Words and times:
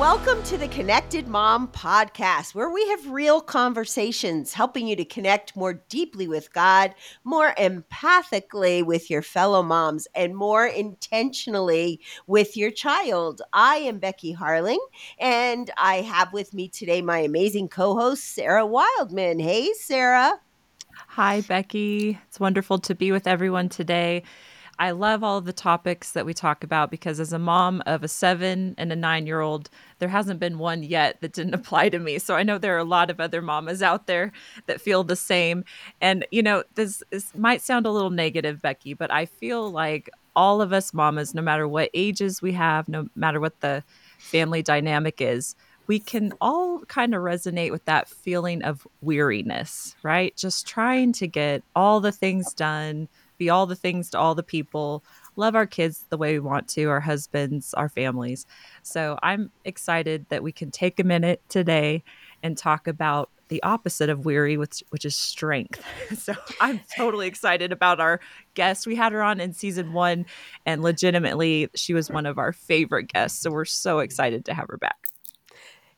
Welcome 0.00 0.42
to 0.44 0.56
the 0.56 0.68
Connected 0.68 1.28
Mom 1.28 1.68
podcast, 1.68 2.54
where 2.54 2.70
we 2.70 2.88
have 2.88 3.10
real 3.10 3.42
conversations 3.42 4.54
helping 4.54 4.86
you 4.86 4.96
to 4.96 5.04
connect 5.04 5.54
more 5.54 5.74
deeply 5.90 6.26
with 6.26 6.54
God, 6.54 6.94
more 7.22 7.52
empathically 7.58 8.82
with 8.82 9.10
your 9.10 9.20
fellow 9.20 9.62
moms, 9.62 10.08
and 10.14 10.34
more 10.34 10.64
intentionally 10.64 12.00
with 12.26 12.56
your 12.56 12.70
child. 12.70 13.42
I 13.52 13.76
am 13.76 13.98
Becky 13.98 14.34
Harling, 14.34 14.78
and 15.18 15.70
I 15.76 15.96
have 15.96 16.32
with 16.32 16.54
me 16.54 16.68
today 16.68 17.02
my 17.02 17.18
amazing 17.18 17.68
co 17.68 17.94
host, 17.94 18.24
Sarah 18.24 18.64
Wildman. 18.64 19.38
Hey, 19.38 19.74
Sarah. 19.74 20.40
Hi, 21.08 21.42
Becky. 21.42 22.18
It's 22.26 22.40
wonderful 22.40 22.78
to 22.78 22.94
be 22.94 23.12
with 23.12 23.26
everyone 23.26 23.68
today. 23.68 24.22
I 24.80 24.92
love 24.92 25.22
all 25.22 25.42
the 25.42 25.52
topics 25.52 26.12
that 26.12 26.24
we 26.24 26.32
talk 26.32 26.64
about 26.64 26.90
because 26.90 27.20
as 27.20 27.34
a 27.34 27.38
mom 27.38 27.82
of 27.84 28.02
a 28.02 28.08
seven 28.08 28.74
and 28.78 28.90
a 28.90 28.96
nine 28.96 29.26
year 29.26 29.42
old, 29.42 29.68
there 29.98 30.08
hasn't 30.08 30.40
been 30.40 30.58
one 30.58 30.82
yet 30.82 31.20
that 31.20 31.34
didn't 31.34 31.52
apply 31.60 31.90
to 31.90 31.98
me. 31.98 32.18
So 32.18 32.34
I 32.34 32.42
know 32.42 32.56
there 32.56 32.74
are 32.76 32.78
a 32.78 32.84
lot 32.84 33.10
of 33.10 33.20
other 33.20 33.42
mamas 33.42 33.82
out 33.82 34.06
there 34.06 34.32
that 34.66 34.80
feel 34.80 35.04
the 35.04 35.16
same. 35.16 35.64
And, 36.00 36.26
you 36.30 36.42
know, 36.42 36.64
this, 36.76 37.02
this 37.10 37.34
might 37.36 37.60
sound 37.60 37.84
a 37.84 37.90
little 37.90 38.08
negative, 38.08 38.62
Becky, 38.62 38.94
but 38.94 39.12
I 39.12 39.26
feel 39.26 39.70
like 39.70 40.08
all 40.34 40.62
of 40.62 40.72
us 40.72 40.94
mamas, 40.94 41.34
no 41.34 41.42
matter 41.42 41.68
what 41.68 41.90
ages 41.92 42.40
we 42.40 42.52
have, 42.52 42.88
no 42.88 43.06
matter 43.14 43.38
what 43.38 43.60
the 43.60 43.84
family 44.18 44.62
dynamic 44.62 45.20
is, 45.20 45.56
we 45.88 45.98
can 45.98 46.32
all 46.40 46.80
kind 46.86 47.14
of 47.14 47.20
resonate 47.20 47.70
with 47.70 47.84
that 47.84 48.08
feeling 48.08 48.62
of 48.62 48.86
weariness, 49.02 49.94
right? 50.02 50.34
Just 50.36 50.66
trying 50.66 51.12
to 51.14 51.26
get 51.26 51.62
all 51.76 52.00
the 52.00 52.12
things 52.12 52.54
done 52.54 53.08
be 53.40 53.50
all 53.50 53.66
the 53.66 53.74
things 53.74 54.10
to 54.10 54.18
all 54.18 54.34
the 54.36 54.42
people, 54.42 55.02
love 55.34 55.56
our 55.56 55.66
kids 55.66 56.04
the 56.10 56.18
way 56.18 56.34
we 56.34 56.38
want 56.40 56.68
to, 56.68 56.84
our 56.84 57.00
husbands, 57.00 57.72
our 57.74 57.88
families. 57.88 58.46
So 58.82 59.18
I'm 59.22 59.50
excited 59.64 60.26
that 60.28 60.42
we 60.42 60.52
can 60.52 60.70
take 60.70 61.00
a 61.00 61.04
minute 61.04 61.42
today 61.48 62.04
and 62.42 62.56
talk 62.56 62.86
about 62.86 63.30
the 63.48 63.62
opposite 63.62 64.10
of 64.10 64.24
weary, 64.26 64.56
which 64.56 64.84
which 64.90 65.04
is 65.04 65.16
strength. 65.16 65.82
So 66.16 66.34
I'm 66.60 66.80
totally 66.96 67.26
excited 67.26 67.72
about 67.72 67.98
our 67.98 68.20
guest. 68.54 68.86
We 68.86 68.94
had 68.94 69.12
her 69.12 69.22
on 69.22 69.40
in 69.40 69.54
season 69.54 69.92
one, 69.92 70.26
and 70.66 70.82
legitimately, 70.82 71.70
she 71.74 71.94
was 71.94 72.10
one 72.10 72.26
of 72.26 72.38
our 72.38 72.52
favorite 72.52 73.08
guests. 73.12 73.40
So 73.40 73.50
we're 73.50 73.64
so 73.64 74.00
excited 74.00 74.44
to 74.44 74.54
have 74.54 74.66
her 74.68 74.76
back. 74.76 75.09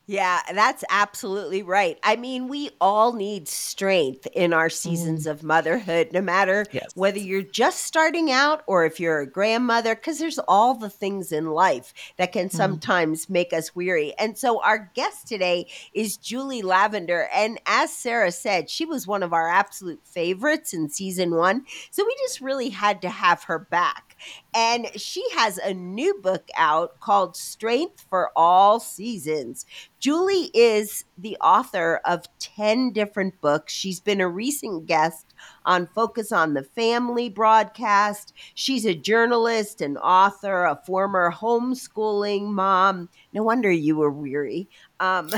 Yeah, 0.05 0.41
that's 0.53 0.83
absolutely 0.89 1.63
right. 1.63 1.97
I 2.03 2.17
mean, 2.17 2.49
we 2.49 2.71
all 2.81 3.13
need 3.13 3.47
strength 3.47 4.27
in 4.33 4.51
our 4.51 4.69
seasons 4.69 5.25
mm. 5.25 5.31
of 5.31 5.43
motherhood, 5.43 6.09
no 6.11 6.19
matter 6.19 6.65
yes. 6.73 6.91
whether 6.93 7.19
you're 7.19 7.41
just 7.41 7.83
starting 7.83 8.29
out 8.29 8.63
or 8.67 8.85
if 8.85 8.99
you're 8.99 9.21
a 9.21 9.29
grandmother, 9.29 9.95
because 9.95 10.19
there's 10.19 10.39
all 10.39 10.73
the 10.73 10.89
things 10.89 11.31
in 11.31 11.51
life 11.51 11.93
that 12.17 12.33
can 12.33 12.49
mm. 12.49 12.51
sometimes 12.51 13.27
mm. 13.27 13.29
make 13.29 13.53
us 13.53 13.73
weary. 13.73 14.13
And 14.19 14.37
so, 14.37 14.61
our 14.61 14.91
guest 14.93 15.25
today 15.25 15.67
is 15.93 16.17
Julie 16.17 16.63
Lavender. 16.63 17.29
And 17.33 17.61
as 17.65 17.93
Sarah 17.93 18.31
said, 18.31 18.69
she 18.69 18.83
was 18.83 19.07
one 19.07 19.23
of 19.23 19.31
our 19.31 19.47
absolute 19.47 20.01
favorites 20.05 20.73
in 20.73 20.89
season 20.89 21.33
one. 21.33 21.65
So, 21.91 22.03
we 22.05 22.13
just 22.19 22.41
really 22.41 22.69
had 22.69 23.01
to 23.03 23.09
have 23.09 23.43
her 23.43 23.59
back. 23.59 24.12
And 24.53 24.87
she 24.99 25.23
has 25.35 25.57
a 25.57 25.73
new 25.73 26.19
book 26.21 26.47
out 26.57 26.99
called 26.99 27.35
Strength 27.35 28.05
for 28.09 28.31
All 28.35 28.79
Seasons. 28.79 29.65
Julie 29.99 30.51
is 30.53 31.05
the 31.17 31.37
author 31.37 32.01
of 32.05 32.25
10 32.39 32.91
different 32.91 33.39
books. 33.41 33.73
She's 33.73 33.99
been 33.99 34.21
a 34.21 34.27
recent 34.27 34.85
guest 34.85 35.33
on 35.65 35.87
Focus 35.87 36.31
on 36.31 36.53
the 36.53 36.63
Family 36.63 37.29
broadcast. 37.29 38.33
She's 38.53 38.85
a 38.85 38.93
journalist, 38.93 39.81
an 39.81 39.97
author, 39.97 40.65
a 40.65 40.81
former 40.85 41.31
homeschooling 41.31 42.47
mom. 42.47 43.09
No 43.33 43.43
wonder 43.43 43.71
you 43.71 43.95
were 43.95 44.11
weary. 44.11 44.69
Um, 44.99 45.29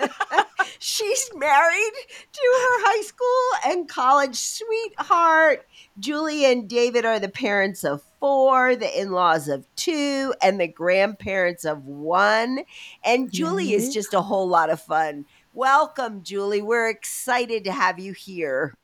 she's 0.78 1.30
married 1.34 1.92
to 2.32 2.40
her 2.40 2.86
high 2.86 3.02
school 3.02 3.72
and 3.72 3.88
college 3.88 4.36
sweetheart. 4.36 5.66
Julie 5.98 6.44
and 6.44 6.68
David 6.68 7.04
are 7.04 7.20
the 7.20 7.28
parents 7.28 7.84
of 7.84 8.02
four, 8.20 8.76
the 8.76 9.00
in 9.00 9.12
laws 9.12 9.48
of 9.48 9.66
two, 9.76 10.34
and 10.42 10.60
the 10.60 10.68
grandparents 10.68 11.64
of 11.64 11.84
one. 11.84 12.60
And 13.04 13.32
Julie 13.32 13.72
is 13.72 13.92
just 13.92 14.14
a 14.14 14.22
whole 14.22 14.48
lot 14.48 14.70
of 14.70 14.80
fun. 14.80 15.26
Welcome, 15.52 16.22
Julie. 16.22 16.62
We're 16.62 16.88
excited 16.88 17.64
to 17.64 17.72
have 17.72 17.98
you 17.98 18.12
here. 18.12 18.74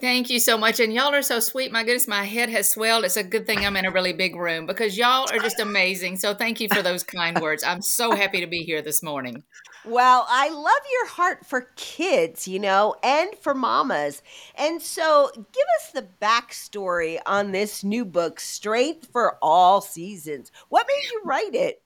Thank 0.00 0.30
you 0.30 0.38
so 0.38 0.56
much. 0.56 0.78
And 0.78 0.92
y'all 0.92 1.12
are 1.12 1.22
so 1.22 1.40
sweet. 1.40 1.72
My 1.72 1.82
goodness, 1.82 2.06
my 2.06 2.24
head 2.24 2.48
has 2.50 2.68
swelled. 2.68 3.04
It's 3.04 3.16
a 3.16 3.24
good 3.24 3.46
thing 3.46 3.58
I'm 3.58 3.76
in 3.76 3.84
a 3.84 3.90
really 3.90 4.12
big 4.12 4.36
room 4.36 4.64
because 4.64 4.96
y'all 4.96 5.28
are 5.32 5.40
just 5.40 5.58
amazing. 5.58 6.16
So 6.18 6.34
thank 6.34 6.60
you 6.60 6.68
for 6.72 6.82
those 6.82 7.02
kind 7.02 7.40
words. 7.40 7.64
I'm 7.64 7.82
so 7.82 8.14
happy 8.14 8.40
to 8.40 8.46
be 8.46 8.62
here 8.62 8.80
this 8.80 9.02
morning. 9.02 9.42
Well, 9.88 10.26
I 10.28 10.50
love 10.50 10.82
your 10.92 11.06
heart 11.06 11.46
for 11.46 11.70
kids, 11.76 12.46
you 12.46 12.58
know, 12.58 12.94
and 13.02 13.30
for 13.40 13.54
mamas. 13.54 14.22
And 14.54 14.82
so 14.82 15.30
give 15.34 15.66
us 15.80 15.92
the 15.92 16.06
backstory 16.20 17.18
on 17.24 17.52
this 17.52 17.82
new 17.82 18.04
book, 18.04 18.38
Strength 18.38 19.08
for 19.10 19.38
All 19.40 19.80
Seasons. 19.80 20.52
What 20.68 20.86
made 20.86 21.10
you 21.10 21.22
write 21.24 21.54
it? 21.54 21.80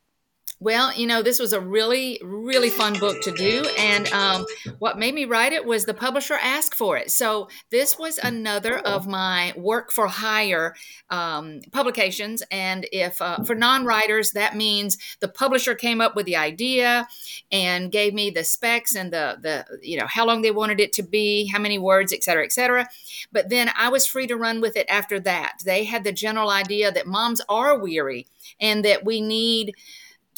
Well, 0.63 0.95
you 0.95 1.09
know, 1.09 1.23
this 1.23 1.41
was 1.41 1.53
a 1.53 1.61
really, 1.61 2.21
really 2.23 2.71
fun 2.71 2.97
book 3.01 3.21
to 3.23 3.33
do. 3.33 3.65
And 3.77 4.07
um, 4.13 4.47
what 4.79 4.97
made 4.97 5.13
me 5.13 5.25
write 5.25 5.53
it 5.53 5.67
was 5.67 5.87
the 5.87 5.93
publisher 5.93 6.35
asked 6.35 6.77
for 6.77 6.97
it. 6.97 7.11
So 7.11 7.49
this 7.71 7.99
was 7.99 8.19
another 8.19 8.79
of 8.79 9.09
my 9.09 9.53
work 9.57 9.91
for 9.91 10.07
hire 10.07 10.77
um, 11.11 11.63
publications. 11.73 12.45
And 12.53 12.87
if 12.93 13.21
uh, 13.21 13.43
for 13.43 13.57
non 13.57 13.85
writers, 13.85 14.33
that 14.33 14.55
means 14.55 14.99
the 15.19 15.27
publisher 15.27 15.75
came 15.75 16.01
up 16.01 16.15
with 16.15 16.27
the 16.27 16.37
idea 16.37 17.09
and 17.51 17.91
gave 17.91 18.15
me 18.15 18.31
the 18.31 18.45
specs 18.45 18.95
and 18.95 19.13
the, 19.13 19.39
the, 19.41 19.67
you 19.83 19.99
know, 19.99 20.07
how 20.07 20.25
long 20.25 20.43
they 20.43 20.53
wanted 20.53 20.79
it 20.79 20.93
to 20.93 21.03
be, 21.03 21.49
how 21.49 21.59
many 21.59 21.81
words, 21.81 22.13
et 22.13 22.23
cetera, 22.23 22.45
et 22.45 22.53
cetera. 22.53 22.89
But 23.33 23.49
then 23.49 23.73
I 23.77 23.89
was 23.89 24.07
free 24.07 24.29
to 24.29 24.37
run 24.37 24.61
with 24.61 24.77
it 24.77 24.87
after 24.89 25.19
that. 25.19 25.55
They 25.65 25.83
had 25.83 26.05
the 26.05 26.13
general 26.13 26.51
idea 26.51 26.93
that 26.93 27.09
moms 27.09 27.41
are 27.49 27.77
weary 27.77 28.29
and 28.61 28.85
that 28.85 29.05
we 29.05 29.21
need 29.21 29.75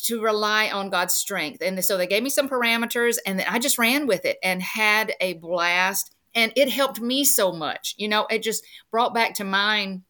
to 0.04 0.22
rely 0.22 0.68
on 0.68 0.90
God's 0.90 1.14
strength. 1.14 1.62
And 1.62 1.82
so 1.84 1.96
they 1.96 2.06
gave 2.06 2.22
me 2.22 2.30
some 2.30 2.48
parameters 2.48 3.16
and 3.26 3.42
I 3.42 3.58
just 3.58 3.78
ran 3.78 4.06
with 4.06 4.24
it 4.24 4.38
and 4.42 4.62
had 4.62 5.14
a 5.20 5.34
blast. 5.34 6.14
And 6.34 6.52
it 6.56 6.68
helped 6.68 7.00
me 7.00 7.24
so 7.24 7.52
much. 7.52 7.94
You 7.96 8.08
know, 8.08 8.26
it 8.30 8.42
just 8.42 8.64
brought 8.90 9.14
back 9.14 9.34
to 9.34 9.44
mind 9.44 10.02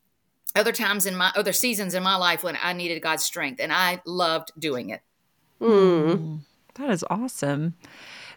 other 0.56 0.72
times 0.72 1.06
in 1.06 1.16
my 1.16 1.32
other 1.36 1.52
seasons 1.52 1.94
in 1.94 2.02
my 2.02 2.16
life 2.16 2.42
when 2.42 2.58
I 2.60 2.72
needed 2.72 3.02
God's 3.02 3.24
strength. 3.24 3.60
And 3.60 3.72
I 3.72 4.00
loved 4.04 4.50
doing 4.58 4.90
it. 4.90 5.02
Mm. 5.60 6.40
That 6.74 6.90
is 6.90 7.04
awesome. 7.08 7.74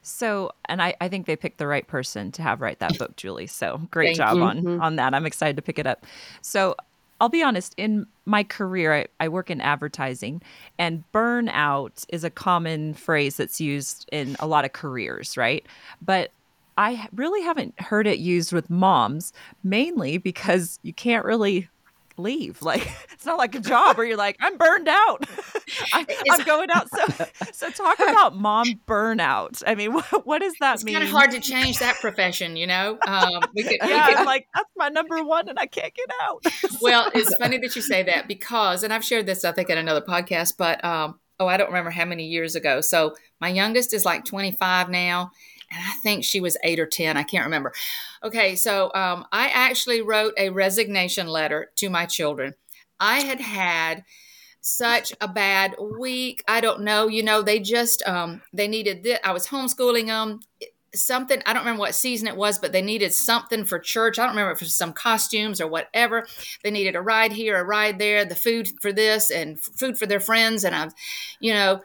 So, 0.04 0.52
and 0.66 0.82
I, 0.82 0.96
I 1.02 1.10
think 1.10 1.26
they 1.26 1.36
picked 1.36 1.58
the 1.58 1.68
right 1.68 1.88
person 1.88 2.32
to 2.34 2.42
have 2.44 2.62
write 2.62 2.80
that 2.80 2.98
book, 3.00 3.16
Julie. 3.16 3.48
So 3.48 3.82
great 3.90 4.16
Thank 4.16 4.18
job 4.18 4.38
you. 4.38 4.44
on 4.44 4.58
mm-hmm. 4.58 4.82
on 4.82 4.96
that. 4.98 5.14
I'm 5.14 5.26
excited 5.26 5.56
to 5.56 5.62
pick 5.62 5.80
it 5.80 5.88
up. 5.88 6.06
So 6.42 6.76
I'll 7.20 7.30
be 7.30 7.44
honest, 7.44 7.74
in 7.78 8.06
my 8.26 8.44
career, 8.44 8.94
I, 8.94 9.08
I, 9.20 9.28
work 9.30 9.50
in 9.50 9.62
advertising, 9.62 10.42
and 10.78 11.04
burnout 11.14 12.06
is 12.10 12.24
a 12.24 12.30
common 12.30 12.94
phrase 12.94 13.38
that's 13.38 13.60
used 13.60 14.08
in 14.12 14.36
a 14.40 14.48
lot 14.48 14.66
of 14.66 14.74
careers, 14.74 15.36
right? 15.36 15.66
But 16.02 16.32
I 16.78 17.08
really 17.16 17.42
haven't 17.42 17.80
heard 17.80 18.06
it 18.06 18.20
used 18.20 18.54
with 18.54 18.70
moms, 18.70 19.34
mainly 19.64 20.18
because 20.20 20.80
you 20.84 20.94
can't 20.94 21.26
really 21.26 21.70
leave. 22.18 22.62
Like 22.68 22.92
it's 23.14 23.26
not 23.26 23.38
like 23.38 23.56
a 23.56 23.62
job 23.62 23.98
where 23.98 24.06
you're 24.06 24.18
like, 24.18 24.36
I'm 24.42 24.58
burned 24.58 24.90
out. 24.90 25.26
I, 25.94 26.06
am 26.32 26.44
going 26.44 26.68
out. 26.74 26.90
So, 26.90 27.26
so 27.54 27.70
talk 27.70 27.98
about 28.00 28.36
mom 28.36 28.82
burnout. 28.86 29.64
I 29.66 29.74
mean, 29.74 29.94
what, 29.94 30.26
what 30.26 30.40
does 30.40 30.54
that 30.60 30.76
it's 30.76 30.84
mean? 30.84 30.98
It's 30.98 31.06
kind 31.06 31.08
of 31.08 31.18
hard 31.18 31.32
to 31.32 31.40
change 31.40 31.80
that 31.80 31.96
profession, 32.02 32.58
you 32.58 32.68
know. 32.68 32.98
Um, 33.08 33.42
we 33.56 33.64
could, 33.64 33.78
yeah, 33.82 34.10
we 34.10 34.16
could, 34.16 34.26
like 34.26 34.48
that's 34.54 34.70
my 34.76 34.90
number 34.90 35.24
one, 35.24 35.48
and 35.48 35.58
I 35.58 35.66
can't 35.66 35.94
get 35.94 36.10
out. 36.24 36.44
well, 36.82 37.10
it's 37.16 37.34
funny 37.36 37.58
that 37.60 37.74
you 37.76 37.82
say 37.82 38.04
that 38.04 38.28
because, 38.28 38.84
and 38.84 38.92
I've 38.92 39.06
shared 39.06 39.26
this, 39.26 39.46
I 39.46 39.54
think, 39.54 39.70
in 39.70 39.78
another 39.78 40.02
podcast, 40.02 40.56
but 40.58 40.84
um, 40.84 41.20
oh, 41.40 41.48
I 41.48 41.56
don't 41.56 41.68
remember 41.68 41.92
how 41.92 42.06
many 42.06 42.26
years 42.26 42.56
ago. 42.56 42.82
So 42.82 43.16
my 43.40 43.48
youngest 43.48 43.94
is 43.94 44.04
like 44.04 44.26
25 44.26 44.90
now 44.90 45.32
and 45.72 45.82
I 45.84 45.94
think 46.02 46.24
she 46.24 46.40
was 46.40 46.58
eight 46.64 46.80
or 46.80 46.86
10. 46.86 47.18
I 47.18 47.24
can't 47.24 47.46
remember. 47.46 47.74
Okay, 48.24 48.56
so 48.56 48.92
um, 48.94 49.26
I 49.32 49.50
actually 49.50 50.02
wrote 50.02 50.34
a 50.38 50.50
resignation 50.50 51.28
letter 51.28 51.72
to 51.78 51.90
my 51.90 52.06
children. 52.06 52.56
I 53.00 53.20
had 53.20 53.42
had 53.42 54.04
such 54.62 55.14
a 55.22 55.28
bad 55.28 55.76
week. 56.00 56.44
I 56.48 56.62
don't 56.62 56.82
know. 56.82 57.08
You 57.08 57.24
know, 57.24 57.42
they 57.42 57.60
just 57.60 58.04
um, 58.08 58.42
they 58.54 58.68
needed 58.68 59.04
this. 59.04 59.20
I 59.24 59.32
was 59.32 59.48
homeschooling 59.48 60.08
them. 60.08 60.40
Something 60.96 61.42
I 61.46 61.54
don't 61.54 61.62
remember 61.62 61.82
what 61.82 61.96
season 61.96 62.28
it 62.28 62.36
was, 62.36 62.58
but 62.60 62.72
they 62.72 62.82
needed 62.82 63.14
something 63.14 63.66
for 63.66 63.78
church. 63.78 64.18
I 64.18 64.24
don't 64.24 64.32
remember 64.32 64.52
if 64.52 64.62
it 64.62 64.66
was 64.66 64.76
some 64.76 64.94
costumes 64.94 65.62
or 65.62 65.68
whatever. 65.68 66.28
They 66.64 66.72
needed 66.72 66.96
a 66.96 67.02
ride 67.02 67.34
here, 67.34 67.58
a 67.58 67.64
ride 67.64 68.00
there, 68.00 68.26
the 68.26 68.36
food 68.36 68.70
for 68.82 68.92
this, 68.92 69.30
and 69.30 69.60
food 69.60 69.98
for 69.98 70.06
their 70.06 70.20
friends. 70.20 70.64
And 70.64 70.74
I've, 70.74 70.94
you 71.40 71.54
know, 71.54 71.82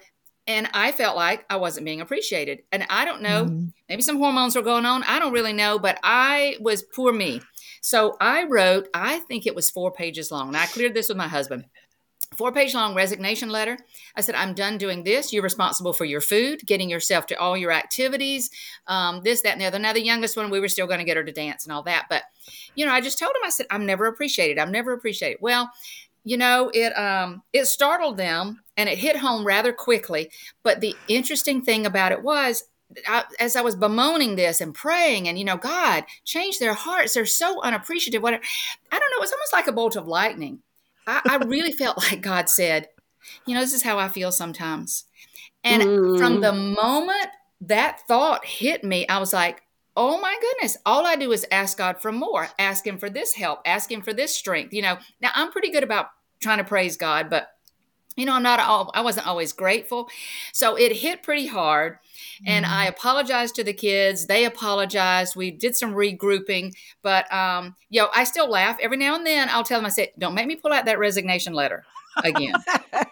and 0.47 0.69
I 0.75 0.93
felt 0.93 1.17
like 1.17 1.45
I 1.49 1.57
wasn't 1.57 1.87
being 1.87 2.01
appreciated. 2.01 2.63
And 2.73 2.87
I 2.91 3.05
don't 3.05 3.23
know, 3.23 3.45
mm-hmm. 3.45 3.67
maybe 3.89 4.03
some 4.03 4.19
hormones 4.19 4.57
were 4.57 4.63
going 4.63 4.87
on. 4.87 5.03
I 5.05 5.19
don't 5.19 5.33
really 5.33 5.53
know, 5.53 5.79
but 5.79 5.99
I 6.03 6.57
was 6.61 6.83
poor 6.83 7.13
me. 7.13 7.41
So 7.81 8.17
I 8.21 8.45
wrote, 8.45 8.89
I 8.95 9.21
think 9.21 9.47
it 9.47 9.55
was 9.55 9.71
four 9.71 9.93
pages 9.93 10.31
long. 10.31 10.49
And 10.49 10.57
I 10.57 10.67
cleared 10.67 10.95
this 10.95 11.09
with 11.09 11.17
my 11.17 11.29
husband. 11.29 11.65
four 12.37 12.53
page 12.53 12.75
long 12.75 12.95
resignation 12.95 13.51
letter. 13.51 13.79
I 14.17 14.21
said, 14.21 14.35
I'm 14.35 14.55
done 14.55 14.79
doing 14.79 15.05
this. 15.05 15.33
You're 15.33 15.43
responsible 15.43 15.93
for 15.93 16.05
your 16.05 16.21
food, 16.21 16.61
getting 16.67 16.89
yourself 16.89 17.27
to 17.27 17.39
all 17.39 17.57
your 17.57 17.73
activities, 17.73 18.51
um, 18.87 19.23
this, 19.23 19.43
that, 19.43 19.53
and 19.53 19.61
the 19.61 19.67
other. 19.67 19.79
Now, 19.79 19.93
the 19.93 20.05
youngest 20.05 20.37
one, 20.37 20.51
we 20.51 20.61
were 20.61 20.69
still 20.69 20.87
going 20.87 20.99
to 20.99 21.05
get 21.05 21.17
her 21.17 21.25
to 21.25 21.33
dance 21.33 21.65
and 21.65 21.73
all 21.73 21.83
that. 21.85 22.07
But, 22.09 22.23
you 22.75 22.87
know, 22.87 22.93
I 22.93 23.01
just 23.01 23.19
told 23.19 23.35
him, 23.37 23.43
I 23.45 23.51
said, 23.51 23.67
I'm 23.71 23.87
never 23.87 24.07
appreciated. 24.07 24.59
I'm 24.59 24.73
never 24.73 24.93
appreciated. 24.93 25.39
Well, 25.41 25.71
you 26.25 26.37
know, 26.37 26.71
it 26.73 26.97
um, 26.99 27.43
it 27.53 27.67
startled 27.67 28.17
them 28.17 28.63
and 28.77 28.89
it 28.89 28.99
hit 28.99 29.17
home 29.17 29.45
rather 29.45 29.73
quickly. 29.73 30.31
But 30.63 30.81
the 30.81 30.95
interesting 31.09 31.63
thing 31.63 31.87
about 31.87 32.13
it 32.13 32.23
was, 32.23 32.65
I, 33.09 33.25
as 33.41 33.57
I 33.57 33.63
was 33.63 33.77
bemoaning 33.77 34.37
this 34.37 34.61
and 34.61 34.75
praying, 34.75 35.29
and 35.29 35.39
you 35.39 35.45
know, 35.45 35.57
God, 35.57 36.05
change 36.25 36.59
their 36.59 36.75
hearts. 36.75 37.15
They're 37.15 37.27
so 37.27 37.61
unappreciative. 37.63 38.23
What 38.23 38.35
I 38.35 38.99
don't 38.99 39.11
know. 39.11 39.23
It's 39.23 39.33
almost 39.33 39.53
like 39.53 39.67
a 39.67 39.73
bolt 39.73 39.97
of 39.97 40.07
lightning. 40.07 40.61
I, 41.07 41.21
I 41.29 41.37
really 41.37 41.73
felt 41.79 41.99
like 41.99 42.21
God 42.21 42.49
said, 42.49 42.89
you 43.47 43.55
know, 43.55 43.61
this 43.61 43.75
is 43.75 43.83
how 43.83 43.99
I 43.99 44.09
feel 44.09 44.33
sometimes. 44.33 45.05
And 45.65 45.83
mm. 45.83 46.19
from 46.19 46.41
the 46.41 46.53
moment 46.53 47.29
that 47.63 48.01
thought 48.09 48.45
hit 48.45 48.83
me, 48.83 49.07
I 49.07 49.19
was 49.19 49.33
like, 49.33 49.62
oh 49.97 50.21
my 50.21 50.37
goodness, 50.41 50.77
all 50.87 51.07
I 51.07 51.17
do 51.17 51.33
is 51.33 51.47
ask 51.51 51.79
God 51.79 52.01
for 52.01 52.13
more, 52.13 52.49
ask 52.59 52.87
Him 52.87 52.99
for 52.99 53.11
this 53.11 53.35
help, 53.35 53.61
ask 53.67 53.91
Him 53.91 54.03
for 54.03 54.13
this 54.13 54.35
strength. 54.35 54.73
You 54.73 54.83
know, 54.83 54.99
now 55.21 55.31
I'm 55.35 55.53
pretty 55.53 55.71
good 55.71 55.85
about 55.85 56.09
trying 56.41 56.59
to 56.59 56.65
praise 56.65 56.97
God, 56.97 57.31
but 57.31 57.49
you 58.17 58.27
know, 58.27 58.35
I'm 58.35 58.43
not 58.43 58.61
all, 58.61 58.91
I 58.95 59.01
wasn't 59.01 59.27
always 59.27 59.53
grateful. 59.53 60.09
So 60.53 60.77
it 60.77 60.93
hit 60.93 61.23
pretty 61.23 61.47
hard. 61.47 61.99
And 62.47 62.67
I 62.67 62.87
mm-hmm. 62.87 62.91
apologized 62.91 63.55
to 63.57 63.65
the 63.65 63.73
kids. 63.73 64.27
They 64.27 64.45
apologized. 64.45 65.35
We 65.35 65.51
did 65.51 65.77
some 65.77 65.95
regrouping, 65.95 66.75
but, 67.03 67.33
um, 67.33 67.75
yo, 67.89 68.09
I 68.15 68.25
still 68.25 68.51
laugh 68.51 68.77
every 68.83 68.99
now 68.99 69.15
and 69.15 69.27
then. 69.27 69.49
I'll 69.49 69.65
tell 69.65 69.79
them, 69.79 69.87
I 69.87 69.91
said, 69.91 70.11
don't 70.19 70.35
make 70.35 70.47
me 70.47 70.57
pull 70.57 70.73
out 70.73 70.85
that 70.85 70.99
resignation 70.99 71.55
letter 71.55 71.85
again. 72.23 72.55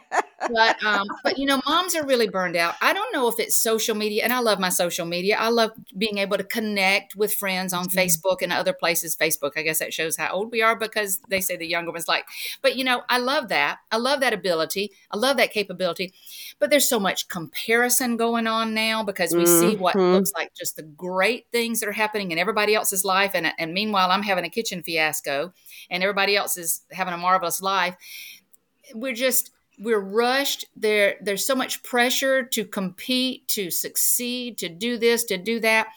but 0.53 0.83
um, 0.85 1.07
but 1.23 1.39
you 1.39 1.47
know, 1.47 1.61
moms 1.67 1.95
are 1.95 2.05
really 2.05 2.29
burned 2.29 2.57
out. 2.57 2.75
I 2.81 2.93
don't 2.93 3.13
know 3.13 3.29
if 3.29 3.39
it's 3.39 3.57
social 3.57 3.95
media, 3.95 4.25
and 4.25 4.33
I 4.33 4.41
love 4.41 4.59
my 4.59 4.69
social 4.69 5.07
media. 5.07 5.37
I 5.39 5.49
love 5.49 5.73
being 5.97 6.19
able 6.19 6.37
to 6.37 6.45
connect 6.45 7.17
with 7.17 7.35
friends 7.35 7.73
on 7.73 7.87
mm-hmm. 7.87 7.99
Facebook 7.99 8.43
and 8.43 8.53
other 8.53 8.73
places. 8.73 9.17
Facebook, 9.17 9.53
I 9.57 9.63
guess 9.63 9.79
that 9.79 9.93
shows 9.93 10.17
how 10.17 10.33
old 10.33 10.51
we 10.53 10.63
are 10.63 10.77
because 10.77 11.21
they 11.29 11.41
say 11.41 11.57
the 11.57 11.67
younger 11.67 11.93
ones 11.93 12.09
like. 12.09 12.27
But 12.63 12.77
you 12.77 12.85
know, 12.85 13.03
I 13.09 13.19
love 13.19 13.49
that. 13.49 13.79
I 13.91 13.97
love 13.97 14.21
that 14.21 14.33
ability. 14.33 14.93
I 15.11 15.17
love 15.17 15.37
that 15.37 15.53
capability. 15.53 16.13
But 16.59 16.71
there's 16.71 16.89
so 16.89 17.01
much 17.01 17.29
comparison 17.29 18.17
going 18.17 18.47
on 18.47 18.75
now 18.75 19.03
because 19.03 19.35
we 19.35 19.45
mm-hmm. 19.45 19.61
see 19.61 19.77
what 19.77 19.97
mm-hmm. 19.97 20.15
looks 20.15 20.33
like 20.35 20.55
just 20.55 20.77
the 20.77 20.83
great 20.83 21.47
things 21.53 21.81
that 21.81 21.89
are 21.89 21.93
happening 21.93 22.31
in 22.31 22.39
everybody 22.39 22.75
else's 22.75 23.05
life, 23.05 23.33
and 23.35 23.53
and 23.59 23.73
meanwhile, 23.75 24.11
I'm 24.11 24.23
having 24.23 24.45
a 24.45 24.51
kitchen 24.51 24.83
fiasco, 24.83 25.53
and 25.91 26.03
everybody 26.03 26.37
else 26.37 26.57
is 26.57 26.83
having 26.91 27.15
a 27.15 27.19
marvelous 27.19 27.61
life. 27.61 27.97
We're 28.95 29.15
just 29.15 29.53
we're 29.81 29.99
rushed 29.99 30.67
there 30.77 31.17
there's 31.23 31.45
so 31.45 31.55
much 31.55 31.83
pressure 31.83 32.45
to 32.45 32.65
compete 32.65 33.49
to 33.49 33.71
succeed 33.71 34.59
to 34.59 34.69
do 34.69 34.99
this 34.99 35.25
to 35.25 35.37
do 35.37 35.59
that 35.59 35.89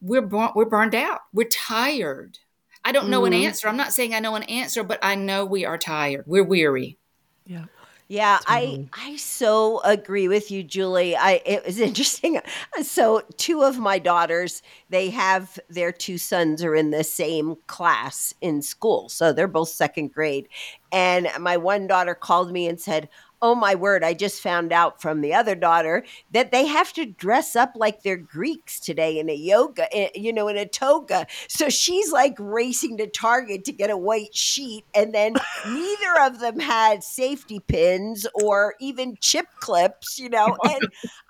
we're 0.00 0.26
we're 0.54 0.64
burned 0.64 0.94
out 0.94 1.20
we're 1.32 1.48
tired 1.48 2.38
i 2.84 2.92
don't 2.92 3.08
know 3.08 3.22
mm-hmm. 3.22 3.32
an 3.32 3.44
answer 3.44 3.66
i'm 3.66 3.76
not 3.76 3.92
saying 3.92 4.14
i 4.14 4.20
know 4.20 4.34
an 4.34 4.42
answer 4.44 4.84
but 4.84 4.98
i 5.02 5.14
know 5.14 5.44
we 5.44 5.64
are 5.64 5.78
tired 5.78 6.24
we're 6.26 6.44
weary 6.44 6.98
yeah 7.46 7.64
yeah. 8.10 8.40
I 8.48 8.88
I 8.92 9.14
so 9.14 9.80
agree 9.82 10.26
with 10.26 10.50
you, 10.50 10.64
Julie. 10.64 11.14
I 11.14 11.40
it 11.46 11.64
was 11.64 11.78
interesting. 11.88 12.40
So 12.82 13.22
two 13.36 13.62
of 13.62 13.78
my 13.78 14.00
daughters, 14.00 14.62
they 14.88 15.10
have 15.10 15.60
their 15.68 15.92
two 15.92 16.18
sons 16.18 16.64
are 16.64 16.74
in 16.74 16.90
the 16.90 17.04
same 17.04 17.54
class 17.68 18.34
in 18.40 18.62
school. 18.62 19.08
So 19.10 19.32
they're 19.32 19.46
both 19.46 19.68
second 19.68 20.12
grade. 20.12 20.48
And 20.92 21.28
my 21.38 21.56
one 21.56 21.86
daughter 21.86 22.14
called 22.14 22.52
me 22.52 22.66
and 22.68 22.80
said, 22.80 23.08
oh 23.42 23.54
my 23.54 23.74
word, 23.74 24.04
I 24.04 24.14
just 24.14 24.42
found 24.42 24.72
out 24.72 25.00
from 25.00 25.20
the 25.20 25.32
other 25.32 25.54
daughter 25.54 26.04
that 26.30 26.52
they 26.52 26.66
have 26.66 26.92
to 26.94 27.06
dress 27.06 27.56
up 27.56 27.72
like 27.74 28.02
they're 28.02 28.16
Greeks 28.16 28.78
today 28.78 29.18
in 29.18 29.30
a 29.30 29.34
yoga, 29.34 29.86
eh, 29.96 30.10
you 30.14 30.32
know, 30.32 30.48
in 30.48 30.58
a 30.58 30.66
toga. 30.66 31.26
So 31.48 31.68
she's 31.68 32.12
like 32.12 32.34
racing 32.38 32.98
to 32.98 33.06
Target 33.06 33.64
to 33.64 33.72
get 33.72 33.90
a 33.90 33.96
white 33.96 34.34
sheet. 34.34 34.84
And 34.94 35.14
then 35.14 35.34
neither 35.66 36.20
of 36.22 36.40
them 36.40 36.58
had 36.58 37.02
safety 37.02 37.60
pins 37.60 38.26
or 38.42 38.74
even 38.78 39.16
chip 39.20 39.46
clips, 39.60 40.18
you 40.18 40.28
know. 40.28 40.56
And 40.70 40.82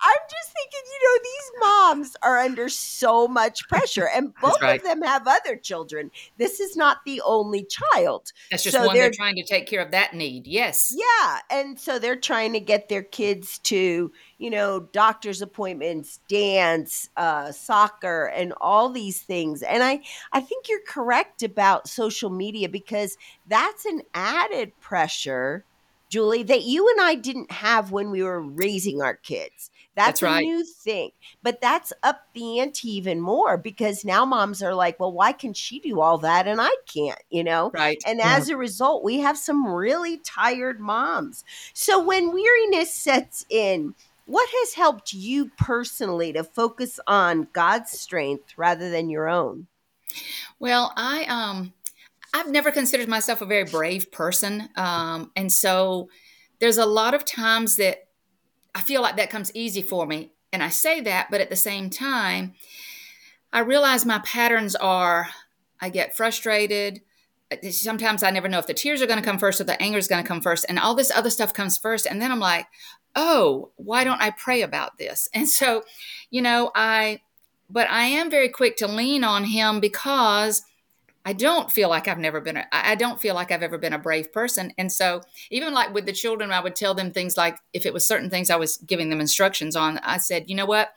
I'm 0.02 0.18
just 0.30 0.52
thinking, 0.52 0.80
you 0.92 1.08
know, 1.08 1.22
these 1.22 1.50
moms 1.60 2.16
are 2.22 2.38
under 2.38 2.68
so 2.68 3.26
much 3.26 3.66
pressure, 3.68 4.08
and 4.14 4.34
both 4.34 4.60
right. 4.60 4.78
of 4.78 4.84
them 4.84 5.02
have 5.02 5.26
other 5.26 5.56
children. 5.56 6.10
This 6.36 6.60
is 6.60 6.76
not 6.76 6.98
the 7.06 7.22
only 7.24 7.64
child. 7.64 8.32
That's 8.50 8.64
just 8.64 8.76
so 8.76 8.86
one 8.86 8.94
they're, 8.94 9.04
they're 9.04 9.12
trying 9.12 9.36
to 9.36 9.44
take 9.50 9.67
care 9.67 9.82
of 9.82 9.91
that 9.91 10.14
need. 10.14 10.47
Yes. 10.47 10.94
Yeah. 10.97 11.38
And 11.50 11.79
so 11.79 11.99
they're 11.99 12.17
trying 12.17 12.52
to 12.52 12.61
get 12.61 12.88
their 12.88 13.02
kids 13.02 13.58
to, 13.64 14.12
you 14.38 14.50
know, 14.50 14.81
doctor's 14.93 15.43
appointments, 15.43 16.20
dance, 16.29 17.08
uh, 17.17 17.50
soccer, 17.50 18.26
and 18.26 18.55
all 18.61 18.88
these 18.91 19.20
things. 19.20 19.62
And 19.62 19.82
I, 19.82 20.02
I 20.32 20.41
think 20.41 20.69
you're 20.69 20.85
correct 20.87 21.43
about 21.43 21.88
social 21.88 22.31
media 22.31 22.69
because 22.69 23.17
that's 23.49 23.85
an 23.85 24.02
added 24.14 24.73
pressure, 24.81 25.64
Julie, 26.08 26.44
that 26.44 26.62
you 26.62 26.88
and 26.88 27.00
I 27.00 27.17
didn't 27.17 27.50
have 27.50 27.91
when 27.91 28.11
we 28.11 28.23
were 28.23 28.41
raising 28.41 29.03
our 29.03 29.14
kids. 29.17 29.70
That's, 30.00 30.20
that's 30.20 30.23
right. 30.23 30.43
a 30.43 30.47
new 30.47 30.64
thing. 30.64 31.11
But 31.43 31.61
that's 31.61 31.93
up 32.02 32.23
the 32.32 32.61
ante 32.61 32.88
even 32.88 33.20
more 33.20 33.58
because 33.58 34.05
now 34.05 34.25
moms 34.25 34.62
are 34.62 34.75
like, 34.75 34.99
well, 34.99 35.12
why 35.12 35.32
can 35.32 35.52
she 35.52 35.79
do 35.79 36.00
all 36.00 36.19
that 36.19 36.49
and 36.49 36.61
I 36.61 36.70
can't, 36.93 37.20
you 37.29 37.44
know? 37.44 37.70
Right. 37.75 38.02
And 38.06 38.19
yeah. 38.19 38.37
as 38.37 38.49
a 38.49 38.56
result, 38.56 39.05
we 39.05 39.20
have 39.20 39.37
some 39.37 39.67
really 39.67 40.17
tired 40.19 40.81
moms. 40.81 41.44
So 41.75 42.02
when 42.02 42.32
weariness 42.32 42.94
sets 42.94 43.44
in, 43.50 43.94
what 44.25 44.49
has 44.61 44.75
helped 44.75 45.12
you 45.12 45.50
personally 45.58 46.32
to 46.32 46.44
focus 46.44 46.99
on 47.06 47.49
God's 47.53 47.91
strength 47.91 48.55
rather 48.56 48.91
than 48.91 49.11
your 49.11 49.29
own? 49.29 49.67
Well, 50.58 50.93
I 50.96 51.25
um 51.25 51.75
I've 52.32 52.50
never 52.50 52.70
considered 52.70 53.08
myself 53.08 53.43
a 53.43 53.46
very 53.46 53.64
brave 53.64 54.12
person. 54.12 54.69
Um, 54.76 55.32
and 55.35 55.53
so 55.53 56.08
there's 56.61 56.79
a 56.79 56.87
lot 56.87 57.14
of 57.14 57.25
times 57.25 57.76
that 57.76 58.06
I 58.75 58.81
feel 58.81 59.02
like 59.02 59.17
that 59.17 59.31
comes 59.31 59.55
easy 59.55 59.82
for 59.82 60.06
me. 60.06 60.32
And 60.52 60.62
I 60.62 60.69
say 60.69 61.00
that, 61.02 61.28
but 61.31 61.40
at 61.40 61.50
the 61.50 61.56
same 61.56 61.90
time, 61.90 62.55
I 63.52 63.61
realize 63.61 64.05
my 64.05 64.20
patterns 64.20 64.75
are 64.76 65.28
I 65.81 65.88
get 65.88 66.17
frustrated. 66.17 67.00
Sometimes 67.70 68.22
I 68.22 68.31
never 68.31 68.49
know 68.49 68.58
if 68.58 68.67
the 68.67 68.75
tears 68.75 69.02
are 69.02 69.06
going 69.06 69.19
to 69.19 69.25
come 69.25 69.38
first 69.38 69.61
or 69.61 69.64
the 69.64 69.81
anger 69.82 69.98
is 69.98 70.08
going 70.08 70.22
to 70.22 70.29
come 70.29 70.41
first, 70.41 70.67
and 70.69 70.79
all 70.79 70.94
this 70.94 71.10
other 71.10 71.31
stuff 71.31 71.53
comes 71.53 71.79
first. 71.79 72.06
And 72.06 72.20
then 72.20 72.31
I'm 72.31 72.39
like, 72.39 72.67
oh, 73.17 73.70
why 73.77 74.05
don't 74.05 74.20
I 74.20 74.31
pray 74.31 74.62
about 74.62 74.98
this? 74.98 75.29
And 75.34 75.48
so, 75.48 75.82
you 76.31 76.43
know, 76.43 76.70
I, 76.74 77.20
but 77.69 77.89
I 77.91 78.05
am 78.05 78.31
very 78.31 78.48
quick 78.48 78.77
to 78.79 78.86
lean 78.86 79.24
on 79.24 79.44
Him 79.44 79.81
because 79.81 80.62
I 81.31 81.32
don't 81.32 81.70
feel 81.70 81.89
like 81.89 82.08
I've 82.08 82.19
never 82.19 82.41
been, 82.41 82.56
a, 82.56 82.67
I 82.72 82.96
don't 82.96 83.20
feel 83.20 83.37
like 83.37 83.53
I've 83.53 83.63
ever 83.63 83.79
been 83.79 83.93
a 83.93 83.99
brave 84.01 84.32
person. 84.32 84.72
And 84.79 84.91
so, 84.91 85.20
even 85.53 85.72
like 85.72 85.94
with 85.94 86.05
the 86.05 86.13
children, 86.13 86.51
I 86.51 86.58
would 86.58 86.75
tell 86.75 86.93
them 86.93 87.13
things 87.13 87.37
like 87.37 87.56
if 87.72 87.87
it 87.87 87.94
was 87.94 88.05
certain 88.05 88.31
things 88.31 88.51
I 88.51 88.56
was 88.56 88.79
giving 88.79 89.10
them 89.10 89.20
instructions 89.20 89.77
on, 89.77 89.99
I 89.99 90.17
said, 90.19 90.51
you 90.51 90.56
know 90.56 90.67
what? 90.67 90.91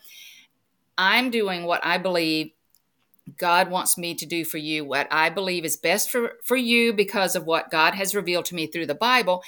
I'm 0.97 1.29
doing 1.29 1.65
what 1.65 1.85
I 1.85 1.99
believe 1.99 2.49
God 3.37 3.69
wants 3.69 3.95
me 3.95 4.15
to 4.15 4.25
do 4.25 4.43
for 4.43 4.57
you, 4.57 4.83
what 4.83 5.07
I 5.11 5.29
believe 5.29 5.65
is 5.65 5.77
best 5.77 6.09
for, 6.09 6.31
for 6.43 6.57
you 6.57 6.93
because 6.93 7.35
of 7.35 7.45
what 7.45 7.69
God 7.69 7.93
has 7.93 8.15
revealed 8.15 8.45
to 8.45 8.55
me 8.55 8.65
through 8.65 8.87
the 8.87 8.95
Bible 8.95 9.43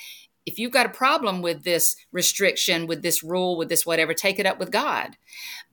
if 0.46 0.60
you've 0.60 0.72
got 0.72 0.86
a 0.86 0.90
problem 0.90 1.42
with 1.42 1.64
this 1.64 1.96
restriction, 2.12 2.88
with 2.88 3.02
this 3.02 3.24
rule, 3.24 3.58
with 3.58 3.70
this 3.70 3.86
whatever, 3.86 4.14
take 4.14 4.38
it 4.38 4.46
up 4.46 4.60
with 4.60 4.72
God. 4.72 5.18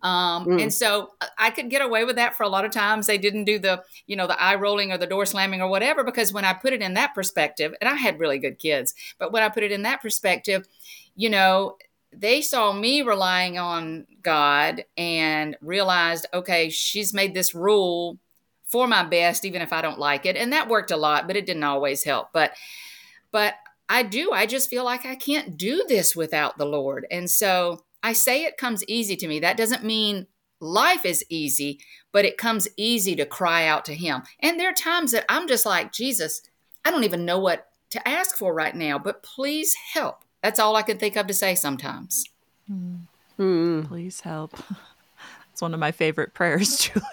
Um, 0.03 0.47
mm. 0.47 0.63
And 0.63 0.73
so 0.73 1.11
uh, 1.21 1.27
I 1.39 1.51
could 1.51 1.71
get 1.71 1.83
away 1.83 2.05
with 2.05 2.17
that 2.17 2.37
for 2.37 2.43
a 2.43 2.49
lot 2.49 2.65
of 2.65 2.73
times. 2.73 3.07
They 3.07 3.19
didn't 3.19 3.45
do 3.45 3.59
the, 3.59 3.83
you 4.07 4.17
know, 4.17 4.27
the 4.27 4.41
eye 4.43 4.55
rolling 4.55 4.91
or 4.91 4.99
the 4.99 5.07
door 5.07 5.27
slamming 5.27 5.61
or 5.63 5.69
whatever, 5.69 6.03
because 6.03 6.33
when 6.33 6.45
I 6.45 6.55
put 6.55 6.73
it 6.73 6.83
in 6.83 6.95
that 6.95 7.15
perspective, 7.15 7.75
and 7.81 7.89
I 7.89 7.95
had 7.95 8.19
really 8.19 8.39
good 8.39 8.59
kids, 8.59 8.95
but 9.19 9.31
when 9.31 9.43
I 9.43 9.49
put 9.49 9.63
it 9.63 9.73
in 9.73 9.83
that 9.83 10.01
perspective, 10.01 10.67
you 11.15 11.29
know, 11.29 11.77
they 12.13 12.41
saw 12.41 12.73
me 12.73 13.03
relying 13.03 13.59
on 13.59 14.07
God 14.23 14.85
and 14.97 15.57
realized, 15.61 16.27
okay, 16.35 16.69
she's 16.69 17.15
made 17.15 17.35
this 17.35 17.55
rule 17.55 18.19
for 18.65 18.87
my 18.87 19.05
best, 19.05 19.45
even 19.45 19.63
if 19.63 19.73
I 19.73 19.83
don't 19.83 19.99
like 19.99 20.27
it. 20.27 20.37
And 20.37 20.53
that 20.53 20.69
worked 20.69 20.91
a 20.91 20.97
lot, 20.97 21.27
but 21.27 21.37
it 21.37 21.47
didn't 21.47 21.63
always 21.63 22.03
help. 22.03 22.29
But, 22.33 22.53
but 23.31 23.55
I 23.93 24.03
do. 24.03 24.33
I 24.33 24.47
just 24.47 24.71
feel 24.71 24.85
like 24.85 25.05
I 25.05 25.15
can't 25.15 25.59
do 25.59 25.85
this 25.87 26.17
without 26.17 26.57
the 26.57 26.65
Lord. 26.65 27.07
And 27.11 27.31
so 27.31 27.85
I 28.03 28.15
say 28.15 28.45
it 28.45 28.57
comes 28.57 28.83
easy 28.89 29.17
to 29.17 29.29
me. 29.29 29.39
That 29.39 29.59
doesn't 29.59 29.85
mean 29.85 30.29
life 30.61 31.05
is 31.05 31.23
easy, 31.29 31.79
but 32.11 32.25
it 32.25 32.39
comes 32.39 32.67
easy 32.79 33.15
to 33.17 33.27
cry 33.27 33.67
out 33.67 33.85
to 33.85 33.95
Him. 33.95 34.23
And 34.41 34.59
there 34.59 34.71
are 34.71 34.75
times 34.75 35.13
that 35.13 35.27
I'm 35.29 35.47
just 35.47 35.67
like, 35.67 35.93
Jesus, 35.93 36.41
I 36.87 36.91
don't 36.91 37.05
even 37.05 37.27
know 37.27 37.39
what 37.39 37.69
to 37.91 38.09
ask 38.09 38.35
for 38.35 38.55
right 38.55 38.75
now, 38.75 38.99
but 38.99 39.23
please 39.23 39.75
help. 39.93 40.25
That's 40.43 40.59
all 40.59 40.75
I 40.75 40.83
can 40.83 40.97
think 40.97 41.17
of 41.17 41.27
to 41.27 41.35
say 41.35 41.55
sometimes. 41.55 42.25
Mm. 43.39 43.89
Please 43.89 44.21
help. 44.21 44.59
It's 45.53 45.61
one 45.61 45.75
of 45.75 45.81
my 45.81 45.93
favorite 45.93 46.33
prayers, 46.33 46.79
Julie. 46.79 47.05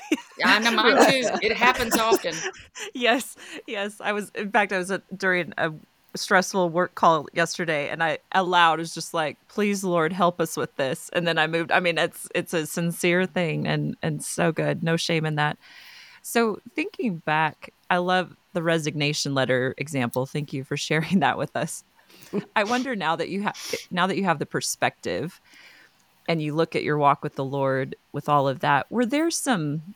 I 0.43 0.59
know 0.59 0.71
mine 0.71 0.95
too. 1.11 1.29
It 1.41 1.57
happens 1.57 1.97
often. 1.97 2.33
yes, 2.93 3.35
yes. 3.67 3.99
I 3.99 4.13
was, 4.13 4.31
in 4.33 4.49
fact, 4.51 4.71
I 4.71 4.77
was 4.77 4.93
during 5.15 5.53
a 5.57 5.73
stressful 6.15 6.69
work 6.69 6.95
call 6.95 7.27
yesterday 7.33 7.89
and 7.89 8.03
I 8.03 8.19
aloud 8.31 8.79
was 8.79 8.93
just 8.93 9.13
like, 9.13 9.37
please 9.47 9.83
Lord 9.83 10.13
help 10.13 10.41
us 10.41 10.57
with 10.57 10.75
this. 10.75 11.09
And 11.13 11.27
then 11.27 11.37
I 11.37 11.47
moved. 11.47 11.71
I 11.71 11.79
mean, 11.79 11.97
it's 11.97 12.27
it's 12.33 12.53
a 12.53 12.65
sincere 12.65 13.25
thing 13.25 13.67
and 13.67 13.95
and 14.01 14.23
so 14.23 14.51
good. 14.51 14.83
No 14.83 14.97
shame 14.97 15.25
in 15.25 15.35
that. 15.35 15.57
So 16.21 16.59
thinking 16.75 17.17
back, 17.17 17.73
I 17.89 17.97
love 17.97 18.35
the 18.53 18.63
resignation 18.63 19.33
letter 19.33 19.75
example. 19.77 20.25
Thank 20.25 20.53
you 20.53 20.63
for 20.63 20.77
sharing 20.77 21.19
that 21.19 21.37
with 21.37 21.55
us. 21.55 21.83
I 22.55 22.63
wonder 22.63 22.95
now 22.95 23.15
that 23.15 23.29
you 23.29 23.43
have 23.43 23.57
now 23.91 24.07
that 24.07 24.17
you 24.17 24.23
have 24.25 24.39
the 24.39 24.45
perspective 24.45 25.39
and 26.27 26.41
you 26.41 26.53
look 26.53 26.75
at 26.75 26.83
your 26.83 26.97
walk 26.97 27.23
with 27.23 27.35
the 27.35 27.43
Lord 27.43 27.95
with 28.11 28.29
all 28.29 28.47
of 28.47 28.59
that, 28.59 28.91
were 28.91 29.05
there 29.05 29.31
some 29.31 29.95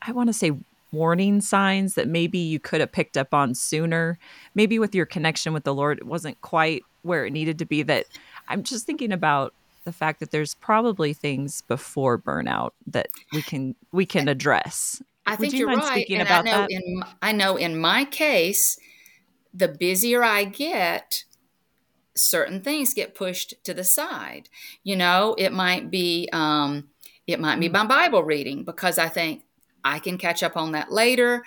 I 0.00 0.12
want 0.12 0.28
to 0.28 0.32
say 0.32 0.52
warning 0.92 1.40
signs 1.40 1.94
that 1.94 2.08
maybe 2.08 2.38
you 2.38 2.60
could 2.60 2.80
have 2.80 2.92
picked 2.92 3.16
up 3.16 3.34
on 3.34 3.54
sooner? 3.54 4.18
Maybe 4.54 4.78
with 4.78 4.94
your 4.94 5.06
connection 5.06 5.52
with 5.52 5.64
the 5.64 5.74
Lord 5.74 5.98
it 5.98 6.06
wasn't 6.06 6.40
quite 6.40 6.82
where 7.02 7.26
it 7.26 7.32
needed 7.32 7.58
to 7.58 7.64
be 7.64 7.82
that 7.82 8.06
I'm 8.48 8.62
just 8.62 8.86
thinking 8.86 9.12
about 9.12 9.54
the 9.84 9.92
fact 9.92 10.20
that 10.20 10.30
there's 10.30 10.54
probably 10.54 11.12
things 11.12 11.62
before 11.62 12.18
burnout 12.18 12.70
that 12.86 13.08
we 13.32 13.42
can 13.42 13.74
we 13.90 14.06
can 14.06 14.28
address. 14.28 15.02
I 15.26 15.36
think 15.36 15.54
you 15.54 15.68
are 15.68 15.76
right. 15.76 16.06
And 16.08 16.28
I 16.28 16.42
know 16.42 16.52
that? 16.52 16.70
in 16.70 17.02
I 17.20 17.32
know 17.32 17.56
in 17.56 17.78
my 17.78 18.04
case, 18.04 18.78
the 19.52 19.68
busier 19.68 20.22
I 20.22 20.44
get, 20.44 21.24
certain 22.14 22.60
things 22.60 22.94
get 22.94 23.14
pushed 23.14 23.54
to 23.64 23.74
the 23.74 23.84
side. 23.84 24.48
You 24.84 24.96
know, 24.96 25.34
it 25.38 25.52
might 25.52 25.90
be 25.90 26.28
um, 26.32 26.88
it 27.26 27.40
might 27.40 27.60
be 27.60 27.68
mm. 27.68 27.72
my 27.72 27.86
Bible 27.86 28.24
reading 28.24 28.64
because 28.64 28.98
I 28.98 29.08
think 29.08 29.44
I 29.84 29.98
can 29.98 30.18
catch 30.18 30.42
up 30.42 30.56
on 30.56 30.72
that 30.72 30.92
later, 30.92 31.44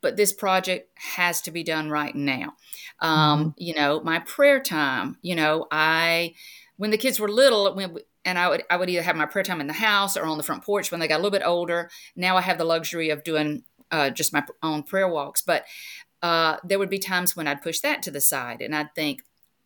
but 0.00 0.16
this 0.16 0.32
project 0.32 0.90
has 0.94 1.40
to 1.42 1.50
be 1.50 1.62
done 1.62 1.90
right 1.90 2.14
now. 2.14 2.54
Um, 3.00 3.40
mm-hmm. 3.40 3.48
You 3.56 3.74
know, 3.74 4.00
my 4.00 4.20
prayer 4.20 4.60
time. 4.60 5.18
You 5.22 5.34
know, 5.34 5.66
I 5.70 6.34
when 6.76 6.90
the 6.90 6.98
kids 6.98 7.20
were 7.20 7.28
little, 7.28 7.74
when 7.74 7.96
and 8.24 8.38
I 8.38 8.48
would 8.48 8.64
I 8.70 8.76
would 8.76 8.90
either 8.90 9.02
have 9.02 9.16
my 9.16 9.26
prayer 9.26 9.44
time 9.44 9.60
in 9.60 9.66
the 9.66 9.72
house 9.72 10.16
or 10.16 10.24
on 10.24 10.38
the 10.38 10.44
front 10.44 10.64
porch 10.64 10.90
when 10.90 11.00
they 11.00 11.08
got 11.08 11.16
a 11.16 11.22
little 11.22 11.30
bit 11.30 11.46
older. 11.46 11.90
Now 12.16 12.36
I 12.36 12.40
have 12.40 12.58
the 12.58 12.64
luxury 12.64 13.10
of 13.10 13.24
doing 13.24 13.64
uh, 13.90 14.10
just 14.10 14.32
my 14.32 14.44
own 14.62 14.82
prayer 14.82 15.08
walks, 15.08 15.42
but 15.42 15.64
uh, 16.22 16.56
there 16.64 16.78
would 16.78 16.90
be 16.90 16.98
times 16.98 17.36
when 17.36 17.46
I'd 17.46 17.62
push 17.62 17.80
that 17.80 18.02
to 18.02 18.10
the 18.10 18.20
side 18.20 18.62
and 18.62 18.74
I'd 18.74 18.94
think, 18.94 19.22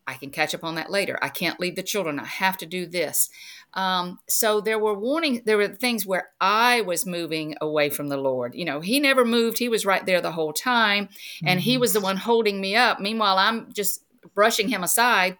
I 0.09 0.15
can 0.15 0.31
catch 0.31 0.55
up 0.55 0.63
on 0.63 0.75
that 0.75 0.89
later. 0.89 1.19
I 1.21 1.29
can't 1.29 1.59
leave 1.59 1.75
the 1.75 1.83
children. 1.83 2.19
I 2.19 2.25
have 2.25 2.57
to 2.57 2.65
do 2.65 2.87
this. 2.87 3.29
Um, 3.75 4.19
so 4.27 4.59
there 4.59 4.79
were 4.79 4.97
warning. 4.97 5.43
There 5.45 5.57
were 5.57 5.67
things 5.67 6.03
where 6.05 6.29
I 6.41 6.81
was 6.81 7.05
moving 7.05 7.55
away 7.61 7.91
from 7.91 8.07
the 8.07 8.17
Lord. 8.17 8.55
You 8.55 8.65
know, 8.65 8.79
He 8.79 8.99
never 8.99 9.23
moved. 9.23 9.59
He 9.59 9.69
was 9.69 9.85
right 9.85 10.03
there 10.05 10.19
the 10.19 10.31
whole 10.31 10.51
time, 10.51 11.09
and 11.45 11.59
mm-hmm. 11.59 11.69
He 11.69 11.77
was 11.77 11.93
the 11.93 12.01
one 12.01 12.17
holding 12.17 12.59
me 12.59 12.75
up. 12.75 12.99
Meanwhile, 12.99 13.37
I'm 13.37 13.71
just 13.71 14.03
brushing 14.33 14.69
Him 14.69 14.83
aside, 14.83 15.37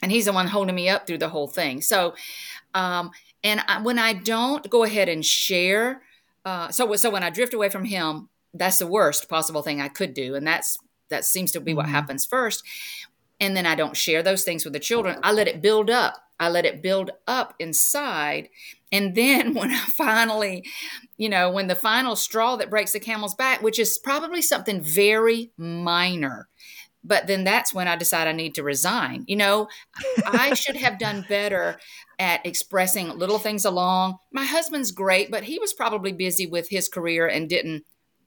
and 0.00 0.12
He's 0.12 0.26
the 0.26 0.32
one 0.32 0.46
holding 0.46 0.76
me 0.76 0.88
up 0.88 1.06
through 1.06 1.18
the 1.18 1.28
whole 1.28 1.48
thing. 1.48 1.82
So, 1.82 2.14
um, 2.74 3.10
and 3.42 3.60
I, 3.66 3.82
when 3.82 3.98
I 3.98 4.12
don't 4.12 4.70
go 4.70 4.84
ahead 4.84 5.08
and 5.08 5.24
share, 5.24 6.02
uh, 6.44 6.70
so 6.70 6.94
so 6.94 7.10
when 7.10 7.24
I 7.24 7.30
drift 7.30 7.54
away 7.54 7.70
from 7.70 7.84
Him, 7.84 8.28
that's 8.54 8.78
the 8.78 8.86
worst 8.86 9.28
possible 9.28 9.62
thing 9.62 9.80
I 9.80 9.88
could 9.88 10.14
do, 10.14 10.36
and 10.36 10.46
that's 10.46 10.78
that 11.08 11.24
seems 11.24 11.50
to 11.52 11.60
be 11.60 11.74
what 11.74 11.86
mm-hmm. 11.86 11.94
happens 11.94 12.24
first 12.24 12.62
and 13.40 13.56
then 13.56 13.66
I 13.66 13.74
don't 13.74 13.96
share 13.96 14.22
those 14.22 14.44
things 14.44 14.64
with 14.64 14.72
the 14.72 14.80
children. 14.80 15.18
I 15.22 15.32
let 15.32 15.48
it 15.48 15.62
build 15.62 15.90
up. 15.90 16.14
I 16.38 16.48
let 16.48 16.66
it 16.66 16.82
build 16.82 17.10
up 17.26 17.54
inside. 17.58 18.48
And 18.92 19.14
then 19.14 19.54
when 19.54 19.70
I 19.70 19.84
finally, 19.96 20.64
you 21.16 21.28
know, 21.28 21.50
when 21.50 21.66
the 21.66 21.74
final 21.74 22.16
straw 22.16 22.56
that 22.56 22.70
breaks 22.70 22.92
the 22.92 23.00
camel's 23.00 23.34
back, 23.34 23.62
which 23.62 23.78
is 23.78 23.98
probably 23.98 24.42
something 24.42 24.82
very 24.82 25.50
minor, 25.56 26.48
but 27.04 27.26
then 27.26 27.44
that's 27.44 27.72
when 27.72 27.86
I 27.86 27.96
decide 27.96 28.26
I 28.26 28.32
need 28.32 28.56
to 28.56 28.64
resign. 28.64 29.24
You 29.28 29.36
know, 29.36 29.68
I 30.26 30.54
should 30.54 30.76
have 30.76 30.98
done 30.98 31.24
better 31.28 31.78
at 32.18 32.44
expressing 32.44 33.16
little 33.16 33.38
things 33.38 33.64
along. 33.64 34.18
My 34.32 34.44
husband's 34.44 34.90
great, 34.90 35.30
but 35.30 35.44
he 35.44 35.58
was 35.58 35.72
probably 35.72 36.12
busy 36.12 36.46
with 36.46 36.68
his 36.68 36.88
career 36.88 37.26
and 37.28 37.48
didn't 37.48 37.84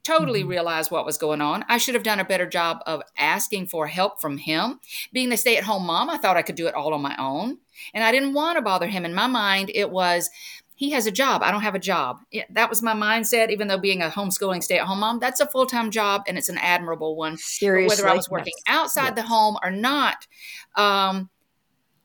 totally 0.09 0.41
mm-hmm. 0.41 0.49
realized 0.49 0.91
what 0.91 1.05
was 1.05 1.17
going 1.17 1.41
on. 1.41 1.63
I 1.67 1.77
should 1.77 1.95
have 1.95 2.03
done 2.03 2.19
a 2.19 2.25
better 2.25 2.47
job 2.47 2.81
of 2.85 3.01
asking 3.17 3.67
for 3.67 3.87
help 3.87 4.19
from 4.19 4.37
him. 4.37 4.79
Being 5.13 5.29
the 5.29 5.37
stay 5.37 5.57
at 5.57 5.63
home 5.63 5.85
mom, 5.85 6.09
I 6.09 6.17
thought 6.17 6.37
I 6.37 6.41
could 6.41 6.55
do 6.55 6.67
it 6.67 6.75
all 6.75 6.93
on 6.93 7.01
my 7.01 7.15
own. 7.19 7.57
And 7.93 8.03
I 8.03 8.11
didn't 8.11 8.33
want 8.33 8.57
to 8.57 8.61
bother 8.61 8.87
him. 8.87 9.05
In 9.05 9.13
my 9.13 9.27
mind, 9.27 9.71
it 9.73 9.89
was, 9.89 10.29
he 10.75 10.91
has 10.91 11.05
a 11.05 11.11
job. 11.11 11.43
I 11.43 11.51
don't 11.51 11.61
have 11.61 11.75
a 11.75 11.79
job. 11.79 12.19
that 12.49 12.69
was 12.69 12.81
my 12.81 12.93
mindset, 12.93 13.51
even 13.51 13.67
though 13.67 13.77
being 13.77 14.01
a 14.01 14.09
homeschooling 14.09 14.63
stay 14.63 14.79
at 14.79 14.87
home 14.87 14.99
mom, 14.99 15.19
that's 15.19 15.39
a 15.39 15.47
full 15.47 15.65
time 15.65 15.91
job 15.91 16.23
and 16.27 16.37
it's 16.37 16.49
an 16.49 16.57
admirable 16.57 17.15
one. 17.15 17.37
Seriously. 17.37 17.95
Whether 17.95 18.09
I 18.09 18.15
was 18.15 18.29
working 18.29 18.53
outside 18.67 19.15
yes. 19.15 19.15
the 19.15 19.23
home 19.23 19.57
or 19.63 19.71
not, 19.71 20.27
um, 20.75 21.29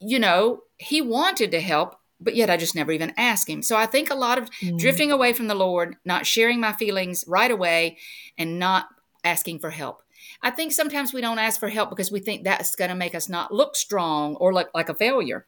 you 0.01 0.19
know, 0.19 0.63
he 0.77 1.01
wanted 1.01 1.53
to 1.53 1.61
help 1.61 1.97
but 2.25 2.35
yet 2.35 2.51
I 2.51 2.57
just 2.57 2.75
never 2.75 2.91
even 2.91 3.13
ask 3.17 3.49
him. 3.49 3.63
So 3.63 3.77
I 3.77 3.87
think 3.87 4.11
a 4.11 4.15
lot 4.15 4.39
of 4.39 4.51
mm. 4.51 4.79
drifting 4.79 5.13
away 5.13 5.33
from 5.33 5.47
the 5.47 5.55
Lord, 5.55 5.97
not 6.05 6.27
sharing 6.27 6.59
my 6.59 6.73
feelings 6.73 7.25
right 7.29 7.51
away, 7.51 7.99
and 8.39 8.59
not 8.59 8.89
asking 9.23 9.59
for 9.61 9.71
help. 9.71 10.03
I 10.43 10.51
think 10.51 10.73
sometimes 10.73 11.13
we 11.13 11.21
don't 11.21 11.39
ask 11.39 11.61
for 11.61 11.69
help 11.69 11.91
because 11.91 12.11
we 12.11 12.21
think 12.21 12.45
that's 12.45 12.75
going 12.75 12.91
to 12.91 12.95
make 12.95 13.15
us 13.15 13.29
not 13.29 13.53
look 13.53 13.77
strong 13.77 14.37
or 14.37 14.53
look 14.53 14.71
like 14.75 14.89
a 14.89 14.95
failure. 14.95 15.47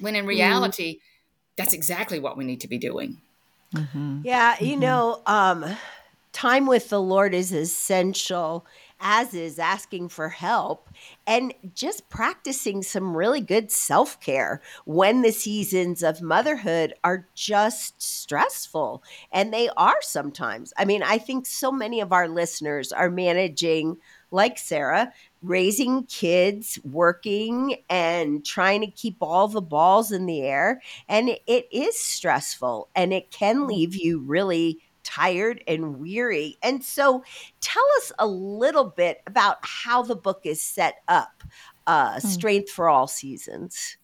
When 0.00 0.16
in 0.16 0.24
mm. 0.24 0.28
reality, 0.28 0.94
mm. 0.96 1.00
that's 1.56 1.72
exactly 1.72 2.18
what 2.18 2.36
we 2.36 2.44
need 2.44 2.60
to 2.60 2.68
be 2.68 2.78
doing. 2.78 3.18
Mm-hmm. 3.74 4.20
Yeah, 4.24 4.56
you 4.60 4.72
mm-hmm. 4.72 4.80
know, 4.80 5.22
um, 5.26 5.64
time 6.38 6.66
with 6.66 6.88
the 6.88 7.02
Lord 7.02 7.34
is 7.34 7.50
essential 7.50 8.64
as 9.00 9.34
is 9.34 9.58
asking 9.58 10.08
for 10.08 10.28
help 10.28 10.88
and 11.26 11.52
just 11.74 12.08
practicing 12.08 12.80
some 12.80 13.16
really 13.16 13.40
good 13.40 13.72
self 13.72 14.20
care 14.20 14.62
when 14.84 15.22
the 15.22 15.32
seasons 15.32 16.00
of 16.00 16.22
motherhood 16.22 16.94
are 17.02 17.26
just 17.34 18.00
stressful. 18.00 19.02
And 19.32 19.52
they 19.52 19.68
are 19.76 20.00
sometimes. 20.00 20.72
I 20.78 20.84
mean, 20.84 21.02
I 21.02 21.18
think 21.18 21.44
so 21.44 21.72
many 21.72 22.00
of 22.00 22.12
our 22.12 22.28
listeners 22.28 22.92
are 22.92 23.10
managing, 23.10 23.96
like 24.30 24.58
Sarah, 24.58 25.12
raising 25.42 26.04
kids, 26.04 26.78
working, 26.84 27.76
and 27.90 28.44
trying 28.44 28.80
to 28.82 28.90
keep 28.92 29.16
all 29.20 29.48
the 29.48 29.60
balls 29.60 30.12
in 30.12 30.26
the 30.26 30.42
air. 30.42 30.82
And 31.08 31.30
it 31.48 31.66
is 31.72 31.98
stressful 31.98 32.90
and 32.94 33.12
it 33.12 33.32
can 33.32 33.62
mm. 33.62 33.68
leave 33.68 33.96
you 33.96 34.20
really 34.20 34.78
tired 35.08 35.64
and 35.66 35.98
weary. 35.98 36.58
And 36.62 36.84
so 36.84 37.24
tell 37.60 37.84
us 37.96 38.12
a 38.18 38.26
little 38.26 38.84
bit 38.84 39.22
about 39.26 39.56
how 39.62 40.02
the 40.02 40.14
book 40.14 40.40
is 40.44 40.62
set 40.62 40.96
up, 41.08 41.42
uh, 41.86 42.20
hmm. 42.20 42.28
Strength 42.28 42.70
for 42.70 42.90
All 42.90 43.06
Seasons. 43.06 43.96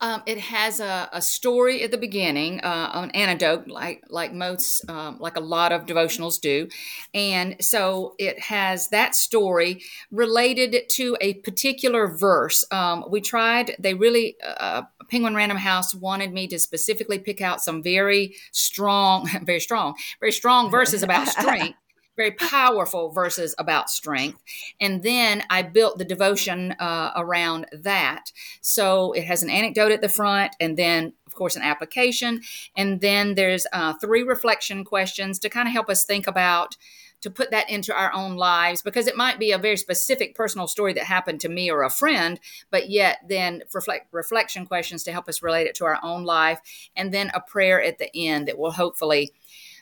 Um, 0.00 0.22
it 0.26 0.38
has 0.38 0.80
a, 0.80 1.08
a, 1.12 1.22
story 1.22 1.82
at 1.82 1.90
the 1.90 1.98
beginning, 1.98 2.60
uh, 2.60 2.90
an 2.94 3.10
anecdote, 3.12 3.66
like 3.68 4.04
like 4.08 4.32
most, 4.32 4.88
um, 4.90 5.18
like 5.20 5.36
a 5.36 5.40
lot 5.40 5.72
of 5.72 5.86
devotionals 5.86 6.40
do, 6.40 6.68
and 7.14 7.56
so 7.60 8.14
it 8.18 8.38
has 8.40 8.88
that 8.88 9.14
story 9.14 9.82
related 10.10 10.88
to 10.90 11.16
a 11.20 11.34
particular 11.34 12.08
verse. 12.08 12.64
Um, 12.70 13.04
we 13.08 13.20
tried; 13.20 13.74
they 13.78 13.94
really 13.94 14.36
uh, 14.44 14.82
Penguin 15.10 15.34
Random 15.34 15.58
House 15.58 15.94
wanted 15.94 16.32
me 16.32 16.46
to 16.48 16.58
specifically 16.58 17.18
pick 17.18 17.40
out 17.40 17.60
some 17.60 17.82
very 17.82 18.34
strong, 18.52 19.28
very 19.44 19.60
strong, 19.60 19.94
very 20.20 20.32
strong 20.32 20.70
verses 20.70 21.02
about 21.02 21.28
strength 21.28 21.78
very 22.16 22.32
powerful 22.32 23.10
verses 23.10 23.54
about 23.58 23.90
strength. 23.90 24.42
And 24.80 25.02
then 25.02 25.42
I 25.50 25.62
built 25.62 25.98
the 25.98 26.04
devotion 26.04 26.72
uh, 26.72 27.12
around 27.14 27.66
that. 27.72 28.32
So 28.60 29.12
it 29.12 29.24
has 29.24 29.42
an 29.42 29.50
anecdote 29.50 29.92
at 29.92 30.00
the 30.00 30.08
front, 30.08 30.56
and 30.58 30.76
then, 30.76 31.12
of 31.26 31.34
course, 31.34 31.56
an 31.56 31.62
application. 31.62 32.40
And 32.76 33.00
then 33.00 33.34
there's 33.34 33.66
uh, 33.72 33.94
three 33.94 34.22
reflection 34.22 34.84
questions 34.84 35.38
to 35.40 35.48
kind 35.48 35.68
of 35.68 35.72
help 35.72 35.90
us 35.90 36.04
think 36.04 36.26
about. 36.26 36.76
To 37.22 37.30
put 37.30 37.50
that 37.50 37.70
into 37.70 37.94
our 37.94 38.12
own 38.12 38.36
lives, 38.36 38.82
because 38.82 39.06
it 39.08 39.16
might 39.16 39.38
be 39.38 39.50
a 39.50 39.58
very 39.58 39.78
specific 39.78 40.36
personal 40.36 40.68
story 40.68 40.92
that 40.92 41.04
happened 41.04 41.40
to 41.40 41.48
me 41.48 41.70
or 41.70 41.82
a 41.82 41.90
friend, 41.90 42.38
but 42.70 42.90
yet 42.90 43.20
then 43.26 43.62
reflect, 43.72 44.12
reflection 44.12 44.66
questions 44.66 45.02
to 45.04 45.12
help 45.12 45.26
us 45.26 45.42
relate 45.42 45.66
it 45.66 45.74
to 45.76 45.86
our 45.86 45.98
own 46.02 46.24
life, 46.24 46.60
and 46.94 47.12
then 47.14 47.30
a 47.34 47.40
prayer 47.40 47.82
at 47.82 47.98
the 47.98 48.14
end 48.14 48.46
that 48.46 48.58
will 48.58 48.70
hopefully 48.70 49.32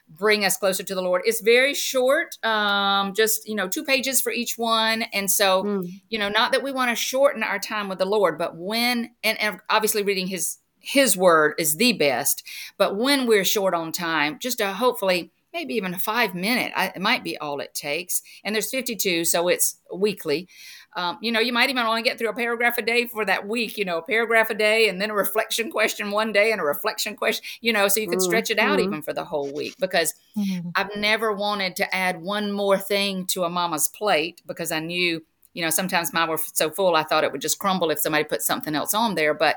bring 0.09 0.45
us 0.45 0.57
closer 0.57 0.83
to 0.83 0.95
the 0.95 1.03
Lord. 1.03 1.23
It's 1.25 1.41
very 1.41 1.75
short, 1.75 2.37
um, 2.45 3.15
just 3.15 3.49
you 3.49 3.55
know, 3.55 3.69
two 3.69 3.85
pages 3.85 4.21
for 4.21 4.33
each 4.33 4.57
one, 4.57 5.03
and 5.13 5.31
so 5.31 5.65
mm. 5.65 6.01
you 6.09 6.19
know, 6.19 6.29
not 6.29 6.53
that 6.53 6.63
we 6.63 6.73
want 6.73 6.91
to 6.91 6.97
shorten 6.97 7.43
our 7.43 7.59
time 7.59 7.89
with 7.89 7.99
the 7.99 8.05
Lord, 8.05 8.39
but 8.39 8.57
when 8.57 9.11
and, 9.23 9.41
and 9.41 9.61
obviously 9.71 10.03
reading 10.03 10.27
His 10.27 10.59
His 10.79 11.17
Word 11.17 11.55
is 11.59 11.77
the 11.77 11.93
best. 11.93 12.47
But 12.79 12.97
when 12.97 13.27
we're 13.27 13.45
short 13.45 13.75
on 13.75 13.93
time, 13.93 14.39
just 14.41 14.59
to 14.59 14.73
hopefully 14.73 15.33
maybe 15.55 15.75
even 15.75 15.95
a 15.95 15.99
five 15.99 16.35
minute, 16.35 16.73
I, 16.75 16.89
it 16.89 17.01
might 17.01 17.25
be 17.25 17.39
all 17.39 17.61
it 17.61 17.75
takes. 17.75 18.21
And 18.45 18.55
there's 18.55 18.71
52, 18.71 19.25
so 19.25 19.49
it's 19.49 19.79
weekly. 19.95 20.49
Um, 20.97 21.19
you 21.21 21.33
know, 21.33 21.41
you 21.41 21.53
might 21.53 21.71
even 21.71 21.85
to 21.85 22.03
get 22.03 22.19
through 22.19 22.29
a 22.29 22.35
paragraph 22.35 22.79
a 22.79 22.83
day 22.83 23.07
for 23.07 23.25
that 23.25 23.49
week, 23.49 23.77
you 23.77 23.85
know, 23.85 23.99
a 23.99 24.03
paragraph 24.03 24.51
a 24.51 24.55
day 24.55 24.89
and 24.89 25.01
then 25.01 25.11
a 25.11 25.15
reflection 25.15 25.71
question 25.71 26.13
one 26.13 26.33
day 26.33 26.53
and 26.53 26.61
a 26.61 26.65
reflection 26.65 27.17
question, 27.17 27.45
you 27.61 27.73
know, 27.73 27.89
so 27.89 28.01
you 28.01 28.09
could 28.09 28.23
stretch 28.23 28.51
it 28.51 28.59
out 28.61 28.79
mm-hmm. 28.79 28.89
even 28.89 29.03
for 29.03 29.13
the 29.13 29.25
whole 29.25 29.53
week 29.53 29.75
because 29.81 30.15
mm-hmm. 30.37 30.69
I've 30.77 30.95
never 30.97 31.33
wanted 31.33 31.75
to 31.77 31.95
add 31.95 32.23
one 32.23 32.53
more 32.53 32.79
thing 32.79 33.27
to 33.27 33.43
a 33.43 33.51
mama's 33.51 33.89
plate 33.89 34.41
because 34.47 34.71
I 34.71 34.79
knew 34.81 35.25
You 35.55 35.63
know, 35.65 35.71
sometimes 35.71 36.13
mine 36.13 36.29
were 36.29 36.39
so 36.39 36.71
full 36.71 36.97
I 36.97 37.05
thought 37.05 37.25
it 37.25 37.33
would 37.33 37.41
just 37.41 37.59
crumble 37.59 37.91
if 37.91 38.01
somebody 38.01 38.25
put 38.25 38.43
something 38.43 38.75
else 38.75 38.95
on 38.95 39.15
there. 39.15 39.35
But 39.35 39.57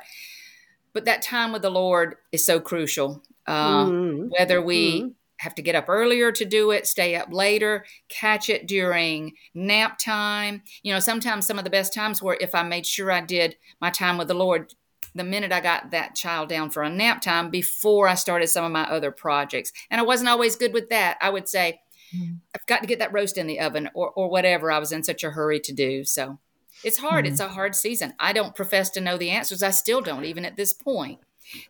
but 0.93 1.05
that 1.05 1.21
time 1.21 1.51
with 1.51 1.61
the 1.61 1.69
Lord 1.69 2.15
is 2.31 2.45
so 2.45 2.59
crucial. 2.59 3.21
Uh, 3.45 3.85
mm-hmm. 3.85 4.27
Whether 4.29 4.61
we 4.61 5.01
mm-hmm. 5.01 5.07
Have 5.37 5.55
to 5.55 5.61
get 5.61 5.75
up 5.75 5.85
earlier 5.87 6.31
to 6.31 6.45
do 6.45 6.71
it, 6.71 6.87
stay 6.87 7.15
up 7.15 7.31
later, 7.31 7.85
catch 8.09 8.49
it 8.49 8.67
during 8.67 9.33
nap 9.53 9.97
time. 9.97 10.63
You 10.83 10.93
know, 10.93 10.99
sometimes 10.99 11.45
some 11.45 11.57
of 11.57 11.63
the 11.63 11.69
best 11.69 11.93
times 11.93 12.21
were 12.21 12.37
if 12.39 12.55
I 12.55 12.63
made 12.63 12.85
sure 12.85 13.11
I 13.11 13.21
did 13.21 13.55
my 13.79 13.89
time 13.89 14.17
with 14.17 14.27
the 14.27 14.33
Lord 14.33 14.73
the 15.15 15.23
minute 15.23 15.51
I 15.51 15.61
got 15.61 15.91
that 15.91 16.15
child 16.15 16.49
down 16.49 16.69
for 16.69 16.83
a 16.83 16.89
nap 16.89 17.21
time 17.21 17.49
before 17.49 18.07
I 18.07 18.15
started 18.15 18.47
some 18.47 18.63
of 18.63 18.71
my 18.71 18.83
other 18.83 19.11
projects. 19.11 19.73
And 19.89 19.99
I 19.99 20.03
wasn't 20.03 20.29
always 20.29 20.55
good 20.55 20.73
with 20.73 20.89
that. 20.89 21.17
I 21.21 21.29
would 21.29 21.49
say, 21.49 21.81
mm-hmm. 22.15 22.35
I've 22.55 22.65
got 22.67 22.81
to 22.81 22.87
get 22.87 22.99
that 22.99 23.13
roast 23.13 23.37
in 23.37 23.47
the 23.47 23.59
oven 23.59 23.89
or, 23.93 24.11
or 24.11 24.29
whatever 24.29 24.71
I 24.71 24.79
was 24.79 24.91
in 24.91 25.03
such 25.03 25.23
a 25.23 25.31
hurry 25.31 25.59
to 25.61 25.73
do. 25.73 26.03
So 26.05 26.39
it's 26.83 26.99
hard. 26.99 27.25
Mm-hmm. 27.25 27.33
It's 27.33 27.41
a 27.41 27.49
hard 27.49 27.75
season. 27.75 28.13
I 28.19 28.33
don't 28.33 28.55
profess 28.55 28.89
to 28.91 29.01
know 29.01 29.17
the 29.17 29.31
answers. 29.31 29.63
I 29.63 29.71
still 29.71 30.01
don't, 30.01 30.25
even 30.25 30.45
at 30.45 30.55
this 30.55 30.73
point. 30.73 31.19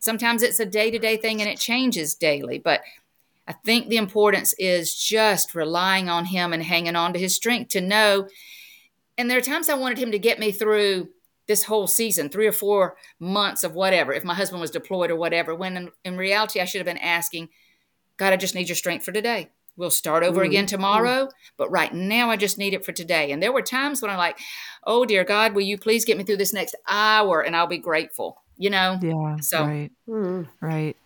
Sometimes 0.00 0.42
it's 0.42 0.60
a 0.60 0.66
day 0.66 0.90
to 0.90 0.98
day 0.98 1.16
thing 1.16 1.40
and 1.40 1.48
it 1.48 1.58
changes 1.58 2.14
daily. 2.14 2.58
But 2.58 2.82
I 3.48 3.54
think 3.64 3.88
the 3.88 3.96
importance 3.96 4.52
is 4.58 4.94
just 4.94 5.54
relying 5.54 6.10
on 6.10 6.26
Him 6.26 6.52
and 6.52 6.62
hanging 6.62 6.96
on 6.96 7.14
to 7.14 7.18
His 7.18 7.34
strength 7.34 7.70
to 7.70 7.80
know. 7.80 8.28
And 9.16 9.30
there 9.30 9.38
are 9.38 9.42
times 9.42 9.68
I 9.68 9.74
wanted 9.74 9.98
Him 9.98 10.12
to 10.12 10.18
get 10.18 10.38
me 10.38 10.52
through 10.52 11.08
this 11.48 11.64
whole 11.64 11.86
season, 11.86 12.28
three 12.28 12.46
or 12.46 12.52
four 12.52 12.96
months 13.18 13.64
of 13.64 13.72
whatever, 13.72 14.12
if 14.12 14.22
my 14.22 14.34
husband 14.34 14.60
was 14.60 14.70
deployed 14.70 15.10
or 15.10 15.16
whatever, 15.16 15.54
when 15.54 15.76
in, 15.76 15.90
in 16.04 16.16
reality 16.18 16.60
I 16.60 16.66
should 16.66 16.80
have 16.80 16.86
been 16.86 16.98
asking, 16.98 17.48
God, 18.18 18.34
I 18.34 18.36
just 18.36 18.54
need 18.54 18.68
your 18.68 18.76
strength 18.76 19.04
for 19.04 19.12
today. 19.12 19.48
We'll 19.76 19.90
start 19.90 20.24
over 20.24 20.42
mm 20.42 20.46
again 20.46 20.66
tomorrow, 20.66 21.26
mm 21.26 21.30
but 21.56 21.70
right 21.70 21.92
now 21.92 22.30
I 22.30 22.36
just 22.36 22.58
need 22.58 22.74
it 22.74 22.84
for 22.84 22.92
today. 22.92 23.32
And 23.32 23.42
there 23.42 23.52
were 23.52 23.62
times 23.62 24.02
when 24.02 24.10
I'm 24.10 24.18
like, 24.18 24.38
oh, 24.84 25.06
dear 25.06 25.24
God, 25.24 25.54
will 25.54 25.62
you 25.62 25.78
please 25.78 26.04
get 26.04 26.18
me 26.18 26.24
through 26.24 26.36
this 26.36 26.52
next 26.52 26.74
hour 26.86 27.40
and 27.40 27.56
I'll 27.56 27.66
be 27.66 27.78
grateful, 27.78 28.42
you 28.58 28.68
know? 28.68 28.98
Yeah. 29.00 29.36
So, 29.40 29.64
right. 29.64 29.90
mm 30.06 30.48
Right. 30.60 30.96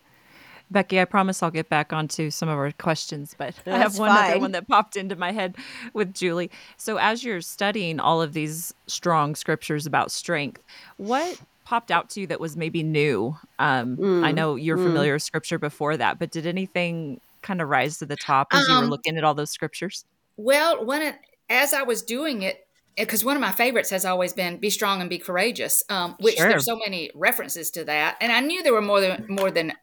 Becky, 0.73 0.99
I 0.99 1.05
promise 1.05 1.41
I'll 1.41 1.51
get 1.51 1.69
back 1.69 1.93
onto 1.93 2.29
some 2.29 2.49
of 2.49 2.57
our 2.57 2.71
questions, 2.73 3.35
but 3.37 3.55
That's 3.63 3.67
I 3.67 3.77
have 3.77 3.97
one 3.97 4.09
fine. 4.09 4.31
other 4.31 4.39
one 4.39 4.51
that 4.51 4.67
popped 4.67 4.97
into 4.97 5.15
my 5.15 5.31
head 5.31 5.55
with 5.93 6.13
Julie. 6.13 6.51
So, 6.75 6.97
as 6.97 7.23
you're 7.23 7.41
studying 7.41 7.99
all 7.99 8.21
of 8.21 8.33
these 8.33 8.73
strong 8.87 9.35
scriptures 9.35 9.85
about 9.85 10.11
strength, 10.11 10.61
what 10.97 11.39
popped 11.63 11.91
out 11.91 12.09
to 12.11 12.21
you 12.21 12.27
that 12.27 12.39
was 12.39 12.57
maybe 12.57 12.83
new? 12.83 13.37
Um, 13.59 13.95
mm, 13.97 14.25
I 14.25 14.31
know 14.31 14.55
you're 14.55 14.77
mm. 14.77 14.83
familiar 14.83 15.13
with 15.13 15.23
scripture 15.23 15.59
before 15.59 15.95
that, 15.95 16.19
but 16.19 16.31
did 16.31 16.45
anything 16.45 17.21
kind 17.41 17.61
of 17.61 17.69
rise 17.69 17.99
to 17.99 18.05
the 18.05 18.15
top 18.15 18.47
as 18.51 18.67
um, 18.67 18.69
you 18.69 18.77
were 18.79 18.83
um, 18.85 18.89
looking 18.89 19.17
at 19.17 19.23
all 19.23 19.33
those 19.33 19.51
scriptures? 19.51 20.05
Well, 20.35 20.83
when 20.83 21.01
it, 21.01 21.15
as 21.49 21.73
I 21.73 21.83
was 21.83 22.01
doing 22.01 22.41
it, 22.41 22.65
because 22.97 23.25
one 23.25 23.35
of 23.35 23.41
my 23.41 23.51
favorites 23.51 23.89
has 23.89 24.05
always 24.05 24.33
been 24.33 24.57
"Be 24.57 24.69
strong 24.69 25.01
and 25.01 25.09
be 25.09 25.17
courageous," 25.17 25.83
um, 25.89 26.15
which 26.19 26.37
sure. 26.37 26.49
there's 26.49 26.65
so 26.65 26.77
many 26.77 27.11
references 27.15 27.71
to 27.71 27.83
that, 27.85 28.17
and 28.21 28.31
I 28.31 28.39
knew 28.39 28.61
there 28.63 28.73
were 28.73 28.81
more 28.81 29.01
than 29.01 29.25
more 29.27 29.49
than 29.49 29.73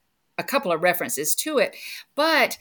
a 0.40 0.44
couple 0.44 0.72
of 0.72 0.82
references 0.82 1.34
to 1.36 1.58
it, 1.58 1.76
but 2.14 2.58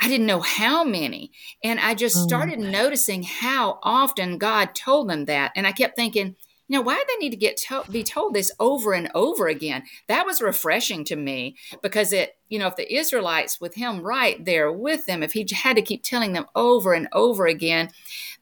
I 0.00 0.08
didn't 0.08 0.26
know 0.26 0.40
how 0.40 0.84
many. 0.84 1.32
And 1.62 1.80
I 1.80 1.94
just 1.94 2.16
mm. 2.16 2.22
started 2.22 2.58
mm. 2.58 2.70
noticing 2.70 3.24
how 3.24 3.78
often 3.82 4.38
God 4.38 4.74
told 4.74 5.10
them 5.10 5.24
that. 5.26 5.52
And 5.56 5.66
I 5.66 5.72
kept 5.72 5.96
thinking, 5.96 6.36
you 6.68 6.76
know, 6.76 6.82
why 6.82 6.96
do 6.96 7.04
they 7.08 7.24
need 7.24 7.30
to 7.30 7.36
get 7.36 7.56
to- 7.68 7.84
be 7.90 8.04
told 8.04 8.34
this 8.34 8.52
over 8.60 8.92
and 8.92 9.10
over 9.14 9.48
again? 9.48 9.82
That 10.06 10.26
was 10.26 10.42
refreshing 10.42 11.04
to 11.06 11.16
me 11.16 11.56
because 11.82 12.12
it, 12.12 12.36
you 12.48 12.58
know, 12.58 12.68
if 12.68 12.76
the 12.76 12.94
Israelites 12.94 13.60
with 13.60 13.74
him 13.74 14.02
right 14.02 14.42
there 14.44 14.70
with 14.70 15.06
them, 15.06 15.22
if 15.22 15.32
he 15.32 15.46
had 15.52 15.76
to 15.76 15.82
keep 15.82 16.02
telling 16.02 16.32
them 16.32 16.46
over 16.54 16.92
and 16.92 17.08
over 17.12 17.46
again, 17.46 17.90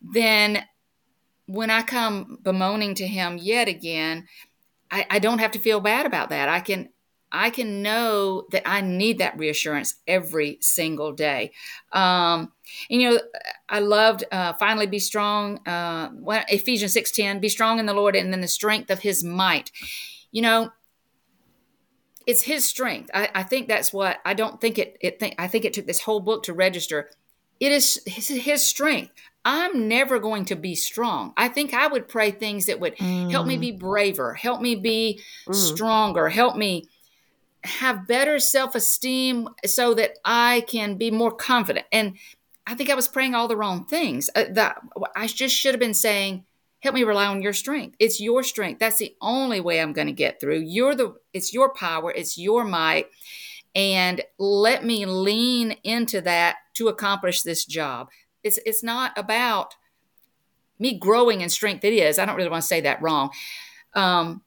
then 0.03 0.65
when 1.47 1.71
I 1.71 1.83
come 1.83 2.39
bemoaning 2.43 2.97
to 2.97 3.07
him 3.07 3.39
yet 3.41 3.69
again, 3.69 4.27
I, 4.91 5.07
I 5.09 5.19
don't 5.21 5.39
have 5.39 5.53
to 5.53 5.59
feel 5.59 5.81
bad 5.81 6.05
about 6.05 6.31
that. 6.31 6.49
I 6.49 6.61
can 6.61 6.91
I 7.33 7.51
can 7.51 7.83
know 7.83 8.47
that 8.53 8.63
I 8.67 8.81
need 8.81 9.19
that 9.19 9.37
reassurance 9.37 9.97
every 10.07 10.59
single 10.61 11.13
day. 11.13 11.53
Um, 11.93 12.53
and, 12.89 13.03
you 13.03 13.11
know, 13.11 13.21
I 13.69 13.81
loved 13.81 14.25
uh, 14.31 14.53
finally 14.55 14.87
be 14.87 15.01
strong. 15.01 15.67
Uh, 15.67 16.11
Ephesians 16.49 16.93
six 16.93 17.11
ten, 17.11 17.41
be 17.41 17.49
strong 17.49 17.79
in 17.79 17.87
the 17.87 17.95
Lord 17.95 18.17
and 18.17 18.33
in 18.33 18.41
the 18.41 18.49
strength 18.49 18.91
of 18.91 19.01
His 19.01 19.25
might. 19.25 19.73
You 20.31 20.43
know, 20.43 20.71
it's 22.27 22.43
His 22.43 22.65
strength. 22.65 23.11
I, 23.13 23.29
I 23.35 23.43
think 23.43 23.69
that's 23.69 23.93
what 23.93 24.19
I 24.25 24.35
don't 24.35 24.61
think 24.61 24.79
it. 24.79 24.97
It 25.01 25.19
think 25.19 25.35
I 25.39 25.49
think 25.49 25.65
it 25.65 25.73
took 25.73 25.87
this 25.87 26.01
whole 26.01 26.21
book 26.21 26.45
to 26.45 26.53
register. 26.53 27.11
It 27.59 27.73
is 27.73 28.01
His, 28.07 28.29
his 28.29 28.67
strength. 28.67 29.13
I'm 29.45 29.87
never 29.87 30.19
going 30.19 30.45
to 30.47 30.57
be 30.57 30.75
strong. 30.75 31.33
I 31.37 31.49
think 31.49 31.73
I 31.73 31.87
would 31.87 32.09
pray 32.09 32.33
things 32.33 32.67
that 32.67 32.81
would 32.81 32.97
mm. 32.97 33.31
help 33.31 33.47
me 33.47 33.57
mm. 33.57 33.61
be 33.61 33.73
braver, 33.73 34.35
help 34.35 34.61
me 34.61 34.75
be 34.75 35.21
mm. 35.47 35.55
stronger, 35.55 36.29
help 36.29 36.57
me 36.57 36.89
have 37.67 38.07
better 38.07 38.39
self 38.39 38.75
esteem 38.75 39.49
so 39.65 39.95
that 39.95 40.19
I 40.25 40.65
can 40.69 40.97
be 40.97 41.11
more 41.11 41.33
confident. 41.33 41.87
And 41.93 42.17
I 42.67 42.75
think 42.75 42.91
I 42.91 42.95
was 42.95 43.09
praying 43.09 43.35
all 43.35 43.49
the 43.49 43.57
wrong 43.57 43.85
things. 43.85 44.29
Uh, 44.35 44.73
I 45.15 45.27
just 45.27 45.55
should 45.55 45.75
have 45.75 45.81
been 45.81 45.95
saying, 45.95 46.45
"Help 46.81 46.95
me 46.95 47.05
rely 47.05 47.27
on 47.27 47.43
your 47.43 47.53
strength. 47.53 47.97
It's 47.99 48.21
your 48.21 48.43
strength. 48.43 48.81
That's 48.81 48.99
the 48.99 49.15
only 49.21 49.61
way 49.61 49.81
I'm 49.81 49.93
going 49.93 50.09
to 50.09 50.13
get 50.13 50.41
through. 50.41 50.61
You're 50.61 50.95
the. 50.95 51.15
It's 51.33 51.53
your 51.53 51.73
power. 51.73 52.11
It's 52.13 52.39
your 52.39 52.65
might." 52.65 53.09
And 53.75 54.23
let 54.39 54.85
me 54.85 55.05
lean 55.05 55.73
into 55.85 56.23
that 56.23 56.57
to 56.75 56.89
accomplish 56.89 57.43
this 57.43 57.65
job. 57.65 58.09
It's 58.43 58.59
it's 58.65 58.83
not 58.83 59.13
about 59.17 59.75
me 60.79 60.99
growing 60.99 61.41
in 61.41 61.49
strength. 61.49 61.85
It 61.85 61.93
is. 61.93 62.19
I 62.19 62.25
don't 62.25 62.37
really 62.37 62.49
want 62.49 62.63
to 62.63 62.69
say 62.69 62.81
that 62.83 63.03
wrong. 63.03 63.31
Um, 63.95 64.43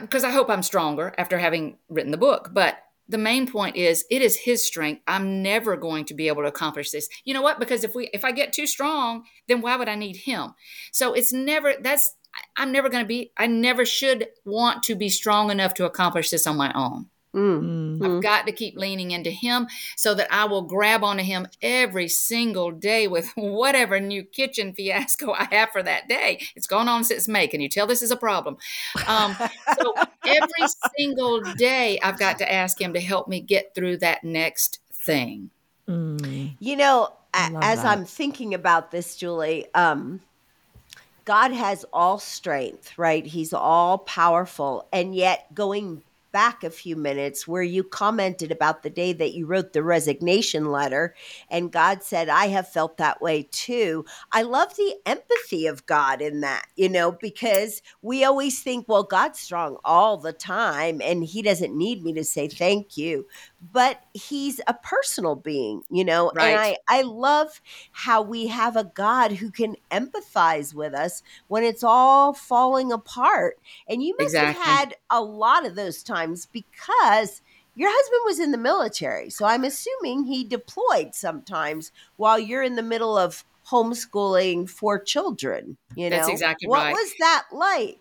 because 0.00 0.24
I 0.24 0.30
hope 0.30 0.50
I'm 0.50 0.62
stronger 0.62 1.14
after 1.18 1.38
having 1.38 1.78
written 1.88 2.10
the 2.10 2.16
book. 2.16 2.50
But 2.52 2.78
the 3.08 3.18
main 3.18 3.50
point 3.50 3.76
is 3.76 4.04
it 4.10 4.22
is 4.22 4.36
his 4.36 4.64
strength. 4.64 5.02
I'm 5.06 5.42
never 5.42 5.76
going 5.76 6.04
to 6.06 6.14
be 6.14 6.28
able 6.28 6.42
to 6.42 6.48
accomplish 6.48 6.90
this. 6.90 7.08
You 7.24 7.34
know 7.34 7.42
what? 7.42 7.60
Because 7.60 7.84
if 7.84 7.94
we 7.94 8.08
if 8.12 8.24
I 8.24 8.32
get 8.32 8.52
too 8.52 8.66
strong, 8.66 9.24
then 9.48 9.60
why 9.60 9.76
would 9.76 9.88
I 9.88 9.94
need 9.94 10.16
him? 10.16 10.54
So 10.92 11.12
it's 11.12 11.32
never 11.32 11.74
that's 11.80 12.14
I'm 12.56 12.72
never 12.72 12.88
going 12.88 13.04
to 13.04 13.08
be 13.08 13.32
I 13.36 13.46
never 13.46 13.84
should 13.84 14.28
want 14.44 14.82
to 14.84 14.94
be 14.94 15.08
strong 15.08 15.50
enough 15.50 15.74
to 15.74 15.86
accomplish 15.86 16.30
this 16.30 16.46
on 16.46 16.56
my 16.56 16.72
own. 16.74 17.06
Mm. 17.36 18.02
I've 18.02 18.22
got 18.22 18.46
to 18.46 18.52
keep 18.52 18.76
leaning 18.76 19.10
into 19.10 19.30
him 19.30 19.66
so 19.94 20.14
that 20.14 20.26
I 20.32 20.46
will 20.46 20.62
grab 20.62 21.04
onto 21.04 21.22
him 21.22 21.46
every 21.60 22.08
single 22.08 22.70
day 22.70 23.06
with 23.06 23.30
whatever 23.36 24.00
new 24.00 24.24
kitchen 24.24 24.72
fiasco 24.72 25.32
I 25.32 25.46
have 25.50 25.68
for 25.70 25.82
that 25.82 26.08
day. 26.08 26.40
It's 26.56 26.66
gone 26.66 26.88
on 26.88 27.04
since 27.04 27.28
May. 27.28 27.46
Can 27.46 27.60
you 27.60 27.68
tell 27.68 27.86
this 27.86 28.02
is 28.02 28.10
a 28.10 28.16
problem? 28.16 28.56
Um, 29.06 29.36
so 29.78 29.94
every 30.26 30.68
single 30.98 31.42
day, 31.42 31.98
I've 32.02 32.18
got 32.18 32.38
to 32.38 32.50
ask 32.50 32.80
him 32.80 32.94
to 32.94 33.00
help 33.00 33.28
me 33.28 33.40
get 33.40 33.74
through 33.74 33.98
that 33.98 34.24
next 34.24 34.78
thing. 34.92 35.50
Mm. 35.86 36.56
You 36.58 36.76
know, 36.76 37.12
as 37.34 37.82
that. 37.82 37.86
I'm 37.86 38.06
thinking 38.06 38.54
about 38.54 38.90
this, 38.90 39.14
Julie, 39.14 39.66
um, 39.74 40.20
God 41.26 41.52
has 41.52 41.84
all 41.92 42.18
strength, 42.18 42.96
right? 42.96 43.26
He's 43.26 43.52
all 43.52 43.98
powerful. 43.98 44.88
And 44.92 45.14
yet, 45.14 45.52
going 45.54 46.02
back 46.36 46.62
a 46.62 46.68
few 46.68 46.96
minutes 46.96 47.48
where 47.48 47.62
you 47.62 47.82
commented 47.82 48.52
about 48.52 48.82
the 48.82 48.90
day 48.90 49.14
that 49.14 49.32
you 49.32 49.46
wrote 49.46 49.72
the 49.72 49.82
resignation 49.82 50.70
letter 50.70 51.14
and 51.48 51.72
God 51.72 52.02
said, 52.02 52.28
I 52.28 52.48
have 52.48 52.68
felt 52.68 52.98
that 52.98 53.22
way 53.22 53.48
too. 53.52 54.04
I 54.32 54.42
love 54.42 54.76
the 54.76 54.96
empathy 55.06 55.66
of 55.66 55.86
God 55.86 56.20
in 56.20 56.42
that, 56.42 56.66
you 56.76 56.90
know, 56.90 57.10
because 57.10 57.80
we 58.02 58.22
always 58.22 58.62
think, 58.62 58.84
well, 58.86 59.02
God's 59.02 59.40
strong 59.40 59.78
all 59.82 60.18
the 60.18 60.34
time 60.34 61.00
and 61.02 61.24
he 61.24 61.40
doesn't 61.40 61.74
need 61.74 62.04
me 62.04 62.12
to 62.12 62.22
say 62.22 62.48
thank 62.48 62.98
you 62.98 63.26
but 63.72 64.00
he's 64.12 64.60
a 64.66 64.74
personal 64.74 65.34
being, 65.34 65.82
you 65.90 66.04
know. 66.04 66.30
Right. 66.34 66.48
And 66.48 66.60
I 66.60 66.76
I 66.88 67.02
love 67.02 67.60
how 67.92 68.22
we 68.22 68.46
have 68.48 68.76
a 68.76 68.84
God 68.84 69.32
who 69.32 69.50
can 69.50 69.76
empathize 69.90 70.74
with 70.74 70.94
us 70.94 71.22
when 71.48 71.64
it's 71.64 71.84
all 71.84 72.32
falling 72.32 72.92
apart. 72.92 73.58
And 73.88 74.02
you 74.02 74.14
must 74.18 74.34
exactly. 74.34 74.62
have 74.62 74.78
had 74.78 74.96
a 75.10 75.20
lot 75.20 75.66
of 75.66 75.74
those 75.74 76.02
times 76.02 76.46
because 76.46 77.42
your 77.74 77.90
husband 77.92 78.20
was 78.24 78.40
in 78.40 78.52
the 78.52 78.58
military. 78.58 79.30
So 79.30 79.44
I'm 79.44 79.64
assuming 79.64 80.24
he 80.24 80.44
deployed 80.44 81.14
sometimes 81.14 81.92
while 82.16 82.38
you're 82.38 82.62
in 82.62 82.76
the 82.76 82.82
middle 82.82 83.16
of 83.16 83.44
homeschooling 83.68 84.68
four 84.70 84.98
children, 84.98 85.76
you 85.94 86.08
know. 86.08 86.16
That's 86.16 86.28
exactly 86.28 86.68
what 86.68 86.78
right. 86.78 86.92
What 86.92 87.02
was 87.02 87.12
that 87.18 87.44
like? 87.52 87.98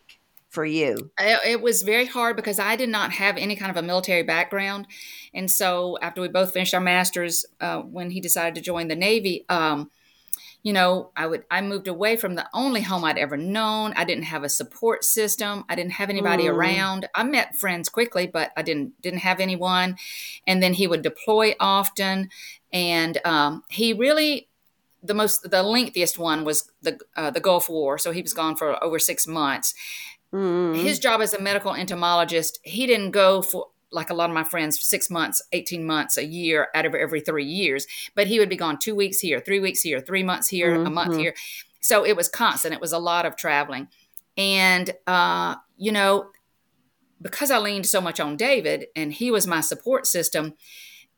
For 0.56 0.66
you? 0.66 1.12
It 1.20 1.62
was 1.62 1.84
very 1.84 2.08
hard 2.08 2.36
because 2.36 2.58
I 2.58 2.76
did 2.76 2.90
not 2.90 3.12
have 3.12 3.38
any 3.38 3.56
kind 3.56 3.70
of 3.70 3.78
a 3.78 3.86
military 3.86 4.24
background. 4.24 4.88
And 5.34 5.52
so 5.52 6.00
after 6.02 6.22
we 6.22 6.30
both 6.30 6.54
finished 6.54 6.74
our 6.74 6.82
masters, 6.82 7.46
uh, 7.62 7.82
when 7.82 8.10
he 8.10 8.20
decided 8.20 8.56
to 8.56 8.62
join 8.62 8.88
the 8.88 8.96
Navy, 8.96 9.46
um, 9.50 9.92
you 10.64 10.74
know, 10.74 11.12
I 11.16 11.28
would 11.28 11.44
I 11.52 11.62
moved 11.62 11.88
away 11.88 12.18
from 12.18 12.34
the 12.34 12.48
only 12.52 12.82
home 12.82 13.04
I'd 13.04 13.20
ever 13.20 13.38
known. 13.38 13.94
I 13.96 14.04
didn't 14.04 14.24
have 14.24 14.44
a 14.44 14.50
support 14.50 15.04
system. 15.04 15.64
I 15.70 15.76
didn't 15.76 15.92
have 15.92 16.10
anybody 16.10 16.46
mm. 16.46 16.54
around. 16.54 17.08
I 17.14 17.24
met 17.24 17.56
friends 17.56 17.88
quickly, 17.88 18.26
but 18.26 18.52
I 18.58 18.64
didn't 18.64 19.00
didn't 19.00 19.20
have 19.20 19.40
anyone. 19.40 19.96
And 20.48 20.64
then 20.64 20.74
he 20.74 20.88
would 20.88 21.04
deploy 21.04 21.54
often, 21.60 22.30
and 22.74 23.20
um, 23.26 23.64
he 23.70 23.94
really 23.94 24.48
the 25.04 25.14
most 25.14 25.50
the 25.50 25.62
lengthiest 25.62 26.18
one 26.18 26.44
was 26.44 26.72
the 26.82 27.00
uh, 27.16 27.30
the 27.30 27.40
Gulf 27.40 27.70
War, 27.70 28.00
so 28.00 28.12
he 28.12 28.24
was 28.24 28.34
gone 28.34 28.56
for 28.56 28.84
over 28.84 28.98
six 28.98 29.28
months. 29.28 29.76
Mm. 30.36 30.76
His 30.76 31.00
job 31.00 31.22
as 31.22 31.34
a 31.34 31.42
medical 31.42 31.74
entomologist, 31.74 32.60
he 32.64 32.86
didn't 32.86 33.12
go 33.12 33.42
for 33.42 33.68
like 33.90 34.10
a 34.10 34.14
lot 34.14 34.30
of 34.30 34.34
my 34.34 34.44
friends, 34.44 34.82
six 34.84 35.10
months, 35.10 35.42
18 35.54 35.86
months, 35.86 36.18
a 36.18 36.26
year 36.26 36.68
out 36.76 36.86
of 36.86 36.94
every 36.94 37.22
three 37.22 37.46
years. 37.46 37.88
But 38.16 38.28
he 38.28 38.38
would 38.40 38.50
be 38.50 38.58
gone 38.58 38.78
two 38.78 38.94
weeks 38.96 39.20
here, 39.20 39.40
three 39.40 39.62
weeks 39.62 39.82
here, 39.82 40.02
three 40.02 40.24
months 40.24 40.50
here, 40.50 40.76
mm-hmm. 40.76 40.88
a 40.88 40.90
month 40.90 41.12
mm-hmm. 41.12 41.20
here. 41.22 41.36
So 41.80 42.06
it 42.06 42.18
was 42.18 42.28
constant. 42.28 42.74
It 42.74 42.82
was 42.82 42.92
a 42.92 43.00
lot 43.00 43.26
of 43.26 43.38
traveling. 43.38 43.88
And, 44.36 44.92
uh, 45.08 45.56
you 45.78 45.94
know, 45.94 46.32
because 47.22 47.50
I 47.50 47.60
leaned 47.60 47.86
so 47.86 48.02
much 48.02 48.20
on 48.20 48.36
David 48.36 48.88
and 48.94 49.14
he 49.14 49.32
was 49.32 49.48
my 49.48 49.62
support 49.62 50.06
system 50.06 50.56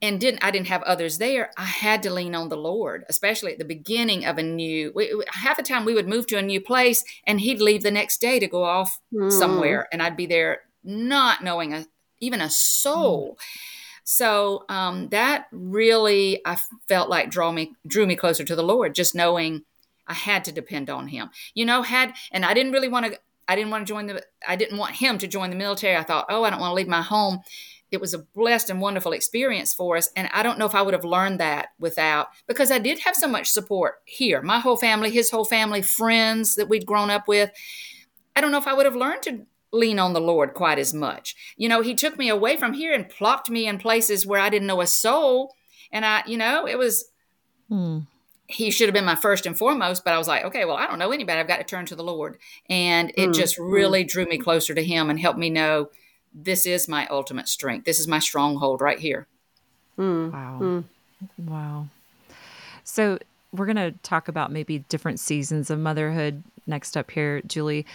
and 0.01 0.19
didn't 0.19 0.43
I 0.43 0.51
didn't 0.51 0.67
have 0.67 0.83
others 0.83 1.17
there, 1.17 1.51
I 1.57 1.65
had 1.65 2.03
to 2.03 2.13
lean 2.13 2.35
on 2.35 2.49
the 2.49 2.57
Lord, 2.57 3.05
especially 3.09 3.53
at 3.53 3.59
the 3.59 3.65
beginning 3.65 4.25
of 4.25 4.37
a 4.37 4.43
new 4.43 4.91
we, 4.95 5.23
half 5.29 5.57
the 5.57 5.63
time 5.63 5.85
we 5.85 5.93
would 5.93 6.07
move 6.07 6.27
to 6.27 6.37
a 6.37 6.41
new 6.41 6.61
place 6.61 7.03
and 7.25 7.41
he'd 7.41 7.61
leave 7.61 7.83
the 7.83 7.91
next 7.91 8.21
day 8.21 8.39
to 8.39 8.47
go 8.47 8.63
off 8.63 8.99
mm. 9.13 9.31
somewhere 9.31 9.87
and 9.91 10.01
I'd 10.01 10.17
be 10.17 10.27
there 10.27 10.61
not 10.83 11.43
knowing 11.43 11.73
a, 11.73 11.85
even 12.19 12.41
a 12.41 12.49
soul. 12.49 13.37
Mm. 13.39 13.45
So 14.03 14.63
um, 14.69 15.09
that 15.09 15.47
really 15.51 16.41
I 16.45 16.57
felt 16.87 17.09
like 17.09 17.29
draw 17.29 17.51
me 17.51 17.73
drew 17.85 18.05
me 18.05 18.15
closer 18.15 18.43
to 18.43 18.55
the 18.55 18.63
Lord, 18.63 18.95
just 18.95 19.15
knowing 19.15 19.63
I 20.07 20.13
had 20.13 20.45
to 20.45 20.51
depend 20.51 20.89
on 20.89 21.09
him. 21.09 21.29
You 21.53 21.65
know, 21.65 21.81
had 21.81 22.13
and 22.31 22.45
I 22.45 22.53
didn't 22.53 22.71
really 22.71 22.87
want 22.87 23.07
to 23.07 23.19
I 23.47 23.55
didn't 23.55 23.71
want 23.71 23.85
to 23.85 23.93
join 23.93 24.07
the 24.07 24.23
I 24.47 24.55
didn't 24.55 24.77
want 24.77 24.95
him 24.95 25.17
to 25.17 25.27
join 25.27 25.49
the 25.49 25.55
military. 25.55 25.97
I 25.97 26.03
thought, 26.03 26.27
oh, 26.29 26.43
I 26.43 26.49
don't 26.49 26.59
want 26.59 26.71
to 26.71 26.75
leave 26.75 26.87
my 26.87 27.01
home. 27.01 27.39
It 27.91 28.01
was 28.01 28.13
a 28.13 28.19
blessed 28.19 28.69
and 28.69 28.81
wonderful 28.81 29.13
experience 29.13 29.73
for 29.73 29.97
us. 29.97 30.09
And 30.15 30.29
I 30.33 30.43
don't 30.43 30.59
know 30.59 30.65
if 30.65 30.75
I 30.75 30.81
would 30.81 30.93
have 30.93 31.05
learned 31.05 31.39
that 31.39 31.69
without 31.79 32.27
because 32.47 32.71
I 32.71 32.79
did 32.79 32.99
have 32.99 33.15
so 33.15 33.27
much 33.27 33.49
support 33.49 33.95
here. 34.05 34.41
My 34.41 34.59
whole 34.59 34.77
family, 34.77 35.09
his 35.09 35.31
whole 35.31 35.45
family, 35.45 35.81
friends 35.81 36.55
that 36.55 36.69
we'd 36.69 36.85
grown 36.85 37.09
up 37.09 37.27
with. 37.27 37.51
I 38.35 38.41
don't 38.41 38.51
know 38.51 38.57
if 38.57 38.67
I 38.67 38.73
would 38.73 38.85
have 38.85 38.95
learned 38.95 39.23
to 39.23 39.45
lean 39.71 39.99
on 39.99 40.13
the 40.13 40.21
Lord 40.21 40.53
quite 40.53 40.79
as 40.79 40.93
much. 40.93 41.35
You 41.57 41.69
know, 41.69 41.81
he 41.81 41.95
took 41.95 42.17
me 42.17 42.29
away 42.29 42.57
from 42.57 42.73
here 42.73 42.93
and 42.93 43.09
plopped 43.09 43.49
me 43.49 43.67
in 43.67 43.77
places 43.77 44.25
where 44.25 44.39
I 44.39 44.49
didn't 44.49 44.67
know 44.67 44.81
a 44.81 44.87
soul. 44.87 45.55
And 45.91 46.05
I, 46.05 46.23
you 46.27 46.37
know, 46.37 46.67
it 46.67 46.77
was 46.77 47.05
hmm 47.69 47.99
he 48.47 48.71
should 48.71 48.87
have 48.87 48.93
been 48.93 49.05
my 49.05 49.15
first 49.15 49.45
and 49.45 49.57
foremost, 49.57 50.05
but 50.05 50.13
I 50.13 50.17
was 50.17 50.27
like, 50.27 50.45
okay, 50.45 50.63
well, 50.63 50.77
I 50.77 50.87
don't 50.87 50.99
know 50.99 51.11
anybody. 51.11 51.39
I've 51.39 51.47
got 51.47 51.57
to 51.57 51.63
turn 51.65 51.85
to 51.87 51.95
the 51.95 52.03
Lord. 52.03 52.37
And 52.69 53.11
it 53.17 53.27
mm 53.27 53.33
just 53.33 53.57
really 53.57 54.03
drew 54.03 54.25
me 54.25 54.37
closer 54.37 54.73
to 54.73 54.83
him 54.83 55.09
and 55.09 55.19
helped 55.19 55.39
me 55.39 55.49
know 55.49 55.89
this 56.43 56.65
is 56.65 56.87
my 56.87 57.07
ultimate 57.07 57.47
strength. 57.47 57.85
This 57.85 57.99
is 57.99 58.07
my 58.07 58.19
stronghold 58.19 58.79
right 58.79 58.99
here. 58.99 59.27
Mm. 59.97 60.31
Wow. 60.31 60.59
Mm. 60.61 60.83
Wow. 61.39 61.87
So 62.83 63.17
we're 63.51 63.65
going 63.65 63.75
to 63.77 63.91
talk 64.03 64.27
about 64.27 64.51
maybe 64.51 64.79
different 64.89 65.19
seasons 65.19 65.69
of 65.69 65.79
motherhood 65.79 66.43
next 66.67 66.95
up 66.95 67.09
here, 67.09 67.41
Julie. 67.41 67.85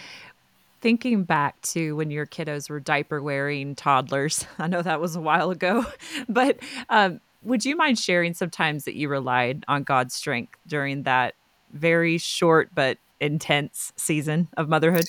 Thinking 0.81 1.23
back 1.23 1.61
to 1.61 1.95
when 1.95 2.11
your 2.11 2.25
kiddos 2.25 2.69
were 2.69 2.81
diaper 2.81 3.21
wearing 3.21 3.75
toddlers, 3.75 4.45
I 4.59 4.67
know 4.67 4.81
that 4.81 4.99
was 4.99 5.15
a 5.15 5.21
while 5.21 5.49
ago, 5.49 5.85
but 6.29 6.59
um, 6.89 7.21
would 7.43 7.63
you 7.63 7.77
mind 7.77 7.97
sharing 7.97 8.33
some 8.33 8.49
times 8.49 8.83
that 8.83 8.95
you 8.95 9.07
relied 9.07 9.63
on 9.69 9.83
God's 9.83 10.13
strength 10.13 10.57
during 10.67 11.03
that 11.03 11.35
very 11.71 12.17
short 12.17 12.69
but 12.75 12.97
intense 13.21 13.93
season 13.95 14.49
of 14.57 14.67
motherhood? 14.67 15.05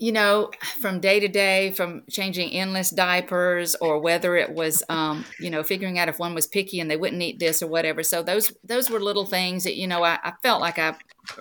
You 0.00 0.12
know, 0.12 0.52
from 0.80 1.00
day 1.00 1.18
to 1.18 1.26
day, 1.26 1.72
from 1.72 2.04
changing 2.08 2.52
endless 2.52 2.90
diapers, 2.90 3.74
or 3.80 3.98
whether 3.98 4.36
it 4.36 4.54
was, 4.54 4.80
um, 4.88 5.24
you 5.40 5.50
know, 5.50 5.64
figuring 5.64 5.98
out 5.98 6.08
if 6.08 6.20
one 6.20 6.34
was 6.34 6.46
picky 6.46 6.78
and 6.78 6.88
they 6.88 6.96
wouldn't 6.96 7.20
eat 7.20 7.40
this 7.40 7.62
or 7.62 7.66
whatever. 7.66 8.04
So 8.04 8.22
those 8.22 8.52
those 8.62 8.88
were 8.88 9.00
little 9.00 9.26
things 9.26 9.64
that 9.64 9.74
you 9.74 9.88
know 9.88 10.04
I, 10.04 10.18
I 10.22 10.34
felt 10.40 10.60
like 10.60 10.78
I 10.78 10.94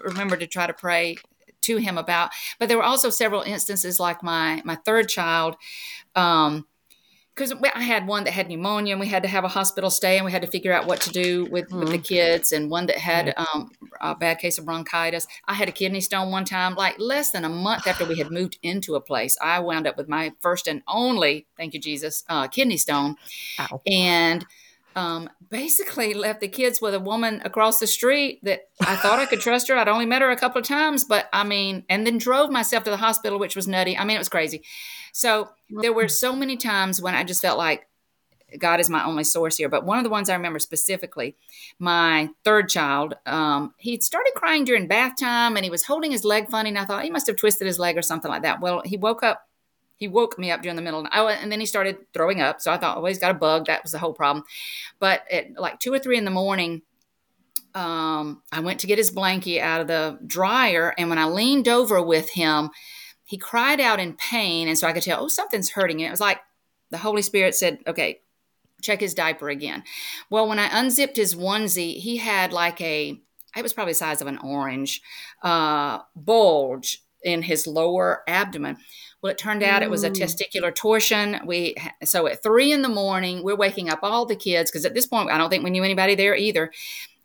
remembered 0.04 0.40
to 0.40 0.48
try 0.48 0.66
to 0.66 0.74
pray 0.74 1.18
to 1.62 1.78
Him 1.78 2.00
about. 2.00 2.32
But 2.60 2.68
there 2.68 2.78
were 2.78 2.84
also 2.84 3.12
several 3.12 3.44
instances, 3.44 4.00
like 4.00 4.24
my 4.24 4.64
my 4.66 4.76
third 4.76 5.08
child. 5.08 5.56
Um, 6.16 6.66
because 7.38 7.54
I 7.76 7.84
had 7.84 8.08
one 8.08 8.24
that 8.24 8.32
had 8.32 8.48
pneumonia 8.48 8.94
and 8.94 9.00
we 9.00 9.06
had 9.06 9.22
to 9.22 9.30
have 9.30 9.44
a 9.44 9.48
hospital 9.48 9.92
stay 9.92 10.18
and 10.18 10.26
we 10.26 10.32
had 10.32 10.42
to 10.42 10.48
figure 10.48 10.74
out 10.74 10.88
what 10.88 11.02
to 11.02 11.12
do 11.12 11.46
with, 11.46 11.70
mm. 11.70 11.80
with 11.80 11.90
the 11.90 11.98
mm-hmm. 11.98 12.02
kids 12.02 12.52
and 12.52 12.72
one 12.72 12.88
that 12.88 12.98
had 12.98 13.36
um, 13.38 13.70
a 14.02 14.16
bad 14.16 14.40
case 14.40 14.58
of 14.58 14.66
bronchitis. 14.66 15.28
I 15.46 15.54
had 15.54 15.70
a 15.70 15.72
kidney 15.72 16.02
stone 16.02 16.32
one 16.32 16.46
time, 16.46 16.74
like 16.74 16.96
less 16.98 17.30
than 17.30 17.46
a 17.46 17.50
month 17.50 17.86
after 17.86 18.06
we 18.06 18.18
had 18.18 18.32
moved 18.32 18.58
into 18.64 18.96
a 18.96 19.02
place. 19.02 19.38
I 19.40 19.60
wound 19.60 19.86
up 19.86 19.98
with 19.98 20.10
my 20.10 20.34
first 20.40 20.68
and 20.68 20.82
only, 20.88 21.46
thank 21.58 21.76
you, 21.76 21.80
Jesus, 21.80 22.24
uh, 22.28 22.48
kidney 22.48 22.78
stone. 22.78 23.16
Ow. 23.60 23.82
And 23.86 24.44
um, 24.98 25.30
basically 25.50 26.14
left 26.26 26.42
the 26.42 26.48
kids 26.48 26.82
with 26.82 26.94
a 26.94 27.00
woman 27.00 27.42
across 27.46 27.80
the 27.80 27.88
street 27.88 28.40
that 28.44 28.62
I 28.82 28.96
thought 28.98 29.20
I 29.20 29.26
could 29.26 29.40
trust 29.40 29.70
her. 29.70 29.78
I'd 29.78 29.88
only 29.88 30.06
met 30.06 30.22
her 30.22 30.32
a 30.32 30.36
couple 30.36 30.60
of 30.60 30.68
times, 30.68 31.06
but 31.06 31.30
I 31.32 31.44
mean, 31.44 31.86
and 31.88 32.06
then 32.06 32.18
drove 32.18 32.50
myself 32.50 32.84
to 32.86 32.90
the 32.90 32.98
hospital, 32.98 33.40
which 33.40 33.56
was 33.56 33.68
nutty. 33.68 33.98
I 33.98 34.04
mean, 34.04 34.16
it 34.16 34.20
was 34.20 34.30
crazy. 34.30 34.64
So 35.14 35.50
there 35.70 35.94
were 35.94 36.08
so 36.08 36.36
many 36.36 36.58
times 36.58 37.02
when 37.02 37.16
I 37.16 37.24
just 37.24 37.42
felt 37.42 37.58
like 37.58 37.88
God 38.58 38.80
is 38.80 38.90
my 38.90 39.04
only 39.06 39.24
source 39.24 39.58
here. 39.58 39.70
But 39.70 39.86
one 39.86 39.98
of 39.98 40.04
the 40.04 40.10
ones 40.10 40.30
I 40.30 40.36
remember 40.36 40.60
specifically, 40.60 41.36
my 41.80 42.30
third 42.44 42.70
child, 42.70 43.16
um, 43.26 43.74
he 43.78 44.00
started 44.00 44.32
crying 44.36 44.64
during 44.64 44.88
bath 44.88 45.14
time 45.20 45.58
and 45.58 45.66
he 45.66 45.70
was 45.70 45.84
holding 45.84 46.12
his 46.12 46.24
leg 46.24 46.50
funny. 46.50 46.70
And 46.70 46.80
I 46.80 46.86
thought 46.86 47.04
he 47.04 47.10
must 47.10 47.28
have 47.28 47.36
twisted 47.36 47.68
his 47.68 47.80
leg 47.80 47.98
or 47.98 48.02
something 48.02 48.32
like 48.32 48.44
that. 48.44 48.62
Well, 48.62 48.82
he 48.86 48.98
woke 48.98 49.22
up 49.22 49.48
he 49.98 50.08
woke 50.08 50.38
me 50.38 50.52
up 50.52 50.62
during 50.62 50.76
the 50.76 50.82
middle 50.82 51.00
of 51.00 51.06
the 51.06 51.10
night. 51.10 51.40
And 51.42 51.52
then 51.52 51.60
he 51.60 51.66
started 51.66 51.98
throwing 52.14 52.40
up. 52.40 52.62
So 52.62 52.72
I 52.72 52.78
thought, 52.78 52.98
oh, 52.98 53.06
he's 53.06 53.20
got 53.20 53.32
a 53.32 53.40
bug. 53.40 53.66
That 53.66 53.84
was 53.84 53.92
the 53.92 54.00
whole 54.00 54.14
problem. 54.14 54.46
But 55.00 55.24
at 55.32 55.60
like 55.60 55.80
two 55.80 55.92
or 55.92 56.00
three 56.00 56.18
in 56.18 56.26
the 56.26 56.32
morning, 56.32 56.84
um, 57.74 58.42
I 58.52 58.60
went 58.60 58.80
to 58.82 58.88
get 58.88 58.98
his 58.98 59.12
blankie 59.12 59.60
out 59.60 59.82
of 59.82 59.88
the 59.88 60.20
dryer. 60.26 60.94
And 60.98 61.10
when 61.10 61.18
I 61.18 61.26
leaned 61.26 61.68
over 61.68 62.02
with 62.02 62.30
him, 62.30 62.70
he 63.24 63.38
cried 63.38 63.82
out 63.82 64.00
in 64.00 64.14
pain. 64.14 64.68
And 64.68 64.78
so 64.78 64.88
I 64.88 64.94
could 64.94 65.04
tell, 65.04 65.24
oh, 65.24 65.28
something's 65.28 65.72
hurting. 65.72 66.00
It 66.00 66.12
was 66.12 66.22
like 66.22 66.40
the 66.92 66.98
Holy 66.98 67.22
Spirit 67.22 67.56
said, 67.56 67.80
okay, 67.86 68.22
check 68.82 69.00
his 69.00 69.14
diaper 69.14 69.50
again. 69.50 69.84
Well, 70.30 70.48
when 70.48 70.60
I 70.60 70.70
unzipped 70.80 71.18
his 71.18 71.36
onesie, 71.36 71.98
he 71.98 72.18
had 72.18 72.54
like 72.54 72.80
a, 72.82 73.20
it 73.56 73.64
was 73.64 73.74
probably 73.74 73.92
the 73.92 73.96
size 73.96 74.22
of 74.22 74.28
an 74.28 74.38
orange, 74.38 75.02
uh, 75.42 76.00
bulge 76.16 77.04
in 77.24 77.42
his 77.42 77.68
lower 77.68 78.24
abdomen. 78.28 78.78
Well, 79.28 79.34
it 79.34 79.38
turned 79.38 79.62
out 79.62 79.82
mm. 79.82 79.86
it 79.86 79.90
was 79.90 80.06
a 80.06 80.10
mm. 80.10 80.16
testicular 80.16 80.74
torsion. 80.74 81.42
We 81.46 81.76
so 82.06 82.28
at 82.28 82.42
three 82.42 82.72
in 82.72 82.82
the 82.82 82.88
morning, 82.88 83.44
we're 83.44 83.58
waking 83.58 83.90
up 83.90 84.00
all 84.02 84.26
the 84.26 84.38
kids 84.38 84.72
because 84.72 84.86
at 84.86 84.94
this 84.94 85.06
point, 85.06 85.30
I 85.30 85.38
don't 85.38 85.50
think 85.50 85.66
we 85.66 85.70
knew 85.70 85.84
anybody 85.84 86.16
there 86.16 86.34
either, 86.34 86.72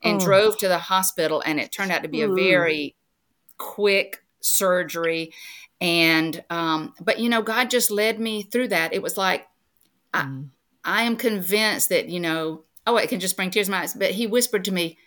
and 0.02 0.20
oh. 0.20 0.24
drove 0.24 0.58
to 0.58 0.66
the 0.66 0.78
hospital. 0.78 1.44
And 1.46 1.60
it 1.60 1.70
turned 1.70 1.92
out 1.92 2.02
to 2.02 2.08
be 2.08 2.22
a 2.22 2.28
very 2.28 2.96
quick 3.56 4.24
surgery. 4.40 5.32
And 5.80 6.42
um, 6.50 6.92
but 7.00 7.20
you 7.20 7.28
know, 7.28 7.40
God 7.40 7.70
just 7.70 7.92
led 7.92 8.18
me 8.18 8.42
through 8.42 8.68
that. 8.68 8.92
It 8.92 9.00
was 9.00 9.16
like 9.16 9.46
mm. 10.12 10.48
I, 10.82 11.02
I 11.02 11.02
am 11.04 11.14
convinced 11.14 11.88
that 11.90 12.08
you 12.08 12.18
know. 12.18 12.64
Oh, 12.84 12.96
it 12.96 13.08
can 13.08 13.20
just 13.20 13.36
bring 13.36 13.52
tears 13.52 13.66
to 13.66 13.70
my 13.70 13.82
eyes. 13.82 13.94
But 13.94 14.10
He 14.10 14.26
whispered 14.26 14.64
to 14.64 14.72
me, 14.72 14.98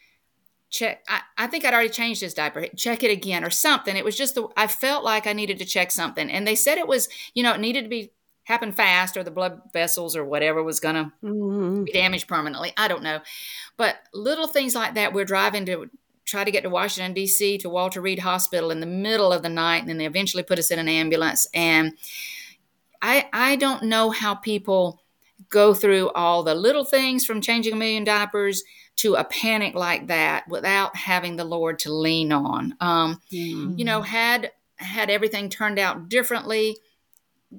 check 0.75 1.03
I, 1.07 1.21
I, 1.37 1.47
think 1.47 1.63
i'd 1.63 1.73
already 1.73 1.89
changed 1.89 2.19
his 2.19 2.33
diaper 2.33 2.67
check 2.75 3.01
it 3.03 3.11
again 3.11 3.43
or 3.43 3.49
something. 3.49 3.95
It 3.95 4.03
was 4.03 4.17
just 4.17 4.35
the, 4.35 4.47
i 4.57 4.67
felt 4.67 5.03
like 5.03 5.25
i 5.25 5.33
needed 5.33 5.57
to 5.59 5.65
check 5.65 5.91
something. 5.91 6.29
And 6.29 6.45
they 6.45 6.55
said 6.55 6.77
it 6.77 6.87
was 6.87 7.07
you 7.33 7.43
know 7.43 7.53
it 7.53 7.61
needed 7.61 7.83
to 7.83 7.89
be 7.89 8.11
happen 8.43 8.71
fast 8.71 9.17
or 9.17 9.23
the 9.23 9.31
blood 9.31 9.61
vessels 9.73 10.15
or 10.15 10.23
whatever 10.25 10.61
was 10.61 10.79
going 10.79 10.95
to 10.95 11.11
mm-hmm. 11.23 11.83
be 11.85 11.91
damaged 11.91 12.27
permanently. 12.27 12.73
I 12.77 12.87
don't 12.87 13.01
know. 13.01 13.21
But 13.75 13.95
little 14.13 14.47
things 14.47 14.75
like 14.75 14.93
that 14.95 15.13
we're 15.13 15.25
driving 15.25 15.65
to 15.65 15.89
try 16.25 16.43
to 16.43 16.51
get 16.51 16.63
to 16.63 16.69
washington 16.69 17.13
d.c 17.13 17.59
to 17.59 17.69
walter 17.69 18.01
reed 18.01 18.17
hospital 18.17 18.71
in 18.71 18.79
the 18.79 18.87
middle 18.87 19.31
of 19.31 19.43
the 19.43 19.49
night 19.49 19.77
and 19.77 19.89
then 19.89 19.99
they 19.99 20.07
eventually 20.07 20.43
put 20.43 20.59
us 20.59 20.71
in 20.71 20.79
an 20.79 20.89
ambulance. 20.89 21.47
And 21.53 21.93
i 23.01 23.29
i 23.31 23.55
don't 23.55 23.83
know 23.83 24.09
how 24.09 24.35
people 24.35 25.01
go 25.49 25.73
through 25.73 26.09
all 26.09 26.43
the 26.43 26.55
little 26.55 26.85
things 26.85 27.25
from 27.25 27.41
changing 27.41 27.73
a 27.73 27.77
million 27.77 28.03
diapers 28.03 28.63
to 28.97 29.15
a 29.15 29.23
panic 29.23 29.75
like 29.75 30.07
that 30.07 30.47
without 30.47 30.95
having 30.95 31.35
the 31.35 31.43
Lord 31.43 31.79
to 31.79 31.93
lean 31.93 32.31
on. 32.31 32.75
Um, 32.79 33.21
mm-hmm. 33.31 33.77
You 33.77 33.85
know, 33.85 34.01
had 34.01 34.51
had 34.77 35.09
everything 35.09 35.49
turned 35.49 35.79
out 35.79 36.09
differently, 36.09 36.77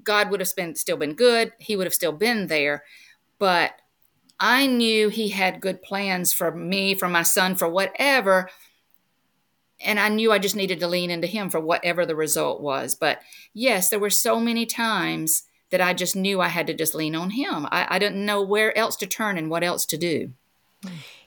God 0.03 0.31
would 0.31 0.41
have 0.41 0.55
been 0.57 0.75
still 0.75 0.97
been 0.97 1.15
good. 1.15 1.53
He 1.59 1.77
would 1.77 1.87
have 1.87 1.95
still 1.95 2.13
been 2.13 2.47
there, 2.47 2.85
but 3.39 3.73
I 4.39 4.67
knew 4.67 5.09
He 5.09 5.31
had 5.31 5.61
good 5.61 5.83
plans 5.83 6.33
for 6.33 6.51
me, 6.53 6.95
for 6.95 7.09
my 7.09 7.23
son, 7.23 7.55
for 7.55 7.69
whatever. 7.69 8.51
And 9.81 10.01
I 10.01 10.09
knew 10.09 10.33
I 10.33 10.39
just 10.39 10.57
needed 10.57 10.81
to 10.81 10.89
lean 10.89 11.11
into 11.11 11.27
him 11.27 11.51
for 11.51 11.61
whatever 11.61 12.07
the 12.07 12.17
result 12.17 12.63
was. 12.63 12.95
But 12.95 13.21
yes, 13.53 13.91
there 13.91 13.99
were 13.99 14.09
so 14.09 14.41
many 14.41 14.65
times 14.65 15.43
that 15.71 15.83
I 15.83 15.93
just 15.93 16.17
knew 16.17 16.41
I 16.41 16.49
had 16.49 16.67
to 16.69 16.75
just 16.75 16.95
lean 16.95 17.15
on 17.15 17.31
him. 17.31 17.67
I, 17.71 17.87
I 17.91 17.99
didn't 17.99 18.25
know 18.25 18.41
where 18.41 18.77
else 18.77 18.97
to 18.97 19.07
turn 19.07 19.37
and 19.37 19.51
what 19.51 19.63
else 19.63 19.85
to 19.87 19.99
do. 19.99 20.33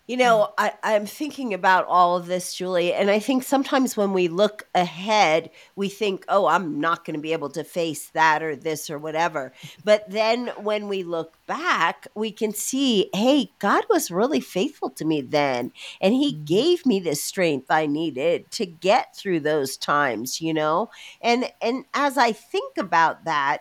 You 0.10 0.17
know, 0.17 0.54
I, 0.58 0.74
I'm 0.82 1.06
thinking 1.06 1.54
about 1.54 1.86
all 1.86 2.17
of 2.17 2.26
this, 2.26 2.56
Julie, 2.56 2.95
and 2.95 3.12
I 3.12 3.19
think 3.19 3.43
sometimes 3.43 3.95
when 3.95 4.12
we 4.12 4.28
look 4.28 4.67
ahead, 4.74 5.52
we 5.76 5.88
think, 5.88 6.26
oh, 6.28 6.48
I'm 6.48 6.80
not 6.80 7.06
going 7.06 7.13
to 7.13 7.22
be 7.22 7.32
able 7.32 7.52
to 7.52 7.63
face 7.63 8.10
that 8.15 8.41
or 8.41 8.56
this 8.56 8.89
or 8.89 8.98
whatever. 8.98 9.54
But 9.86 10.10
then 10.10 10.48
when 10.58 10.88
we 10.88 11.04
look 11.04 11.38
back, 11.45 12.08
we 12.15 12.32
can 12.32 12.54
see, 12.54 13.12
hey, 13.13 13.52
God 13.60 13.84
was 13.88 14.10
really 14.10 14.39
faithful 14.39 14.89
to 14.89 15.06
me 15.06 15.22
then. 15.22 15.72
And 16.02 16.15
He 16.15 16.34
mm-hmm. 16.34 16.43
gave 16.43 16.88
me 16.88 17.00
the 17.00 17.13
strength 17.13 17.67
I 17.69 17.86
needed 17.86 18.50
to 18.54 18.65
get 18.65 19.15
through 19.15 19.41
those 19.41 19.78
times, 19.78 20.41
you 20.41 20.56
know? 20.56 20.89
And 21.22 21.52
and 21.62 21.86
as 21.93 22.17
I 22.17 22.32
think 22.32 22.80
about 22.80 23.26
that, 23.26 23.60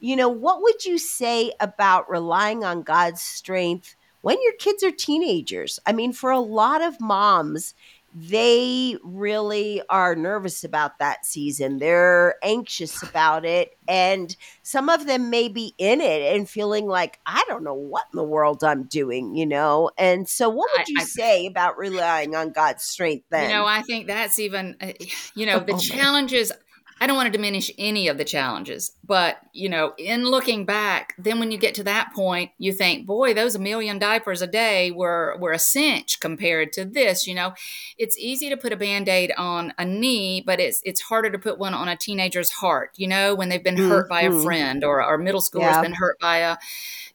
you 0.00 0.14
know, 0.14 0.28
what 0.28 0.60
would 0.60 0.84
you 0.84 0.98
say 0.98 1.52
about 1.58 2.10
relying 2.10 2.64
on 2.64 2.82
God's 2.82 3.22
strength? 3.22 3.96
When 4.26 4.42
your 4.42 4.54
kids 4.54 4.82
are 4.82 4.90
teenagers. 4.90 5.78
I 5.86 5.92
mean, 5.92 6.12
for 6.12 6.32
a 6.32 6.40
lot 6.40 6.82
of 6.82 7.00
moms, 7.00 7.74
they 8.12 8.96
really 9.04 9.82
are 9.88 10.16
nervous 10.16 10.64
about 10.64 10.98
that 10.98 11.24
season. 11.24 11.78
They're 11.78 12.34
anxious 12.42 13.00
about 13.08 13.44
it. 13.44 13.78
And 13.86 14.34
some 14.64 14.88
of 14.88 15.06
them 15.06 15.30
may 15.30 15.46
be 15.46 15.74
in 15.78 16.00
it 16.00 16.34
and 16.34 16.50
feeling 16.50 16.88
like, 16.88 17.20
I 17.24 17.44
don't 17.46 17.62
know 17.62 17.74
what 17.74 18.06
in 18.12 18.16
the 18.16 18.24
world 18.24 18.64
I'm 18.64 18.88
doing, 18.88 19.36
you 19.36 19.46
know? 19.46 19.92
And 19.96 20.28
so, 20.28 20.48
what 20.48 20.68
would 20.76 20.88
you 20.88 20.96
I, 20.98 21.02
I, 21.02 21.04
say 21.04 21.46
about 21.46 21.78
relying 21.78 22.34
on 22.34 22.50
God's 22.50 22.82
strength 22.82 23.26
then? 23.30 23.48
You 23.48 23.54
know, 23.54 23.64
I 23.64 23.82
think 23.82 24.08
that's 24.08 24.40
even, 24.40 24.74
uh, 24.80 24.90
you 25.36 25.46
know, 25.46 25.60
the 25.60 25.74
oh, 25.74 25.78
challenges 25.78 26.50
I 26.98 27.06
don't 27.06 27.16
want 27.16 27.26
to 27.26 27.32
diminish 27.32 27.70
any 27.76 28.08
of 28.08 28.16
the 28.16 28.24
challenges, 28.24 28.92
but 29.04 29.36
you 29.52 29.68
know, 29.68 29.92
in 29.98 30.24
looking 30.24 30.64
back, 30.64 31.14
then 31.18 31.38
when 31.38 31.50
you 31.50 31.58
get 31.58 31.74
to 31.74 31.84
that 31.84 32.12
point, 32.14 32.52
you 32.58 32.72
think, 32.72 33.06
boy, 33.06 33.34
those 33.34 33.54
a 33.54 33.58
million 33.58 33.98
diapers 33.98 34.40
a 34.40 34.46
day 34.46 34.90
were 34.90 35.36
were 35.38 35.52
a 35.52 35.58
cinch 35.58 36.20
compared 36.20 36.72
to 36.72 36.86
this. 36.86 37.26
You 37.26 37.34
know, 37.34 37.52
it's 37.98 38.16
easy 38.16 38.48
to 38.48 38.56
put 38.56 38.72
a 38.72 38.76
band-aid 38.76 39.32
on 39.36 39.74
a 39.76 39.84
knee, 39.84 40.42
but 40.46 40.58
it's 40.58 40.80
it's 40.84 41.02
harder 41.02 41.30
to 41.30 41.38
put 41.38 41.58
one 41.58 41.74
on 41.74 41.88
a 41.88 41.96
teenager's 41.96 42.48
heart, 42.48 42.92
you 42.96 43.08
know, 43.08 43.34
when 43.34 43.50
they've 43.50 43.62
been 43.62 43.76
mm-hmm. 43.76 43.90
hurt 43.90 44.08
by 44.08 44.22
a 44.22 44.30
mm-hmm. 44.30 44.42
friend 44.42 44.84
or 44.84 45.02
our 45.02 45.18
middle 45.18 45.42
schooler's 45.42 45.76
yeah. 45.76 45.82
been 45.82 45.92
hurt 45.94 46.18
by 46.18 46.38
a, 46.38 46.56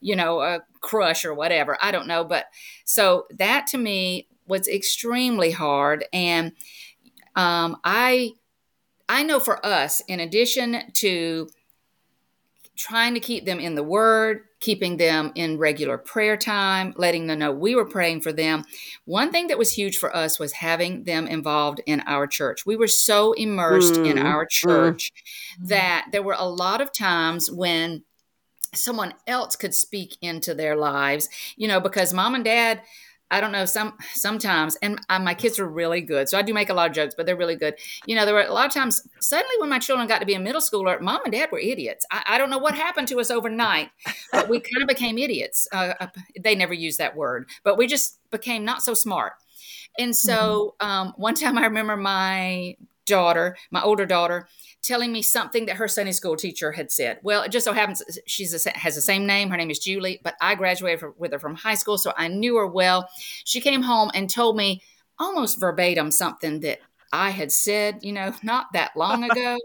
you 0.00 0.14
know, 0.14 0.42
a 0.42 0.60
crush 0.80 1.24
or 1.24 1.34
whatever. 1.34 1.76
I 1.80 1.90
don't 1.90 2.06
know. 2.06 2.22
But 2.22 2.46
so 2.84 3.26
that 3.36 3.66
to 3.68 3.78
me 3.78 4.28
was 4.46 4.68
extremely 4.68 5.50
hard. 5.50 6.04
And 6.12 6.52
um, 7.34 7.78
I 7.82 8.32
I 9.12 9.24
know 9.24 9.40
for 9.40 9.64
us, 9.64 10.00
in 10.08 10.20
addition 10.20 10.90
to 10.94 11.46
trying 12.78 13.12
to 13.12 13.20
keep 13.20 13.44
them 13.44 13.60
in 13.60 13.74
the 13.74 13.82
Word, 13.82 14.44
keeping 14.58 14.96
them 14.96 15.32
in 15.34 15.58
regular 15.58 15.98
prayer 15.98 16.34
time, 16.38 16.94
letting 16.96 17.26
them 17.26 17.40
know 17.40 17.52
we 17.52 17.74
were 17.74 17.84
praying 17.84 18.22
for 18.22 18.32
them. 18.32 18.64
One 19.04 19.30
thing 19.30 19.48
that 19.48 19.58
was 19.58 19.70
huge 19.70 19.98
for 19.98 20.16
us 20.16 20.38
was 20.38 20.52
having 20.52 21.04
them 21.04 21.26
involved 21.26 21.82
in 21.84 22.00
our 22.06 22.26
church. 22.26 22.64
We 22.64 22.74
were 22.74 22.88
so 22.88 23.34
immersed 23.34 23.96
mm. 23.96 24.10
in 24.10 24.18
our 24.18 24.46
church 24.46 25.12
mm. 25.60 25.68
that 25.68 26.06
there 26.10 26.22
were 26.22 26.36
a 26.38 26.48
lot 26.48 26.80
of 26.80 26.90
times 26.90 27.50
when 27.50 28.04
someone 28.74 29.12
else 29.26 29.56
could 29.56 29.74
speak 29.74 30.16
into 30.22 30.54
their 30.54 30.74
lives, 30.74 31.28
you 31.56 31.68
know, 31.68 31.80
because 31.80 32.14
mom 32.14 32.34
and 32.34 32.46
dad 32.46 32.80
I 33.32 33.40
don't 33.40 33.50
know. 33.50 33.64
Some 33.64 33.94
sometimes, 34.12 34.76
and 34.82 35.00
uh, 35.08 35.18
my 35.18 35.34
kids 35.34 35.58
are 35.58 35.66
really 35.66 36.02
good, 36.02 36.28
so 36.28 36.38
I 36.38 36.42
do 36.42 36.52
make 36.52 36.68
a 36.68 36.74
lot 36.74 36.88
of 36.88 36.94
jokes, 36.94 37.14
but 37.16 37.26
they're 37.26 37.36
really 37.36 37.56
good. 37.56 37.74
You 38.06 38.14
know, 38.14 38.26
there 38.26 38.34
were 38.34 38.42
a 38.42 38.52
lot 38.52 38.66
of 38.66 38.72
times. 38.72 39.00
Suddenly, 39.20 39.56
when 39.58 39.70
my 39.70 39.78
children 39.78 40.06
got 40.06 40.20
to 40.20 40.26
be 40.26 40.34
a 40.34 40.38
middle 40.38 40.60
schooler, 40.60 41.00
mom 41.00 41.22
and 41.24 41.32
dad 41.32 41.50
were 41.50 41.58
idiots. 41.58 42.06
I, 42.10 42.22
I 42.26 42.38
don't 42.38 42.50
know 42.50 42.58
what 42.58 42.74
happened 42.74 43.08
to 43.08 43.20
us 43.20 43.30
overnight, 43.30 43.90
but 44.30 44.48
we 44.48 44.60
kind 44.60 44.82
of 44.82 44.88
became 44.88 45.16
idiots. 45.18 45.66
Uh, 45.72 45.94
uh, 45.98 46.06
they 46.38 46.54
never 46.54 46.74
used 46.74 46.98
that 46.98 47.16
word, 47.16 47.48
but 47.64 47.78
we 47.78 47.86
just 47.86 48.18
became 48.30 48.64
not 48.64 48.82
so 48.82 48.94
smart. 48.94 49.32
And 49.98 50.14
so, 50.14 50.74
mm-hmm. 50.80 50.90
um, 50.90 51.14
one 51.16 51.34
time, 51.34 51.56
I 51.58 51.62
remember 51.62 51.96
my 51.96 52.76
daughter, 53.06 53.56
my 53.70 53.82
older 53.82 54.06
daughter, 54.06 54.46
telling 54.82 55.12
me 55.12 55.22
something 55.22 55.66
that 55.66 55.76
her 55.76 55.86
Sunday 55.86 56.12
school 56.12 56.36
teacher 56.36 56.72
had 56.72 56.90
said. 56.90 57.18
Well, 57.22 57.42
it 57.42 57.52
just 57.52 57.64
so 57.64 57.72
happens 57.72 58.02
she 58.26 58.44
has 58.44 58.94
the 58.94 59.00
same 59.00 59.26
name. 59.26 59.48
Her 59.48 59.56
name 59.56 59.70
is 59.70 59.78
Julie, 59.78 60.20
but 60.22 60.34
I 60.40 60.54
graduated 60.56 61.12
with 61.16 61.32
her 61.32 61.38
from 61.38 61.54
high 61.54 61.74
school, 61.74 61.98
so 61.98 62.12
I 62.16 62.28
knew 62.28 62.56
her 62.56 62.66
well. 62.66 63.08
She 63.44 63.60
came 63.60 63.82
home 63.82 64.10
and 64.14 64.28
told 64.28 64.56
me 64.56 64.82
almost 65.18 65.60
verbatim 65.60 66.10
something 66.10 66.60
that 66.60 66.80
I 67.12 67.30
had 67.30 67.52
said, 67.52 68.00
you 68.02 68.12
know, 68.12 68.34
not 68.42 68.72
that 68.72 68.96
long 68.96 69.24
ago. 69.30 69.58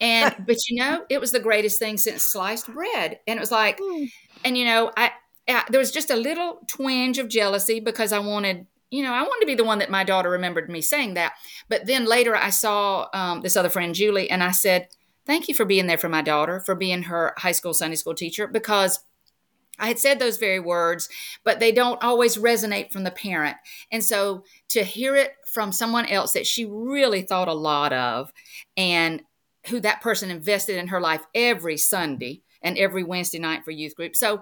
and 0.00 0.34
but 0.46 0.58
you 0.68 0.82
know, 0.82 1.04
it 1.08 1.20
was 1.20 1.32
the 1.32 1.40
greatest 1.40 1.78
thing 1.78 1.96
since 1.96 2.22
sliced 2.22 2.66
bread. 2.66 3.20
And 3.26 3.38
it 3.38 3.40
was 3.40 3.52
like, 3.52 3.78
hmm. 3.82 4.04
and 4.44 4.58
you 4.58 4.66
know, 4.66 4.92
I, 4.96 5.12
I 5.48 5.64
there 5.70 5.80
was 5.80 5.92
just 5.92 6.10
a 6.10 6.16
little 6.16 6.60
twinge 6.66 7.18
of 7.18 7.28
jealousy 7.28 7.80
because 7.80 8.12
I 8.12 8.18
wanted 8.18 8.66
you 8.90 9.02
know, 9.02 9.12
I 9.12 9.22
wanted 9.22 9.40
to 9.40 9.46
be 9.46 9.54
the 9.54 9.64
one 9.64 9.78
that 9.80 9.90
my 9.90 10.04
daughter 10.04 10.30
remembered 10.30 10.68
me 10.68 10.80
saying 10.80 11.14
that. 11.14 11.34
But 11.68 11.86
then 11.86 12.04
later 12.06 12.36
I 12.36 12.50
saw 12.50 13.08
um, 13.12 13.40
this 13.40 13.56
other 13.56 13.68
friend, 13.68 13.94
Julie, 13.94 14.30
and 14.30 14.42
I 14.42 14.52
said, 14.52 14.88
Thank 15.24 15.48
you 15.48 15.54
for 15.56 15.64
being 15.64 15.88
there 15.88 15.98
for 15.98 16.08
my 16.08 16.22
daughter, 16.22 16.60
for 16.60 16.76
being 16.76 17.02
her 17.04 17.34
high 17.36 17.52
school 17.52 17.74
Sunday 17.74 17.96
school 17.96 18.14
teacher, 18.14 18.46
because 18.46 19.00
I 19.76 19.88
had 19.88 19.98
said 19.98 20.18
those 20.18 20.36
very 20.38 20.60
words, 20.60 21.08
but 21.44 21.58
they 21.58 21.72
don't 21.72 22.02
always 22.02 22.36
resonate 22.36 22.92
from 22.92 23.02
the 23.02 23.10
parent. 23.10 23.56
And 23.90 24.04
so 24.04 24.44
to 24.68 24.84
hear 24.84 25.16
it 25.16 25.32
from 25.48 25.72
someone 25.72 26.06
else 26.06 26.32
that 26.32 26.46
she 26.46 26.64
really 26.64 27.22
thought 27.22 27.48
a 27.48 27.54
lot 27.54 27.92
of 27.92 28.32
and 28.76 29.22
who 29.68 29.80
that 29.80 30.00
person 30.00 30.30
invested 30.30 30.76
in 30.76 30.88
her 30.88 31.00
life 31.00 31.26
every 31.34 31.76
Sunday 31.76 32.42
and 32.62 32.78
every 32.78 33.02
Wednesday 33.02 33.38
night 33.38 33.64
for 33.64 33.72
youth 33.72 33.96
group. 33.96 34.14
So 34.14 34.40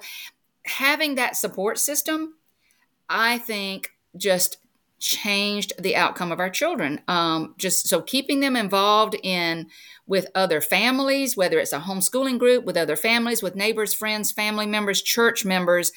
having 0.66 1.14
that 1.14 1.36
support 1.36 1.78
system, 1.78 2.34
I 3.08 3.38
think 3.38 3.93
just 4.16 4.58
changed 4.98 5.72
the 5.78 5.96
outcome 5.96 6.32
of 6.32 6.40
our 6.40 6.48
children. 6.48 7.00
Um, 7.08 7.54
just 7.58 7.88
so 7.88 8.00
keeping 8.00 8.40
them 8.40 8.56
involved 8.56 9.16
in 9.22 9.68
with 10.06 10.26
other 10.34 10.60
families, 10.60 11.36
whether 11.36 11.58
it's 11.58 11.72
a 11.72 11.80
homeschooling 11.80 12.38
group, 12.38 12.64
with 12.64 12.76
other 12.76 12.96
families, 12.96 13.42
with 13.42 13.54
neighbors, 13.54 13.92
friends, 13.92 14.32
family 14.32 14.66
members, 14.66 15.02
church 15.02 15.44
members 15.44 15.92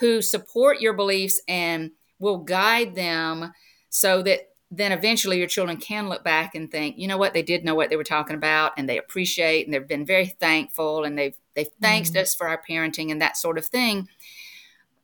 who 0.00 0.22
support 0.22 0.80
your 0.80 0.92
beliefs 0.92 1.40
and 1.46 1.92
will 2.18 2.38
guide 2.38 2.94
them 2.94 3.52
so 3.90 4.22
that 4.22 4.40
then 4.70 4.92
eventually 4.92 5.38
your 5.38 5.46
children 5.46 5.78
can 5.78 6.08
look 6.08 6.22
back 6.24 6.54
and 6.54 6.70
think, 6.70 6.98
you 6.98 7.08
know 7.08 7.16
what, 7.16 7.32
they 7.32 7.42
did 7.42 7.64
know 7.64 7.74
what 7.74 7.90
they 7.90 7.96
were 7.96 8.04
talking 8.04 8.36
about 8.36 8.72
and 8.76 8.88
they 8.88 8.98
appreciate 8.98 9.66
and 9.66 9.72
they've 9.72 9.88
been 9.88 10.04
very 10.04 10.26
thankful 10.26 11.04
and 11.04 11.18
they've 11.18 11.36
they've 11.54 11.70
thanked 11.80 12.12
mm. 12.12 12.20
us 12.20 12.34
for 12.34 12.48
our 12.48 12.60
parenting 12.68 13.10
and 13.10 13.22
that 13.22 13.36
sort 13.36 13.56
of 13.56 13.66
thing. 13.66 14.08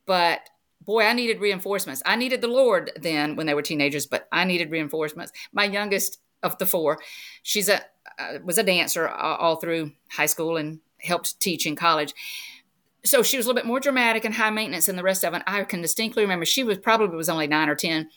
But 0.05 0.49
boy, 0.85 1.03
I 1.03 1.13
needed 1.13 1.39
reinforcements. 1.39 2.01
I 2.05 2.15
needed 2.15 2.41
the 2.41 2.47
Lord 2.47 2.91
then 2.95 3.35
when 3.35 3.47
they 3.47 3.53
were 3.53 3.61
teenagers, 3.61 4.05
but 4.05 4.27
I 4.31 4.43
needed 4.45 4.71
reinforcements. 4.71 5.31
My 5.51 5.65
youngest 5.65 6.19
of 6.43 6.57
the 6.57 6.65
four, 6.65 6.99
she's 7.43 7.69
a 7.69 7.81
uh, 8.17 8.39
was 8.43 8.57
a 8.57 8.63
dancer 8.63 9.09
all 9.09 9.57
through 9.57 9.91
high 10.09 10.25
school 10.25 10.55
and 10.57 10.79
helped 11.01 11.39
teach 11.39 11.65
in 11.65 11.75
college. 11.75 12.13
So 13.03 13.23
she 13.23 13.37
was 13.37 13.45
a 13.45 13.49
little 13.49 13.61
bit 13.61 13.67
more 13.67 13.79
dramatic 13.79 14.25
and 14.25 14.33
high 14.33 14.49
maintenance 14.49 14.85
than 14.85 14.95
the 14.95 15.03
rest 15.03 15.23
of 15.23 15.33
them. 15.33 15.43
I 15.45 15.63
can 15.63 15.81
distinctly 15.81 16.23
remember 16.23 16.45
she 16.45 16.63
was 16.63 16.77
probably 16.77 17.15
was 17.15 17.29
only 17.29 17.47
nine 17.47 17.69
or 17.69 17.75
ten, 17.75 18.09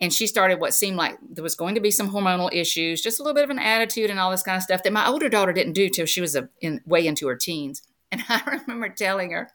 and 0.00 0.12
she 0.12 0.26
started 0.26 0.60
what 0.60 0.74
seemed 0.74 0.96
like 0.96 1.18
there 1.30 1.42
was 1.42 1.54
going 1.54 1.74
to 1.74 1.80
be 1.80 1.90
some 1.90 2.10
hormonal 2.10 2.52
issues, 2.52 3.00
just 3.00 3.18
a 3.18 3.22
little 3.22 3.34
bit 3.34 3.44
of 3.44 3.50
an 3.50 3.58
attitude 3.58 4.10
and 4.10 4.20
all 4.20 4.30
this 4.30 4.42
kind 4.42 4.56
of 4.56 4.62
stuff 4.62 4.82
that 4.82 4.92
my 4.92 5.08
older 5.08 5.28
daughter 5.28 5.52
didn't 5.52 5.72
do 5.72 5.88
till 5.88 6.06
she 6.06 6.20
was 6.20 6.36
a, 6.36 6.48
in, 6.60 6.80
way 6.86 7.06
into 7.06 7.26
her 7.26 7.36
teens. 7.36 7.82
And 8.12 8.22
I 8.28 8.60
remember 8.66 8.90
telling 8.90 9.32
her, 9.32 9.50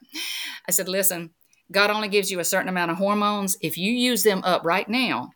I 0.68 0.72
said, 0.72 0.88
"Listen, 0.88 1.30
God 1.72 1.90
only 1.90 2.08
gives 2.08 2.30
you 2.30 2.40
a 2.40 2.44
certain 2.44 2.68
amount 2.68 2.90
of 2.90 2.98
hormones. 2.98 3.56
If 3.60 3.78
you 3.78 3.92
use 3.92 4.22
them 4.22 4.42
up 4.44 4.64
right 4.64 4.88
now, 4.88 5.30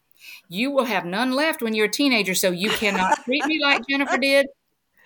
you 0.48 0.70
will 0.70 0.84
have 0.84 1.04
none 1.04 1.32
left 1.32 1.62
when 1.62 1.74
you're 1.74 1.86
a 1.86 1.90
teenager. 1.90 2.34
So 2.34 2.50
you 2.50 2.70
cannot 2.70 3.18
treat 3.24 3.44
me 3.46 3.60
like 3.62 3.86
Jennifer 3.88 4.18
did. 4.18 4.46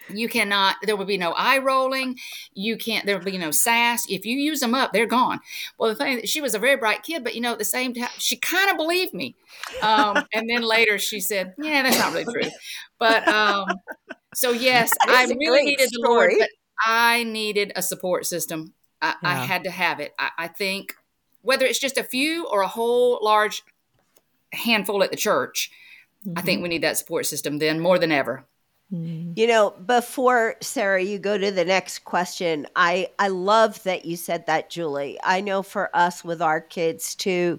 You 0.09 0.29
cannot, 0.29 0.77
there 0.83 0.97
will 0.97 1.05
be 1.05 1.17
no 1.17 1.33
eye 1.33 1.59
rolling. 1.59 2.19
You 2.55 2.77
can't, 2.77 3.07
there 3.07 3.17
will 3.17 3.25
be 3.25 3.39
no 3.39 3.51
sass. 3.51 4.05
If 4.09 4.27
you 4.27 4.37
use 4.37 4.61
them 4.61 4.75
up, 4.75 4.93
they're 4.93 5.07
gone. 5.07 5.41
Well, 5.79 5.91
the 5.91 5.97
thing, 5.97 6.17
that 6.17 6.29
she 6.29 6.41
was 6.41 6.55
a 6.55 6.59
very 6.59 6.77
bright 6.77 7.03
kid, 7.03 7.23
but 7.23 7.35
you 7.35 7.41
know, 7.41 7.53
at 7.53 7.59
the 7.59 7.65
same 7.65 7.95
time, 7.95 8.11
she 8.19 8.37
kind 8.37 8.71
of 8.71 8.77
believed 8.77 9.15
me. 9.15 9.37
Um, 9.81 10.25
and 10.35 10.51
then 10.51 10.63
later 10.63 10.99
she 10.99 11.21
said, 11.21 11.55
yeah, 11.59 11.83
that's 11.83 11.99
not 11.99 12.13
really 12.13 12.33
true. 12.33 12.51
But 12.99 13.27
um, 13.29 13.67
so, 14.35 14.51
yes, 14.51 14.93
I 15.07 15.25
really 15.39 15.63
needed 15.63 15.89
story. 15.89 16.03
the 16.03 16.09
Lord, 16.09 16.33
but 16.39 16.49
I 16.85 17.23
needed 17.25 17.73
a 17.77 17.83
support 17.83 18.27
system. 18.27 18.75
I, 19.01 19.15
yeah. 19.23 19.29
I 19.31 19.35
had 19.35 19.65
to 19.65 19.71
have 19.71 20.01
it. 20.01 20.13
I, 20.19 20.31
I 20.39 20.49
think 20.49 20.95
whether 21.42 21.66
it's 21.66 21.78
just 21.78 21.98
a 21.98 22.05
few 22.05 22.46
or 22.46 22.62
a 22.62 22.68
whole 22.68 23.18
large 23.22 23.62
handful 24.52 25.02
at 25.02 25.11
the 25.11 25.16
church, 25.16 25.70
mm-hmm. 26.26 26.38
I 26.38 26.42
think 26.42 26.57
mm-hmm. 26.59 26.62
we 26.62 26.68
need 26.70 26.83
that 26.83 26.96
support 26.96 27.26
system 27.26 27.59
then 27.59 27.81
more 27.81 27.98
than 27.98 28.12
ever. 28.12 28.46
Mm-hmm. 28.92 29.33
You 29.37 29.46
know, 29.46 29.70
before 29.70 30.57
Sarah, 30.61 31.02
you 31.02 31.18
go 31.18 31.38
to 31.38 31.50
the 31.50 31.64
next 31.64 32.00
question. 32.05 32.66
I 32.76 33.09
I 33.18 33.28
love 33.28 33.83
that 33.85 34.05
you 34.05 34.16
said 34.16 34.46
that, 34.46 34.68
Julie. 34.68 35.18
I 35.24 35.40
know 35.40 35.62
for 35.62 35.94
us 35.96 36.22
with 36.22 36.42
our 36.42 36.61
kids 36.61 37.14
too, 37.14 37.59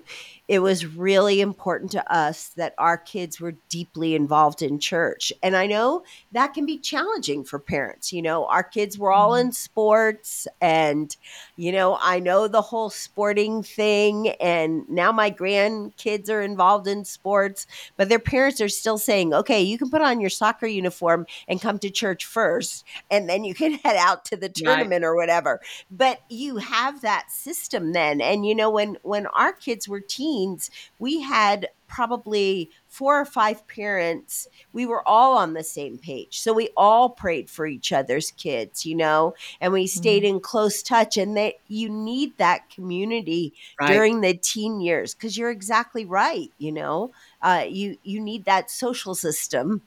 it 0.50 0.60
was 0.60 0.86
really 0.86 1.40
important 1.40 1.90
to 1.92 2.14
us 2.14 2.50
that 2.50 2.76
our 2.78 2.98
kids 2.98 3.40
were 3.40 3.56
deeply 3.70 4.14
involved 4.14 4.62
in 4.62 4.78
church. 4.78 5.32
And 5.42 5.56
I 5.56 5.68
know 5.68 6.04
that 6.34 6.54
can 6.54 6.66
be 6.66 6.78
challenging 6.78 7.46
for 7.46 7.58
parents. 7.58 8.12
You 8.12 8.22
know, 8.22 8.46
our 8.48 8.62
kids 8.62 9.00
were 9.00 9.12
all 9.12 9.36
in 9.36 9.48
mm-hmm. 9.48 9.54
sports, 9.54 10.48
and, 10.60 11.16
you 11.56 11.72
know, 11.72 11.98
I 12.02 12.20
know 12.20 12.48
the 12.48 12.62
whole 12.62 12.90
sporting 12.90 13.64
thing. 13.64 14.30
And 14.42 14.88
now 14.90 15.14
my 15.14 15.32
grandkids 15.32 16.30
are 16.30 16.42
involved 16.42 16.88
in 16.88 17.06
sports, 17.06 17.66
but 17.96 18.10
their 18.10 18.20
parents 18.20 18.60
are 18.60 18.70
still 18.70 18.98
saying, 18.98 19.34
okay, 19.34 19.62
you 19.62 19.78
can 19.78 19.90
put 19.90 20.02
on 20.02 20.20
your 20.20 20.30
soccer 20.30 20.68
uniform 20.68 21.23
and 21.48 21.62
come 21.62 21.80
to 21.80 21.90
church 21.90 22.26
first, 22.26 22.86
and 23.12 23.30
then 23.30 23.44
you 23.44 23.54
can 23.54 23.74
head 23.84 23.96
out 23.98 24.26
to 24.26 24.36
the 24.36 24.50
tournament 24.50 25.04
right. 25.04 25.08
or 25.08 25.16
whatever. 25.16 25.62
But 25.92 26.22
you 26.30 26.58
have 26.58 27.02
that 27.02 27.32
system 27.32 27.94
then. 27.94 28.22
And, 28.22 28.46
you 28.46 28.56
know, 28.56 28.70
when, 28.70 28.98
when 29.04 29.28
our 29.28 29.54
kids 29.54 29.88
were 29.88 30.00
teens, 30.00 30.24
teens, 30.24 30.70
we 31.00 31.22
had 31.22 31.70
probably 31.88 32.70
four 32.88 33.20
or 33.20 33.26
five 33.26 33.68
parents. 33.68 34.48
We 34.72 34.86
were 34.86 35.08
all 35.08 35.38
on 35.38 35.54
the 35.54 35.64
same 35.64 35.98
page. 35.98 36.40
So 36.40 36.54
we 36.54 36.70
all 36.76 37.10
prayed 37.10 37.50
for 37.50 37.68
each 37.68 37.92
other's 37.92 38.32
kids, 38.32 38.86
you 38.86 38.96
know, 38.96 39.36
and 39.62 39.74
we 39.74 39.86
stayed 39.88 40.24
mm-hmm. 40.24 40.38
in 40.38 40.42
close 40.42 40.82
touch. 40.82 41.18
And 41.18 41.38
that 41.38 41.56
you 41.68 41.90
need 41.90 42.38
that 42.38 42.70
community 42.70 43.54
right. 43.80 43.88
during 43.88 44.22
the 44.22 44.34
teen 44.34 44.82
years 44.82 45.14
because 45.14 45.38
you're 45.38 45.52
exactly 45.52 46.06
right, 46.06 46.52
you 46.58 46.72
know. 46.72 47.12
Uh, 47.42 47.66
you 47.68 47.98
you 48.04 48.22
need 48.22 48.46
that 48.46 48.72
social 48.72 49.14
system 49.14 49.82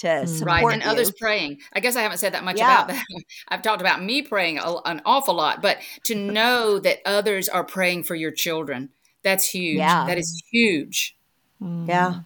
to 0.00 0.06
mm. 0.06 0.28
support 0.28 0.46
right 0.46 0.72
and 0.74 0.82
you. 0.82 0.88
others 0.88 1.10
praying 1.12 1.58
i 1.72 1.80
guess 1.80 1.96
i 1.96 2.02
haven't 2.02 2.18
said 2.18 2.34
that 2.34 2.44
much 2.44 2.58
yeah. 2.58 2.84
about 2.84 2.88
that 2.88 3.04
i've 3.48 3.62
talked 3.62 3.80
about 3.80 4.02
me 4.02 4.22
praying 4.22 4.58
an 4.58 5.00
awful 5.04 5.34
lot 5.34 5.62
but 5.62 5.78
to 6.04 6.14
know 6.14 6.78
that 6.78 6.98
others 7.06 7.48
are 7.48 7.64
praying 7.64 8.02
for 8.02 8.14
your 8.14 8.30
children 8.30 8.90
that's 9.22 9.48
huge. 9.48 9.78
Yeah. 9.78 10.06
That 10.06 10.18
is 10.18 10.42
huge. 10.50 11.16
Mm. 11.62 11.88
Yeah. 11.88 12.20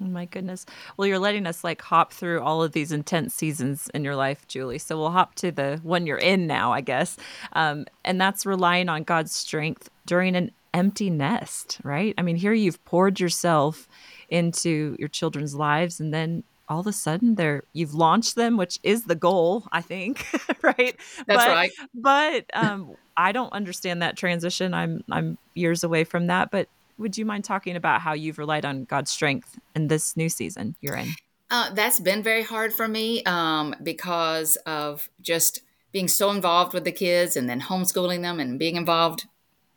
Oh 0.00 0.06
my 0.06 0.24
goodness. 0.24 0.66
Well, 0.96 1.06
you're 1.06 1.18
letting 1.18 1.46
us 1.46 1.62
like 1.62 1.80
hop 1.80 2.12
through 2.12 2.40
all 2.40 2.62
of 2.62 2.72
these 2.72 2.90
intense 2.90 3.34
seasons 3.34 3.88
in 3.94 4.02
your 4.02 4.16
life, 4.16 4.48
Julie. 4.48 4.78
So 4.78 4.98
we'll 4.98 5.12
hop 5.12 5.36
to 5.36 5.52
the 5.52 5.78
one 5.84 6.06
you're 6.06 6.18
in 6.18 6.48
now, 6.48 6.72
I 6.72 6.80
guess. 6.80 7.16
Um, 7.52 7.86
and 8.04 8.20
that's 8.20 8.44
relying 8.44 8.88
on 8.88 9.04
God's 9.04 9.32
strength 9.32 9.90
during 10.04 10.34
an 10.34 10.50
empty 10.74 11.08
nest, 11.08 11.78
right? 11.84 12.14
I 12.18 12.22
mean, 12.22 12.34
here 12.34 12.52
you've 12.52 12.84
poured 12.84 13.20
yourself 13.20 13.88
into 14.28 14.96
your 14.98 15.08
children's 15.08 15.54
lives 15.54 16.00
and 16.00 16.12
then 16.12 16.42
all 16.72 16.80
of 16.80 16.86
a 16.86 16.92
sudden 16.92 17.34
they're 17.34 17.62
you've 17.72 17.94
launched 17.94 18.34
them 18.34 18.56
which 18.56 18.78
is 18.82 19.04
the 19.04 19.14
goal 19.14 19.64
i 19.72 19.80
think 19.80 20.26
right 20.62 20.96
that's 21.26 21.44
but, 21.44 21.48
right 21.48 21.72
but 21.94 22.44
um 22.54 22.96
I 23.16 23.32
don't 23.32 23.52
understand 23.52 24.02
that 24.02 24.16
transition. 24.16 24.74
I'm 24.74 25.04
I'm 25.10 25.38
years 25.54 25.84
away 25.84 26.04
from 26.04 26.28
that, 26.28 26.50
but 26.50 26.68
would 26.98 27.18
you 27.18 27.24
mind 27.24 27.44
talking 27.44 27.76
about 27.76 28.00
how 28.00 28.12
you've 28.12 28.38
relied 28.38 28.64
on 28.64 28.84
God's 28.84 29.10
strength 29.10 29.58
in 29.74 29.88
this 29.88 30.16
new 30.16 30.28
season 30.28 30.76
you're 30.80 30.96
in? 30.96 31.08
Uh, 31.50 31.72
that's 31.74 32.00
been 32.00 32.22
very 32.22 32.42
hard 32.42 32.72
for 32.72 32.88
me 32.88 33.22
um, 33.24 33.74
because 33.82 34.56
of 34.66 35.10
just 35.20 35.62
being 35.90 36.08
so 36.08 36.30
involved 36.30 36.72
with 36.72 36.84
the 36.84 36.92
kids 36.92 37.36
and 37.36 37.48
then 37.48 37.60
homeschooling 37.60 38.22
them 38.22 38.40
and 38.40 38.58
being 38.58 38.76
involved 38.76 39.26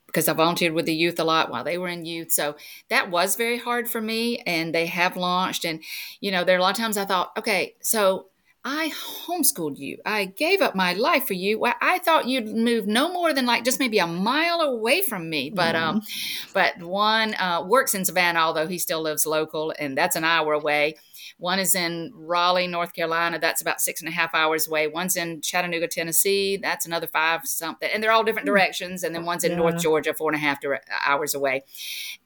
because 0.08 0.28
I 0.28 0.34
volunteered 0.34 0.74
with 0.74 0.86
the 0.86 0.94
youth 0.94 1.20
a 1.20 1.24
lot 1.24 1.50
while 1.50 1.64
they 1.64 1.78
were 1.78 1.88
in 1.88 2.06
youth. 2.06 2.32
So 2.32 2.56
that 2.90 3.12
was 3.12 3.36
very 3.36 3.58
hard 3.58 3.90
for 3.90 4.02
me. 4.02 4.38
And 4.46 4.74
they 4.74 4.86
have 4.86 5.18
launched. 5.18 5.66
And, 5.66 5.84
you 6.22 6.32
know, 6.32 6.44
there 6.44 6.56
are 6.56 6.60
a 6.60 6.62
lot 6.62 6.78
of 6.78 6.84
times 6.84 6.98
I 6.98 7.06
thought, 7.06 7.32
okay, 7.38 7.76
so 7.82 8.28
I 8.68 8.92
homeschooled 9.28 9.78
you. 9.78 10.00
I 10.08 10.26
gave 10.26 10.60
up 10.60 10.74
my 10.74 10.94
life 10.94 11.28
for 11.28 11.36
you. 11.36 11.60
Well, 11.60 11.76
I 11.82 12.00
thought 12.00 12.28
you'd 12.28 12.48
move 12.48 12.88
no 12.88 13.14
more 13.14 13.32
than 13.32 13.46
like 13.46 13.64
just 13.64 13.80
maybe 13.80 14.00
a 14.00 14.08
mile 14.08 14.60
away 14.62 15.04
from 15.04 15.30
me. 15.30 15.52
But 15.52 15.76
um, 15.76 16.02
mm-hmm. 16.02 16.48
um, 16.48 16.52
but 16.52 16.80
one 16.80 17.36
uh, 17.36 17.64
works 17.64 17.94
in 17.94 18.06
Savannah, 18.06 18.40
although 18.40 18.66
he 18.66 18.80
still 18.80 19.02
lives 19.02 19.28
local, 19.28 19.72
and 19.78 19.96
that's 19.96 20.16
an 20.16 20.24
hour 20.24 20.54
away. 20.54 20.96
One 21.38 21.60
is 21.60 21.76
in 21.76 22.12
Raleigh, 22.16 22.68
North 22.68 22.94
Carolina. 22.94 23.40
That's 23.40 23.62
about 23.62 23.82
six 23.82 24.02
and 24.02 24.08
a 24.08 24.12
half 24.12 24.34
hours 24.34 24.68
away. 24.68 24.88
One's 24.88 25.16
in 25.16 25.42
Chattanooga, 25.42 25.88
Tennessee. 25.88 26.58
That's 26.58 26.86
another 26.86 27.08
five 27.08 27.46
something, 27.46 27.90
and 27.94 28.02
they're 28.02 28.12
all 28.12 28.24
different 28.24 28.48
hmm. 28.48 28.54
directions. 28.54 29.04
And 29.04 29.14
then 29.14 29.26
one's 29.26 29.44
in 29.44 29.52
yeah. 29.52 29.58
North 29.58 29.82
Georgia, 29.82 30.14
four 30.14 30.32
and 30.32 30.38
a 30.38 30.40
half 30.40 30.60
hours 31.06 31.34
away. 31.34 31.64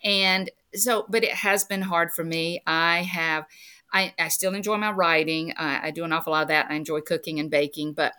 And 0.04 0.50
so, 0.76 1.06
but 1.10 1.24
it 1.24 1.32
has 1.32 1.64
been 1.64 1.82
hard 1.82 2.12
for 2.12 2.24
me. 2.24 2.62
I 2.68 3.02
have 3.04 3.46
I, 3.92 4.14
I 4.20 4.28
still 4.28 4.54
enjoy 4.54 4.78
my 4.78 4.92
writing. 4.92 5.54
I, 5.58 5.88
I 5.88 5.92
do 5.92 6.04
an 6.04 6.14
awful 6.14 6.34
lot 6.34 6.44
of 6.44 6.48
that. 6.50 6.68
I 6.70 6.76
enjoy 6.76 7.02
cooking 7.02 7.40
and 7.40 7.50
baking, 7.50 7.94
but 7.94 8.14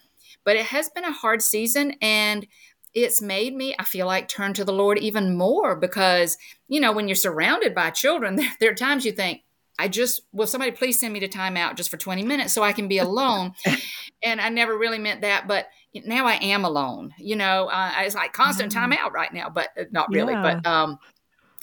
but 0.44 0.56
it 0.56 0.66
has 0.66 0.88
been 0.88 1.04
a 1.04 1.12
hard 1.12 1.42
season 1.42 1.94
and 2.00 2.46
it's 2.92 3.22
made 3.22 3.54
me 3.54 3.74
i 3.78 3.84
feel 3.84 4.06
like 4.06 4.26
turn 4.26 4.52
to 4.52 4.64
the 4.64 4.72
lord 4.72 4.98
even 4.98 5.36
more 5.36 5.76
because 5.76 6.36
you 6.66 6.80
know 6.80 6.92
when 6.92 7.06
you're 7.06 7.14
surrounded 7.14 7.74
by 7.74 7.90
children 7.90 8.36
there, 8.36 8.50
there, 8.58 8.70
are 8.72 8.74
times 8.74 9.04
you 9.04 9.12
think 9.12 9.42
i 9.80 9.88
just 9.88 10.22
will 10.32 10.46
somebody 10.46 10.70
please 10.70 11.00
send 11.00 11.12
me 11.12 11.20
to 11.20 11.28
timeout 11.28 11.74
just 11.74 11.90
for 11.90 11.96
20 11.96 12.22
minutes 12.22 12.52
so 12.52 12.62
i 12.62 12.72
can 12.72 12.88
be 12.88 12.98
alone 13.08 13.52
and 14.22 14.40
i 14.40 14.48
never 14.48 14.76
really 14.76 14.98
meant 14.98 15.22
that 15.22 15.48
but 15.48 15.66
now 16.04 16.26
i 16.26 16.34
am 16.34 16.64
alone 16.64 17.12
you 17.18 17.36
know 17.36 17.68
uh, 17.68 17.92
it's 17.98 18.14
like 18.14 18.32
constant 18.32 18.72
mm-hmm. 18.72 18.92
timeout 18.92 19.12
right 19.12 19.32
now 19.32 19.48
but 19.48 19.68
uh, 19.78 19.84
not 19.90 20.08
really 20.10 20.34
yeah. 20.34 20.42
but 20.42 20.66
um 20.66 20.98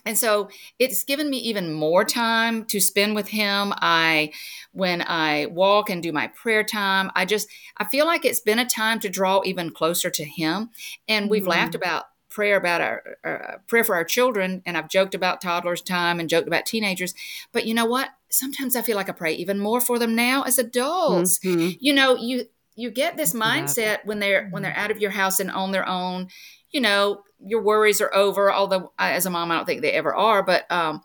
and 0.05 0.17
so 0.17 0.49
it's 0.79 1.03
given 1.03 1.29
me 1.29 1.37
even 1.37 1.73
more 1.73 2.05
time 2.05 2.63
to 2.65 2.79
spend 2.79 3.13
with 3.13 3.27
him 3.27 3.73
i 3.77 4.31
when 4.71 5.01
i 5.01 5.45
walk 5.47 5.89
and 5.89 6.01
do 6.01 6.11
my 6.11 6.27
prayer 6.27 6.63
time 6.63 7.11
i 7.15 7.25
just 7.25 7.47
i 7.77 7.85
feel 7.85 8.05
like 8.05 8.25
it's 8.25 8.41
been 8.41 8.59
a 8.59 8.65
time 8.65 8.99
to 8.99 9.09
draw 9.09 9.41
even 9.45 9.69
closer 9.69 10.09
to 10.09 10.23
him 10.23 10.69
and 11.07 11.29
we've 11.29 11.43
mm-hmm. 11.43 11.51
laughed 11.51 11.75
about 11.75 12.05
prayer 12.37 12.55
about 12.55 12.81
our, 12.81 13.03
uh, 13.23 13.57
prayer 13.67 13.83
for 13.83 13.95
our 13.95 14.03
children 14.03 14.61
and 14.65 14.77
i've 14.77 14.89
joked 14.89 15.15
about 15.15 15.41
toddlers 15.41 15.81
time 15.81 16.19
and 16.19 16.29
joked 16.29 16.47
about 16.47 16.65
teenagers 16.65 17.13
but 17.51 17.65
you 17.65 17.73
know 17.73 17.85
what 17.85 18.09
sometimes 18.29 18.75
i 18.75 18.81
feel 18.81 18.95
like 18.95 19.09
i 19.09 19.11
pray 19.11 19.33
even 19.33 19.57
more 19.59 19.81
for 19.81 19.97
them 19.97 20.15
now 20.15 20.43
as 20.43 20.59
adults 20.59 21.39
mm-hmm. 21.39 21.75
you 21.79 21.93
know 21.93 22.15
you 22.15 22.45
you 22.75 22.91
get 22.91 23.17
this 23.17 23.33
mindset 23.33 24.05
when 24.05 24.19
they're 24.19 24.47
when 24.49 24.61
they're 24.61 24.71
mm-hmm. 24.71 24.81
out 24.81 24.91
of 24.91 25.01
your 25.01 25.11
house 25.11 25.39
and 25.39 25.49
on 25.49 25.71
their 25.71 25.87
own 25.87 26.27
you 26.69 26.79
know 26.79 27.23
your 27.39 27.61
worries 27.61 28.01
are 28.01 28.13
over. 28.13 28.51
Although 28.51 28.91
as 28.97 29.25
a 29.25 29.29
mom, 29.29 29.51
I 29.51 29.55
don't 29.55 29.65
think 29.65 29.81
they 29.81 29.91
ever 29.91 30.13
are. 30.15 30.43
But 30.43 30.69
um, 30.71 31.03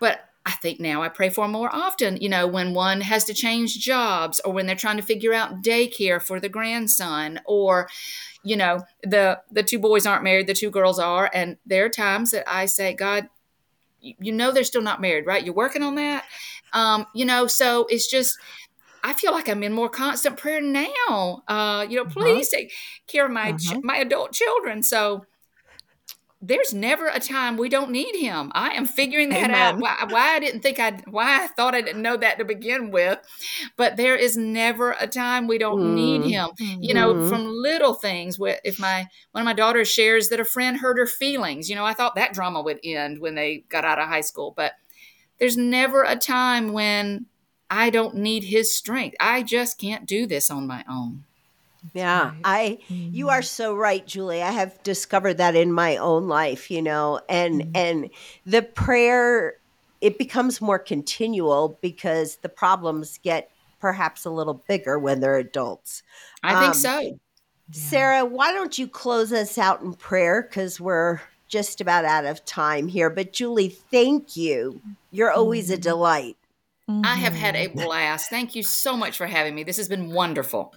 but 0.00 0.20
I 0.44 0.52
think 0.52 0.80
now 0.80 1.02
I 1.02 1.08
pray 1.08 1.30
for 1.30 1.46
more 1.46 1.72
often. 1.72 2.16
You 2.16 2.28
know, 2.28 2.46
when 2.46 2.74
one 2.74 3.00
has 3.00 3.24
to 3.24 3.34
change 3.34 3.78
jobs, 3.78 4.40
or 4.44 4.52
when 4.52 4.66
they're 4.66 4.74
trying 4.76 4.96
to 4.96 5.02
figure 5.02 5.32
out 5.32 5.62
daycare 5.62 6.20
for 6.20 6.40
the 6.40 6.48
grandson, 6.48 7.40
or 7.46 7.88
you 8.42 8.56
know, 8.56 8.80
the 9.02 9.40
the 9.50 9.62
two 9.62 9.78
boys 9.78 10.06
aren't 10.06 10.24
married, 10.24 10.46
the 10.46 10.54
two 10.54 10.70
girls 10.70 10.98
are, 10.98 11.30
and 11.32 11.58
there 11.64 11.84
are 11.84 11.88
times 11.88 12.32
that 12.32 12.44
I 12.52 12.66
say, 12.66 12.92
God, 12.94 13.28
you 14.00 14.32
know, 14.32 14.50
they're 14.50 14.64
still 14.64 14.82
not 14.82 15.00
married, 15.00 15.26
right? 15.26 15.44
You're 15.44 15.54
working 15.54 15.82
on 15.82 15.94
that. 15.94 16.24
Um, 16.72 17.06
you 17.14 17.24
know, 17.24 17.46
so 17.46 17.86
it's 17.88 18.08
just 18.08 18.38
I 19.04 19.12
feel 19.12 19.32
like 19.32 19.48
I'm 19.48 19.62
in 19.62 19.72
more 19.72 19.88
constant 19.88 20.36
prayer 20.36 20.60
now. 20.60 21.42
Uh, 21.48 21.86
you 21.88 21.96
know, 21.96 22.02
uh-huh. 22.02 22.12
please 22.12 22.52
uh-huh. 22.52 22.62
take 22.62 22.72
care 23.06 23.26
of 23.26 23.32
my 23.32 23.50
uh-huh. 23.50 23.78
ch- 23.78 23.82
my 23.82 23.96
adult 23.96 24.32
children. 24.32 24.82
So 24.82 25.24
there's 26.44 26.74
never 26.74 27.06
a 27.06 27.20
time 27.20 27.56
we 27.56 27.68
don't 27.68 27.92
need 27.92 28.16
him. 28.16 28.50
I 28.52 28.70
am 28.70 28.84
figuring 28.84 29.28
that 29.28 29.44
Amen. 29.44 29.54
out. 29.54 29.78
Why, 29.78 30.04
why, 30.08 30.34
I 30.34 30.40
didn't 30.40 30.60
think 30.60 30.80
I, 30.80 31.00
why 31.08 31.44
I 31.44 31.46
thought 31.46 31.76
I 31.76 31.80
didn't 31.80 32.02
know 32.02 32.16
that 32.16 32.38
to 32.38 32.44
begin 32.44 32.90
with, 32.90 33.20
but 33.76 33.96
there 33.96 34.16
is 34.16 34.36
never 34.36 34.96
a 34.98 35.06
time 35.06 35.46
we 35.46 35.56
don't 35.56 35.80
mm. 35.80 35.94
need 35.94 36.24
him. 36.24 36.50
Mm-hmm. 36.60 36.82
You 36.82 36.94
know, 36.94 37.14
mm-hmm. 37.14 37.28
from 37.28 37.46
little 37.46 37.94
things. 37.94 38.38
If 38.40 38.80
my 38.80 39.06
one 39.30 39.42
of 39.42 39.44
my 39.44 39.52
daughters 39.52 39.88
shares 39.88 40.30
that 40.30 40.40
a 40.40 40.44
friend 40.44 40.78
hurt 40.78 40.98
her 40.98 41.06
feelings, 41.06 41.70
you 41.70 41.76
know, 41.76 41.84
I 41.84 41.94
thought 41.94 42.16
that 42.16 42.34
drama 42.34 42.60
would 42.60 42.80
end 42.82 43.20
when 43.20 43.36
they 43.36 43.64
got 43.68 43.84
out 43.84 44.00
of 44.00 44.08
high 44.08 44.20
school, 44.20 44.52
but 44.56 44.72
there's 45.38 45.56
never 45.56 46.02
a 46.02 46.16
time 46.16 46.72
when 46.72 47.26
I 47.70 47.88
don't 47.90 48.16
need 48.16 48.44
his 48.44 48.76
strength. 48.76 49.16
I 49.20 49.44
just 49.44 49.78
can't 49.78 50.06
do 50.06 50.26
this 50.26 50.50
on 50.50 50.66
my 50.66 50.84
own. 50.90 51.24
Yeah, 51.94 52.30
right. 52.30 52.40
I 52.44 52.78
mm-hmm. 52.88 53.14
you 53.14 53.28
are 53.28 53.42
so 53.42 53.74
right, 53.74 54.06
Julie. 54.06 54.42
I 54.42 54.50
have 54.50 54.82
discovered 54.82 55.34
that 55.34 55.56
in 55.56 55.72
my 55.72 55.96
own 55.96 56.28
life, 56.28 56.70
you 56.70 56.82
know, 56.82 57.20
and 57.28 57.62
mm-hmm. 57.62 57.70
and 57.74 58.10
the 58.46 58.62
prayer 58.62 59.54
it 60.00 60.18
becomes 60.18 60.60
more 60.60 60.78
continual 60.78 61.78
because 61.80 62.36
the 62.36 62.48
problems 62.48 63.18
get 63.22 63.50
perhaps 63.80 64.24
a 64.24 64.30
little 64.30 64.62
bigger 64.68 64.98
when 64.98 65.20
they're 65.20 65.38
adults. 65.38 66.02
I 66.42 66.54
um, 66.54 66.62
think 66.62 66.74
so. 66.74 67.18
Sarah, 67.70 68.24
why 68.24 68.52
don't 68.52 68.76
you 68.78 68.86
close 68.86 69.32
us 69.32 69.56
out 69.56 69.80
in 69.80 69.94
prayer 69.94 70.42
cuz 70.42 70.80
we're 70.80 71.20
just 71.48 71.80
about 71.80 72.04
out 72.04 72.24
of 72.24 72.44
time 72.44 72.88
here. 72.88 73.10
But 73.10 73.32
Julie, 73.32 73.68
thank 73.68 74.36
you. 74.36 74.80
You're 75.10 75.30
always 75.30 75.66
mm-hmm. 75.66 75.74
a 75.74 75.78
delight. 75.78 76.36
I 76.88 77.16
have 77.16 77.32
had 77.32 77.54
a 77.54 77.68
mm-hmm. 77.68 77.78
blast. 77.78 78.28
Thank 78.28 78.54
you 78.54 78.62
so 78.62 78.96
much 78.96 79.16
for 79.16 79.26
having 79.26 79.54
me. 79.54 79.62
This 79.62 79.76
has 79.76 79.88
been 79.88 80.12
wonderful. 80.12 80.74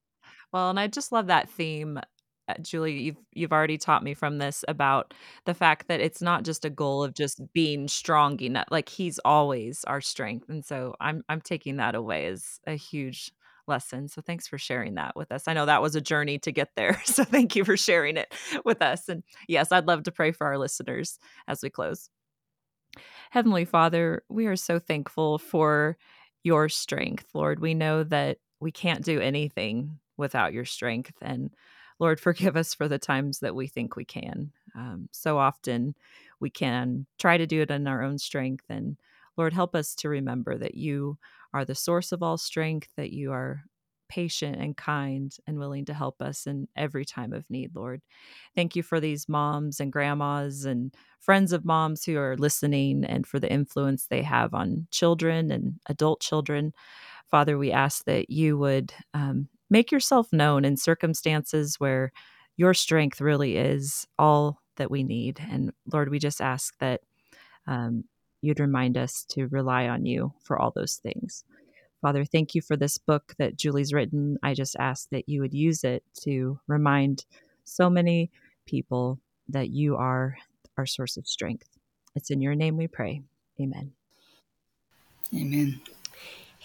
Well, 0.55 0.69
and 0.69 0.79
I 0.79 0.87
just 0.87 1.11
love 1.11 1.27
that 1.27 1.49
theme. 1.49 1.99
Uh, 2.47 2.53
Julie, 2.61 2.97
you've 2.97 3.17
you've 3.33 3.51
already 3.51 3.77
taught 3.77 4.03
me 4.03 4.13
from 4.13 4.37
this 4.37 4.63
about 4.69 5.13
the 5.43 5.53
fact 5.53 5.89
that 5.89 5.99
it's 5.99 6.21
not 6.21 6.43
just 6.45 6.63
a 6.63 6.69
goal 6.69 7.03
of 7.03 7.13
just 7.13 7.41
being 7.51 7.89
strong 7.89 8.39
enough. 8.39 8.67
Like 8.71 8.87
he's 8.87 9.19
always 9.25 9.83
our 9.83 9.99
strength, 9.99 10.47
and 10.47 10.63
so 10.63 10.95
I'm 11.01 11.25
I'm 11.27 11.41
taking 11.41 11.75
that 11.75 11.93
away 11.93 12.27
as 12.27 12.61
a 12.65 12.75
huge 12.75 13.33
lesson. 13.67 14.07
So 14.07 14.21
thanks 14.21 14.47
for 14.47 14.57
sharing 14.57 14.95
that 14.95 15.17
with 15.17 15.29
us. 15.29 15.43
I 15.49 15.51
know 15.51 15.65
that 15.65 15.81
was 15.81 15.93
a 15.97 15.99
journey 15.99 16.39
to 16.39 16.53
get 16.53 16.69
there. 16.77 17.01
So 17.05 17.25
thank 17.25 17.57
you 17.57 17.65
for 17.65 17.75
sharing 17.75 18.15
it 18.15 18.33
with 18.63 18.81
us. 18.81 19.09
And 19.09 19.23
yes, 19.49 19.73
I'd 19.73 19.87
love 19.87 20.03
to 20.03 20.11
pray 20.13 20.31
for 20.31 20.47
our 20.47 20.57
listeners 20.57 21.19
as 21.49 21.61
we 21.63 21.69
close. 21.69 22.09
Heavenly 23.31 23.65
Father, 23.65 24.23
we 24.29 24.45
are 24.45 24.55
so 24.55 24.79
thankful 24.79 25.37
for 25.37 25.97
your 26.45 26.69
strength, 26.69 27.25
Lord. 27.33 27.59
We 27.59 27.73
know 27.73 28.05
that 28.05 28.37
we 28.61 28.71
can't 28.71 29.03
do 29.03 29.19
anything 29.19 29.99
without 30.17 30.53
your 30.53 30.65
strength. 30.65 31.13
And 31.21 31.51
Lord, 31.99 32.19
forgive 32.21 32.55
us 32.55 32.73
for 32.73 32.87
the 32.87 32.99
times 32.99 33.39
that 33.39 33.55
we 33.55 33.67
think 33.67 33.95
we 33.95 34.05
can. 34.05 34.51
Um, 34.75 35.09
so 35.11 35.37
often 35.37 35.95
we 36.39 36.49
can 36.49 37.05
try 37.17 37.37
to 37.37 37.47
do 37.47 37.61
it 37.61 37.71
in 37.71 37.87
our 37.87 38.03
own 38.03 38.17
strength. 38.17 38.65
And 38.69 38.97
Lord, 39.37 39.53
help 39.53 39.75
us 39.75 39.95
to 39.95 40.09
remember 40.09 40.57
that 40.57 40.75
you 40.75 41.17
are 41.53 41.65
the 41.65 41.75
source 41.75 42.11
of 42.11 42.21
all 42.21 42.37
strength, 42.37 42.89
that 42.97 43.11
you 43.11 43.31
are 43.31 43.63
patient 44.07 44.61
and 44.61 44.77
kind 44.77 45.35
and 45.47 45.57
willing 45.57 45.85
to 45.85 45.93
help 45.93 46.21
us 46.21 46.45
in 46.45 46.67
every 46.75 47.05
time 47.05 47.33
of 47.33 47.49
need, 47.49 47.75
Lord. 47.75 48.01
Thank 48.55 48.75
you 48.75 48.83
for 48.83 48.99
these 48.99 49.27
moms 49.27 49.79
and 49.79 49.91
grandmas 49.91 50.65
and 50.65 50.93
friends 51.19 51.51
of 51.51 51.65
moms 51.65 52.05
who 52.05 52.17
are 52.17 52.37
listening 52.37 53.03
and 53.05 53.25
for 53.25 53.39
the 53.39 53.51
influence 53.51 54.05
they 54.05 54.21
have 54.21 54.53
on 54.53 54.87
children 54.91 55.51
and 55.51 55.79
adult 55.87 56.21
children. 56.21 56.73
Father, 57.31 57.57
we 57.57 57.71
ask 57.71 58.05
that 58.05 58.29
you 58.29 58.57
would 58.57 58.93
um, 59.13 59.47
make 59.69 59.91
yourself 59.91 60.31
known 60.31 60.65
in 60.65 60.77
circumstances 60.77 61.75
where 61.79 62.11
your 62.57 62.73
strength 62.73 63.21
really 63.21 63.57
is 63.57 64.07
all 64.17 64.61
that 64.77 64.91
we 64.91 65.03
need. 65.03 65.39
And 65.49 65.71
Lord, 65.91 66.09
we 66.09 66.19
just 66.19 66.41
ask 66.41 66.77
that 66.79 67.01
um, 67.67 68.03
you'd 68.41 68.59
remind 68.59 68.97
us 68.97 69.25
to 69.29 69.47
rely 69.47 69.87
on 69.87 70.05
you 70.05 70.33
for 70.43 70.59
all 70.59 70.71
those 70.71 70.97
things. 70.97 71.43
Father, 72.01 72.23
thank 72.23 72.53
you 72.53 72.61
for 72.61 72.77
this 72.77 72.97
book 72.97 73.33
that 73.39 73.57
Julie's 73.57 73.93
written. 73.93 74.37
I 74.43 74.53
just 74.53 74.75
ask 74.79 75.09
that 75.09 75.27
you 75.27 75.41
would 75.41 75.53
use 75.53 75.83
it 75.83 76.03
to 76.21 76.59
remind 76.67 77.25
so 77.63 77.89
many 77.89 78.29
people 78.65 79.19
that 79.49 79.69
you 79.69 79.95
are 79.95 80.37
our 80.77 80.85
source 80.85 81.17
of 81.17 81.27
strength. 81.27 81.67
It's 82.15 82.29
in 82.29 82.41
your 82.41 82.55
name 82.55 82.77
we 82.77 82.87
pray. 82.87 83.21
Amen. 83.59 83.91
Amen. 85.33 85.81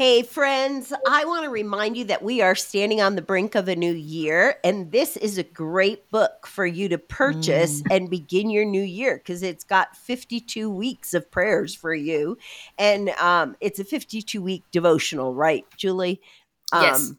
Hey, 0.00 0.22
friends, 0.22 0.94
I 1.06 1.26
want 1.26 1.44
to 1.44 1.50
remind 1.50 1.94
you 1.94 2.04
that 2.04 2.22
we 2.22 2.40
are 2.40 2.54
standing 2.54 3.02
on 3.02 3.16
the 3.16 3.20
brink 3.20 3.54
of 3.54 3.68
a 3.68 3.76
new 3.76 3.92
year, 3.92 4.54
and 4.64 4.90
this 4.90 5.18
is 5.18 5.36
a 5.36 5.42
great 5.42 6.10
book 6.10 6.46
for 6.46 6.64
you 6.64 6.88
to 6.88 6.96
purchase 6.96 7.82
mm. 7.82 7.94
and 7.94 8.08
begin 8.08 8.48
your 8.48 8.64
new 8.64 8.80
year 8.80 9.18
because 9.18 9.42
it's 9.42 9.62
got 9.62 9.94
52 9.94 10.70
weeks 10.70 11.12
of 11.12 11.30
prayers 11.30 11.74
for 11.74 11.92
you. 11.92 12.38
And 12.78 13.10
um, 13.20 13.58
it's 13.60 13.78
a 13.78 13.84
52 13.84 14.40
week 14.40 14.64
devotional, 14.72 15.34
right, 15.34 15.66
Julie? 15.76 16.22
Um, 16.72 16.82
yes. 16.82 17.12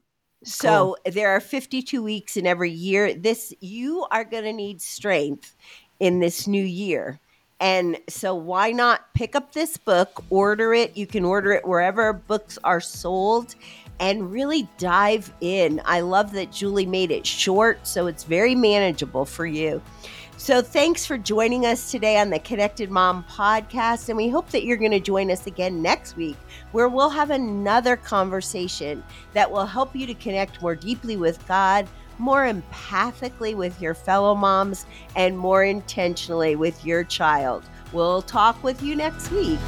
So 0.43 0.97
cool. 1.05 1.13
there 1.13 1.29
are 1.29 1.39
52 1.39 2.01
weeks 2.01 2.35
in 2.35 2.47
every 2.47 2.71
year. 2.71 3.13
This, 3.13 3.53
you 3.59 4.07
are 4.09 4.23
going 4.23 4.45
to 4.45 4.53
need 4.53 4.81
strength 4.81 5.55
in 5.99 6.19
this 6.19 6.47
new 6.47 6.65
year. 6.65 7.20
And 7.61 7.99
so, 8.09 8.33
why 8.33 8.71
not 8.71 9.13
pick 9.13 9.35
up 9.35 9.53
this 9.53 9.77
book, 9.77 10.23
order 10.31 10.73
it? 10.73 10.97
You 10.97 11.05
can 11.05 11.23
order 11.23 11.51
it 11.51 11.65
wherever 11.65 12.11
books 12.11 12.57
are 12.63 12.81
sold 12.81 13.53
and 13.99 14.31
really 14.31 14.67
dive 14.79 15.31
in. 15.41 15.79
I 15.85 15.99
love 15.99 16.31
that 16.33 16.51
Julie 16.51 16.87
made 16.87 17.11
it 17.11 17.25
short, 17.25 17.85
so 17.85 18.07
it's 18.07 18.23
very 18.23 18.55
manageable 18.55 19.25
for 19.25 19.45
you. 19.45 19.79
So, 20.37 20.63
thanks 20.63 21.05
for 21.05 21.19
joining 21.19 21.67
us 21.67 21.91
today 21.91 22.17
on 22.17 22.31
the 22.31 22.39
Connected 22.39 22.89
Mom 22.89 23.23
podcast. 23.25 24.09
And 24.09 24.17
we 24.17 24.27
hope 24.27 24.49
that 24.49 24.63
you're 24.63 24.75
going 24.75 24.89
to 24.89 24.99
join 24.99 25.29
us 25.29 25.45
again 25.45 25.83
next 25.83 26.17
week, 26.17 26.37
where 26.71 26.89
we'll 26.89 27.11
have 27.11 27.29
another 27.29 27.95
conversation 27.95 29.03
that 29.33 29.51
will 29.51 29.67
help 29.67 29.95
you 29.95 30.07
to 30.07 30.15
connect 30.15 30.63
more 30.63 30.75
deeply 30.75 31.15
with 31.15 31.47
God 31.47 31.87
more 32.17 32.45
empathically 32.45 33.55
with 33.55 33.81
your 33.81 33.93
fellow 33.93 34.35
moms, 34.35 34.85
and 35.15 35.37
more 35.37 35.63
intentionally 35.63 36.55
with 36.55 36.85
your 36.85 37.03
child. 37.03 37.63
We'll 37.93 38.21
talk 38.21 38.63
with 38.63 38.81
you 38.81 38.95
next 38.95 39.31
week. 39.31 39.59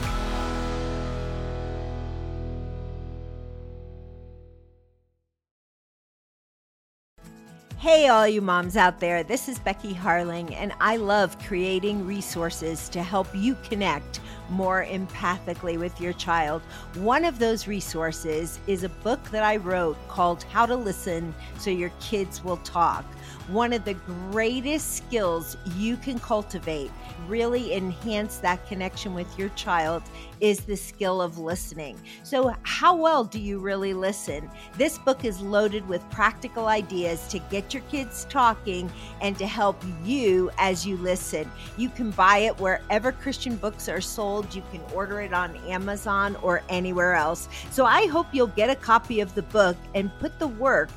Hey, 7.83 8.07
all 8.07 8.25
you 8.25 8.41
moms 8.41 8.77
out 8.77 9.01
there, 9.01 9.23
this 9.23 9.49
is 9.49 9.59
Becky 9.59 9.93
Harling, 9.93 10.55
and 10.55 10.71
I 10.79 10.95
love 10.95 11.37
creating 11.39 12.07
resources 12.07 12.87
to 12.87 13.03
help 13.03 13.27
you 13.35 13.57
connect 13.67 14.21
more 14.49 14.85
empathically 14.85 15.77
with 15.79 15.99
your 15.99 16.13
child. 16.13 16.61
One 16.95 17.25
of 17.25 17.39
those 17.39 17.67
resources 17.67 18.59
is 18.67 18.83
a 18.83 18.89
book 18.89 19.23
that 19.31 19.43
I 19.43 19.57
wrote 19.57 19.97
called 20.07 20.43
How 20.43 20.65
to 20.65 20.75
Listen 20.75 21.33
So 21.57 21.69
Your 21.69 21.91
Kids 21.99 22.43
Will 22.43 22.57
Talk 22.57 23.05
one 23.47 23.73
of 23.73 23.83
the 23.83 23.93
greatest 24.31 24.95
skills 24.95 25.57
you 25.75 25.97
can 25.97 26.19
cultivate, 26.19 26.91
really 27.27 27.73
enhance 27.73 28.37
that 28.37 28.65
connection 28.67 29.13
with 29.13 29.27
your 29.37 29.49
child, 29.49 30.03
is 30.39 30.61
the 30.61 30.75
skill 30.75 31.21
of 31.21 31.37
listening. 31.37 31.97
So, 32.23 32.53
how 32.63 32.95
well 32.95 33.23
do 33.23 33.39
you 33.39 33.59
really 33.59 33.93
listen? 33.93 34.49
This 34.77 34.97
book 34.97 35.23
is 35.25 35.39
loaded 35.41 35.87
with 35.87 36.07
practical 36.09 36.67
ideas 36.67 37.27
to 37.29 37.39
get 37.39 37.73
your 37.73 37.83
kids 37.83 38.25
talking 38.29 38.91
and 39.21 39.37
to 39.37 39.47
help 39.47 39.81
you 40.03 40.49
as 40.57 40.85
you 40.85 40.97
listen. 40.97 41.49
You 41.77 41.89
can 41.89 42.11
buy 42.11 42.39
it 42.39 42.59
wherever 42.59 43.11
Christian 43.11 43.55
books 43.55 43.87
are 43.87 44.01
sold. 44.01 44.53
You 44.53 44.63
can 44.71 44.81
order 44.93 45.21
it 45.21 45.33
on 45.33 45.55
Amazon 45.67 46.35
or 46.41 46.61
anywhere 46.69 47.13
else. 47.13 47.47
So, 47.71 47.85
I 47.85 48.07
hope 48.07 48.27
you'll 48.31 48.47
get 48.47 48.69
a 48.69 48.75
copy 48.75 49.21
of 49.21 49.33
the 49.35 49.43
book 49.43 49.77
and 49.95 50.11
put 50.19 50.39
the 50.39 50.47
work 50.47 50.89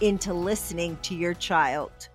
into 0.00 0.34
listening 0.34 0.98
to 1.02 1.14
your 1.14 1.34
child. 1.34 2.08